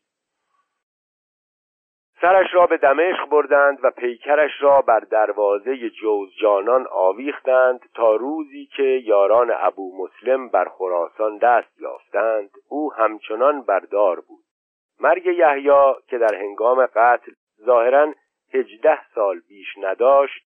سرش 2.21 2.53
را 2.53 2.65
به 2.65 2.77
دمشق 2.77 3.25
بردند 3.29 3.79
و 3.83 3.91
پیکرش 3.91 4.51
را 4.61 4.81
بر 4.81 4.99
دروازه 4.99 5.89
جوزجانان 5.89 6.87
آویختند 6.91 7.79
تا 7.95 8.15
روزی 8.15 8.65
که 8.65 8.83
یاران 8.83 9.53
ابو 9.57 10.03
مسلم 10.03 10.49
بر 10.49 10.69
خراسان 10.69 11.37
دست 11.37 11.81
یافتند. 11.81 12.49
او 12.69 12.93
همچنان 12.93 13.61
بردار 13.61 14.19
بود. 14.19 14.43
مرگ 14.99 15.25
یحیی 15.25 15.93
که 16.07 16.17
در 16.17 16.35
هنگام 16.35 16.85
قتل 16.85 17.31
ظاهرا 17.65 18.13
هجده 18.53 18.99
سال 19.15 19.39
بیش 19.47 19.77
نداشت 19.77 20.45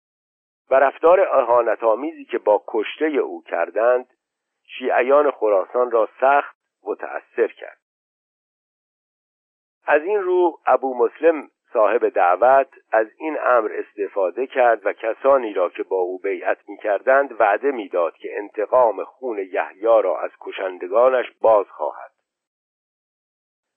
و 0.71 0.75
رفتار 0.75 1.19
اهانتآمیزی 1.19 2.25
که 2.25 2.37
با 2.37 2.63
کشته 2.67 3.05
او 3.05 3.43
کردند 3.43 4.07
شیعیان 4.77 5.31
خراسان 5.31 5.91
را 5.91 6.09
سخت 6.21 6.55
متأثر 6.83 7.47
کرد. 7.47 7.77
از 9.85 10.01
این 10.01 10.19
رو 10.19 10.59
ابو 10.65 10.97
مسلم 10.97 11.49
صاحب 11.73 12.09
دعوت 12.09 12.67
از 12.91 13.07
این 13.17 13.37
امر 13.45 13.71
استفاده 13.73 14.47
کرد 14.47 14.85
و 14.85 14.93
کسانی 14.93 15.53
را 15.53 15.69
که 15.69 15.83
با 15.83 15.95
او 15.95 16.19
بیعت 16.19 16.57
می 16.67 16.77
کردند 16.77 17.41
وعده 17.41 17.71
می‌داد 17.71 18.17
که 18.17 18.37
انتقام 18.37 19.03
خون 19.03 19.37
یحیی 19.37 20.01
را 20.03 20.19
از 20.19 20.31
کشندگانش 20.41 21.25
باز 21.41 21.65
خواهد. 21.69 22.11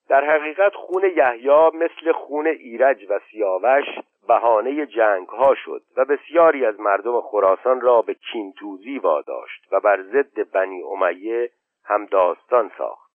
در 0.09 0.25
حقیقت 0.25 0.75
خون 0.75 1.05
یحیی 1.05 1.71
مثل 1.75 2.13
خون 2.13 2.47
ایرج 2.47 3.07
و 3.11 3.21
سیاوش 3.31 3.85
بهانه 4.29 4.87
جنگ 4.87 5.29
ها 5.29 5.55
شد 5.55 5.83
و 5.97 6.05
بسیاری 6.05 6.67
از 6.67 6.81
مردم 6.81 7.21
خراسان 7.21 7.81
را 7.81 8.03
به 8.03 8.15
کینتوزی 8.15 8.99
واداشت 8.99 9.69
و 9.73 9.81
بر 9.81 10.03
ضد 10.03 10.51
بنی 10.53 10.83
امیه 10.83 11.51
هم 11.85 12.07
داستان 12.07 12.71
ساخت. 12.79 13.11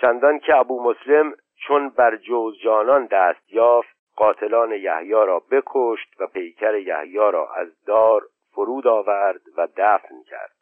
چندان 0.00 0.38
که 0.38 0.56
ابو 0.56 0.82
مسلم 0.82 1.34
چون 1.66 1.88
بر 1.88 2.16
جوزجانان 2.16 3.06
دست 3.06 3.52
یافت 3.52 3.96
قاتلان 4.16 4.72
یحیی 4.72 5.10
را 5.10 5.42
بکشت 5.50 6.20
و 6.20 6.26
پیکر 6.26 6.74
یحیی 6.74 7.16
را 7.16 7.54
از 7.54 7.84
دار 7.84 8.22
فرود 8.52 8.86
آورد 8.86 9.40
و 9.56 9.68
دفن 9.76 10.22
کرد. 10.26 10.52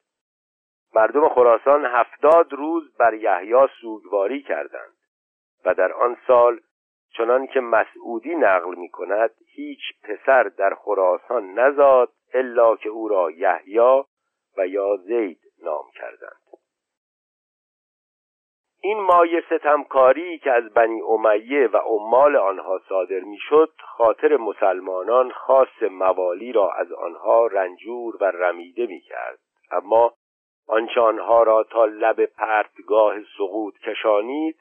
مردم 0.95 1.29
خراسان 1.29 1.85
هفتاد 1.85 2.53
روز 2.53 2.97
بر 2.97 3.15
یحیی 3.15 3.69
سوگواری 3.81 4.43
کردند 4.43 4.97
و 5.65 5.75
در 5.75 5.93
آن 5.93 6.17
سال 6.27 6.61
چنان 7.17 7.47
که 7.47 7.61
مسعودی 7.61 8.35
نقل 8.35 8.75
می 8.75 8.89
کند 8.89 9.31
هیچ 9.55 9.81
پسر 10.03 10.43
در 10.43 10.75
خراسان 10.75 11.59
نزاد 11.59 12.13
الا 12.35 12.77
که 12.77 12.89
او 12.89 13.09
را 13.09 13.31
یحیی 13.31 14.05
و 14.59 14.67
یا 14.67 14.97
زید 14.97 15.41
نام 15.63 15.85
کردند. 15.95 16.58
این 18.81 19.01
مایه 19.01 19.43
ستمکاری 19.47 20.39
که 20.39 20.53
از 20.53 20.75
بنی 20.75 21.01
امیه 21.03 21.67
و 21.67 21.77
عمال 21.77 22.37
آنها 22.37 22.81
صادر 22.89 23.21
می‌شد 23.21 23.73
خاطر 23.79 24.37
مسلمانان 24.37 25.31
خاص 25.31 25.83
موالی 25.91 26.53
را 26.53 26.73
از 26.73 26.93
آنها 26.93 27.47
رنجور 27.47 28.17
و 28.21 28.25
رمیده 28.25 28.87
می 28.87 29.01
کرد 29.01 29.39
اما 29.71 30.15
آنچه 30.69 31.01
آنها 31.01 31.43
را 31.43 31.65
تا 31.65 31.85
لب 31.85 32.25
پرتگاه 32.25 33.15
سقوط 33.39 33.79
کشانید 33.79 34.57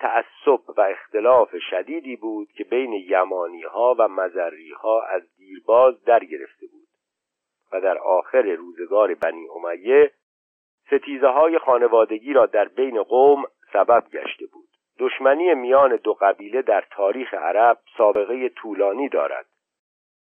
تعصب 0.00 0.60
و 0.76 0.80
اختلاف 0.80 1.56
شدیدی 1.70 2.16
بود 2.16 2.48
که 2.52 2.64
بین 2.64 2.92
یمانی 2.92 3.62
ها 3.62 3.96
و 3.98 4.08
مزری 4.08 4.70
ها 4.70 5.02
از 5.02 5.22
دیرباز 5.36 6.04
در 6.04 6.24
گرفته 6.24 6.66
بود. 6.66 6.88
و 7.72 7.80
در 7.80 7.98
آخر 7.98 8.42
روزگار 8.42 9.14
بنی 9.14 9.48
امیه 9.48 10.10
ستیزه 10.86 11.26
های 11.26 11.58
خانوادگی 11.58 12.32
را 12.32 12.46
در 12.46 12.68
بین 12.68 13.02
قوم 13.02 13.44
سبب 13.72 14.04
گشته 14.12 14.46
بود. 14.46 14.68
دشمنی 14.98 15.54
میان 15.54 15.96
دو 15.96 16.14
قبیله 16.14 16.62
در 16.62 16.84
تاریخ 16.90 17.34
عرب 17.34 17.78
سابقه 17.98 18.48
طولانی 18.48 19.08
دارد. 19.08 19.46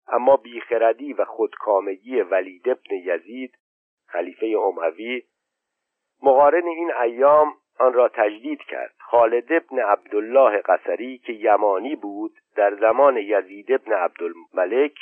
اما 0.08 0.38
بیخردی 0.38 1.14
و 1.14 1.26
خودکامگی 1.26 2.22
ولید 2.22 2.70
ابن 2.70 2.96
یزید 2.96 3.56
خلیفه 4.08 4.46
اموی 4.46 5.22
مقارن 6.24 6.68
این 6.68 6.94
ایام 6.94 7.54
آن 7.80 7.94
را 7.94 8.08
تجدید 8.08 8.62
کرد. 8.62 8.96
خالد 9.00 9.54
ابن 9.54 9.80
عبدالله 9.80 10.62
قصری 10.62 11.18
که 11.18 11.34
یمانی 11.34 11.96
بود 11.96 12.32
در 12.56 12.76
زمان 12.76 13.18
یزید 13.18 13.72
ابن 13.72 13.94
عبدالملک 13.94 14.98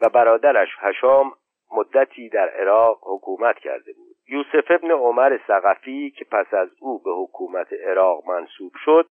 و 0.00 0.08
برادرش 0.08 0.68
هشام 0.78 1.32
مدتی 1.72 2.28
در 2.28 2.48
عراق 2.48 2.98
حکومت 3.02 3.58
کرده 3.58 3.92
بود. 3.92 4.07
یوسف 4.28 4.70
ابن 4.70 4.90
عمر 4.90 5.38
سقفی 5.46 6.10
که 6.10 6.24
پس 6.24 6.54
از 6.54 6.68
او 6.80 7.02
به 7.02 7.10
حکومت 7.10 7.72
عراق 7.72 8.28
منصوب 8.28 8.72
شد 8.84 9.08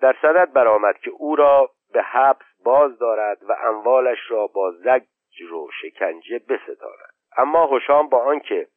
در 0.00 0.16
صدد 0.22 0.52
برآمد 0.52 0.98
که 0.98 1.10
او 1.10 1.36
را 1.36 1.70
به 1.92 2.02
حبس 2.02 2.46
باز 2.64 2.98
دارد 2.98 3.38
و 3.48 3.52
اموالش 3.52 4.18
را 4.28 4.46
با 4.46 4.70
زجر 4.70 5.52
و 5.54 5.68
شکنجه 5.82 6.38
بستاند. 6.38 7.10
اما 7.36 7.66
هشام 7.66 8.08
با 8.08 8.24
آنکه 8.24 8.68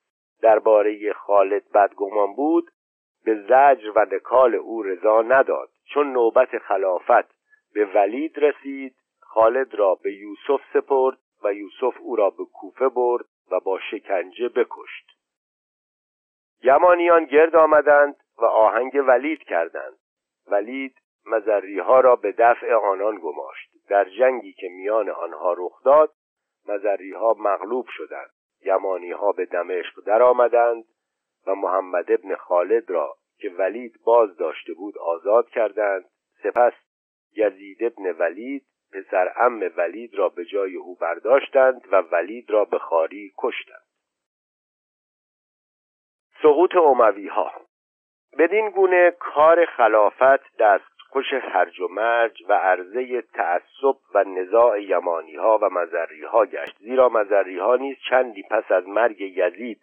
درباره 0.42 1.14
خالد 1.14 1.72
بدگمان 1.72 2.34
بود 2.34 2.72
به 3.26 3.36
زجر 3.36 3.92
و 3.96 4.06
نکال 4.16 4.56
او 4.56 4.84
رضا 4.84 5.22
نداد. 5.22 5.70
چون 5.86 6.14
نوبت 6.14 6.58
خلافت 6.58 7.36
به 7.74 7.86
ولید 7.86 8.40
رسید 8.40 8.96
خالد 9.20 9.76
را 9.76 9.96
به 9.96 10.14
یوسف 10.14 10.62
سپرد 10.74 11.18
و 11.44 11.54
یوسف 11.54 11.98
او 12.02 12.16
را 12.16 12.30
به 12.30 12.46
کوفه 12.54 12.90
برد 12.90 13.26
و 13.52 13.60
با 13.60 13.80
شکنجه 13.92 14.50
بکشت. 14.50 15.13
یمانیان 16.64 17.26
گرد 17.26 17.56
آمدند 17.56 18.16
و 18.38 18.46
آهنگ 18.46 19.04
ولید 19.08 19.44
کردند. 19.44 19.98
ولید 20.48 20.96
مزری 21.26 21.80
ها 21.80 22.00
را 22.00 22.16
به 22.16 22.32
دفع 22.32 22.74
آنان 22.74 23.16
گماشت. 23.18 23.70
در 23.90 24.10
جنگی 24.10 24.54
که 24.54 24.70
میان 24.70 25.10
آنها 25.10 25.54
رخ 25.58 25.84
داد 25.84 26.14
مزری 26.68 27.12
ها 27.12 27.36
مغلوب 27.40 27.86
شدند. 27.90 28.30
یمانی 28.66 29.12
ها 29.12 29.32
به 29.32 29.46
دمشق 29.46 30.04
درآمدند 30.06 30.84
و 31.48 31.56
محمد 31.56 32.12
ابن 32.12 32.36
خالد 32.36 32.90
را 32.90 33.16
که 33.38 33.50
ولید 33.50 33.94
باز 34.06 34.38
داشته 34.38 34.74
بود 34.74 34.98
آزاد 34.98 35.50
کردند. 35.50 36.06
سپس 36.44 36.74
یزید 37.36 37.84
ابن 37.84 38.12
ولید 38.12 38.66
پسر 38.94 39.34
ام 39.36 39.72
ولید 39.78 40.16
را 40.16 40.30
به 40.30 40.46
جای 40.46 40.76
او 40.76 40.96
برداشتند 40.96 41.82
و 41.92 42.02
ولید 42.02 42.52
را 42.52 42.66
به 42.66 42.80
خاری 42.80 43.34
کشتند. 43.38 43.83
سقوط 46.44 46.76
اموی 46.76 47.28
ها 47.28 47.52
بدین 48.40 48.70
گونه 48.70 49.12
کار 49.12 49.66
خلافت 49.66 50.58
دستخوش 50.60 51.34
هرج 51.34 51.80
و 51.80 51.88
مرج 51.88 52.44
و 52.50 52.54
عرضه 52.54 53.22
تعصب 53.22 53.98
و 54.16 54.24
نزاع 54.24 54.84
یمانی 54.84 55.36
ها 55.36 55.60
و 55.62 55.70
مزری 55.70 56.24
ها 56.24 56.46
گشت. 56.46 56.78
زیرا 56.80 57.10
مزری 57.10 57.60
ها 57.60 57.76
نیز 57.76 57.98
چندی 58.10 58.44
پس 58.52 58.72
از 58.72 58.88
مرگ 58.88 59.22
یزید 59.22 59.82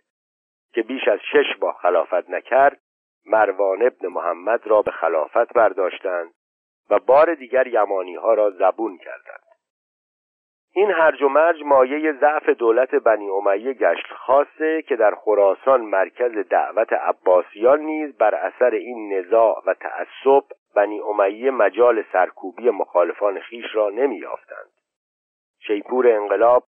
که 0.75 0.83
بیش 0.83 1.09
از 1.09 1.19
شش 1.33 1.63
ماه 1.63 1.79
خلافت 1.83 2.31
نکرد 2.31 2.81
مروان 3.27 3.83
ابن 3.83 4.09
محمد 4.09 4.67
را 4.67 4.83
به 4.83 4.91
خلافت 4.91 5.53
برداشتند 5.53 6.35
و 6.91 6.99
بار 6.99 7.35
دیگر 7.35 7.67
یمانی 7.67 8.15
ها 8.15 8.35
را 8.35 8.51
زبون 8.51 8.99
کردند. 8.99 9.50
این 10.73 10.91
هرج 10.91 11.23
و 11.23 11.29
مرج 11.29 11.63
مایه 11.65 12.13
ضعف 12.13 12.49
دولت 12.49 12.95
بنی 12.95 13.31
امیه 13.31 13.75
گشت 13.75 14.13
خاصه 14.13 14.83
که 14.83 14.97
در 14.97 15.15
خراسان 15.15 15.81
مرکز 15.81 16.33
دعوت 16.49 16.93
عباسیان 16.93 17.81
نیز 17.81 18.17
بر 18.17 18.35
اثر 18.35 18.71
این 18.71 19.19
نزاع 19.19 19.63
و 19.67 19.75
تعصب 19.75 20.45
بنی 20.75 21.01
امیه 21.01 21.51
مجال 21.51 22.05
سرکوبی 22.13 22.71
مخالفان 22.71 23.41
خیش 23.41 23.75
را 23.75 23.91
نمیافتند 23.91 24.71
شیپور 25.67 26.13
انقلاب 26.13 26.65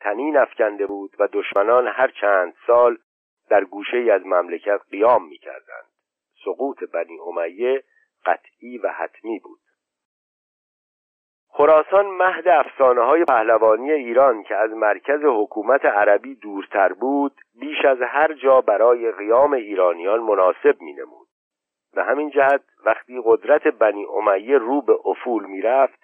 تنین 0.00 0.36
افکنده 0.36 0.86
بود 0.86 1.16
و 1.18 1.28
دشمنان 1.32 1.88
هر 1.88 2.08
چند 2.20 2.54
سال 2.66 2.98
در 3.50 3.64
گوشه 3.64 4.12
از 4.12 4.26
مملکت 4.26 4.80
قیام 4.90 5.28
می‌کردند. 5.28 5.86
سقوط 6.44 6.84
بنی 6.84 7.18
امیه 7.18 7.82
قطعی 8.26 8.78
و 8.78 8.88
حتمی 8.88 9.38
بود. 9.38 9.60
خراسان 11.56 12.06
مهد 12.06 12.48
افسانه 12.48 13.00
های 13.00 13.24
پهلوانی 13.24 13.92
ایران 13.92 14.42
که 14.42 14.56
از 14.56 14.70
مرکز 14.70 15.20
حکومت 15.24 15.84
عربی 15.84 16.34
دورتر 16.34 16.92
بود 16.92 17.32
بیش 17.60 17.84
از 17.84 17.98
هر 18.02 18.32
جا 18.32 18.60
برای 18.60 19.12
قیام 19.12 19.52
ایرانیان 19.52 20.20
مناسب 20.20 20.80
می 20.80 20.92
نمود. 20.92 21.26
به 21.94 22.04
همین 22.04 22.30
جهت 22.30 22.62
وقتی 22.86 23.20
قدرت 23.24 23.68
بنی 23.68 24.06
امیه 24.06 24.58
رو 24.58 24.82
به 24.82 24.96
افول 25.04 25.46
می 25.46 25.62
رفت 25.62 25.98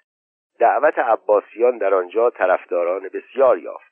دعوت 0.58 0.98
عباسیان 0.98 1.78
در 1.78 1.94
آنجا 1.94 2.30
طرفداران 2.30 3.08
بسیار 3.14 3.58
یافت. 3.58 3.91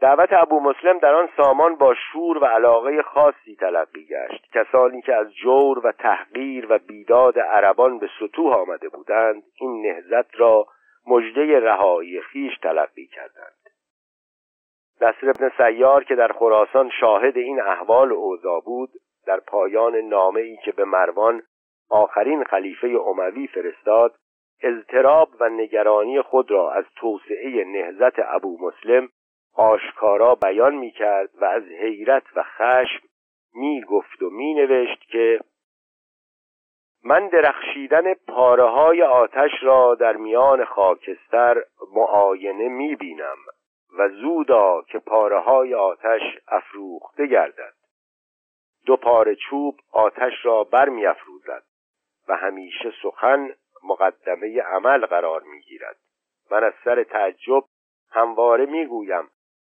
دعوت 0.00 0.32
ابو 0.32 0.60
مسلم 0.60 0.98
در 0.98 1.14
آن 1.14 1.28
سامان 1.36 1.74
با 1.74 1.94
شور 1.94 2.38
و 2.38 2.44
علاقه 2.44 3.02
خاصی 3.02 3.56
تلقی 3.56 4.06
گشت. 4.06 4.52
کسانی 4.52 5.02
که 5.02 5.14
از 5.14 5.34
جور 5.34 5.86
و 5.86 5.92
تحقیر 5.92 6.66
و 6.70 6.78
بیداد 6.78 7.38
عربان 7.38 7.98
به 7.98 8.08
سطوح 8.20 8.54
آمده 8.56 8.88
بودند 8.88 9.42
این 9.60 9.86
نهزت 9.86 10.40
را 10.40 10.66
مژده 11.06 11.60
رهایی 11.60 12.20
خیش 12.20 12.58
تلقی 12.58 13.06
کردند. 13.06 13.60
نصر 15.00 15.30
ابن 15.30 15.50
سیار 15.56 16.04
که 16.04 16.14
در 16.14 16.32
خراسان 16.32 16.90
شاهد 17.00 17.36
این 17.36 17.60
احوال 17.60 18.12
و 18.12 18.14
اوضاع 18.14 18.60
بود 18.60 18.90
در 19.26 19.40
پایان 19.40 19.96
نامه 19.96 20.40
ای 20.40 20.56
که 20.56 20.72
به 20.72 20.84
مروان 20.84 21.42
آخرین 21.90 22.44
خلیفه 22.44 22.86
اموی 23.06 23.46
فرستاد 23.46 24.14
اضطراب 24.62 25.28
و 25.40 25.48
نگرانی 25.48 26.22
خود 26.22 26.50
را 26.50 26.72
از 26.72 26.84
توسعه 26.96 27.64
نهزت 27.64 28.18
ابو 28.18 28.58
مسلم 28.60 29.08
آشکارا 29.54 30.34
بیان 30.34 30.74
می 30.74 30.90
کرد 30.90 31.30
و 31.40 31.44
از 31.44 31.62
حیرت 31.62 32.36
و 32.36 32.42
خشم 32.42 33.06
می 33.54 33.84
گفت 33.84 34.22
و 34.22 34.30
می 34.30 34.54
نوشت 34.54 35.00
که 35.00 35.40
من 37.04 37.28
درخشیدن 37.28 38.14
پاره 38.14 38.64
های 38.64 39.02
آتش 39.02 39.50
را 39.62 39.94
در 39.94 40.16
میان 40.16 40.64
خاکستر 40.64 41.64
معاینه 41.94 42.68
می 42.68 42.96
بینم 42.96 43.36
و 43.98 44.08
زودا 44.08 44.82
که 44.82 44.98
پاره 44.98 45.40
های 45.40 45.74
آتش 45.74 46.22
افروخته 46.48 47.26
گردد. 47.26 47.74
دو 48.86 48.96
پاره 48.96 49.34
چوب 49.34 49.76
آتش 49.92 50.32
را 50.42 50.64
بر 50.64 50.88
می 50.88 51.06
افروزد 51.06 51.62
و 52.28 52.36
همیشه 52.36 52.92
سخن 53.02 53.54
مقدمه 53.84 54.62
عمل 54.62 55.06
قرار 55.06 55.42
می 55.42 55.60
گیرد 55.60 55.96
من 56.50 56.64
از 56.64 56.72
سر 56.84 57.02
تعجب 57.02 57.64
همواره 58.10 58.66
می 58.66 58.86
گویم 58.86 59.28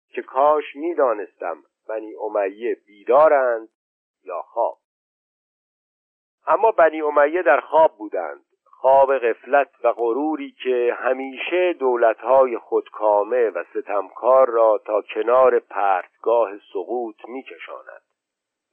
که 0.09 0.23
کاش 0.23 0.77
می‌دانستم 0.77 1.63
بنی 1.89 2.15
امیه 2.15 2.77
بیدارند 2.87 3.69
یا 4.25 4.43
خواب. 4.43 4.79
اما 6.47 6.71
بنی 6.71 7.03
امیه 7.03 7.43
در 7.43 7.61
خواب 7.61 7.97
بودند. 7.99 8.45
خواب 8.65 9.19
غفلت 9.19 9.71
و 9.85 9.93
غروری 9.93 10.51
که 10.63 10.97
همیشه 10.99 11.73
دولتهای 11.73 12.59
خودکامه 12.59 13.51
و 13.51 13.65
ستمکار 13.65 14.51
را 14.51 14.81
تا 14.87 15.03
کنار 15.03 15.59
پرتگاه 15.59 16.51
سقوط 16.73 17.29
میکشاند. 17.29 18.03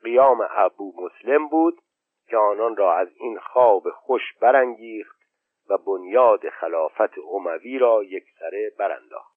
قیام 0.03 0.47
ابو 0.49 0.93
مسلم 0.97 1.47
بود 1.47 1.81
که 2.27 2.37
آنان 2.37 2.75
را 2.75 2.93
از 2.97 3.07
این 3.15 3.39
خواب 3.39 3.89
خوش 3.89 4.21
برانگیخت 4.41 5.19
و 5.69 5.77
بنیاد 5.77 6.49
خلافت 6.49 7.17
اموی 7.31 7.77
را 7.77 8.03
یکسره 8.03 8.71
برانداخت. 8.79 9.32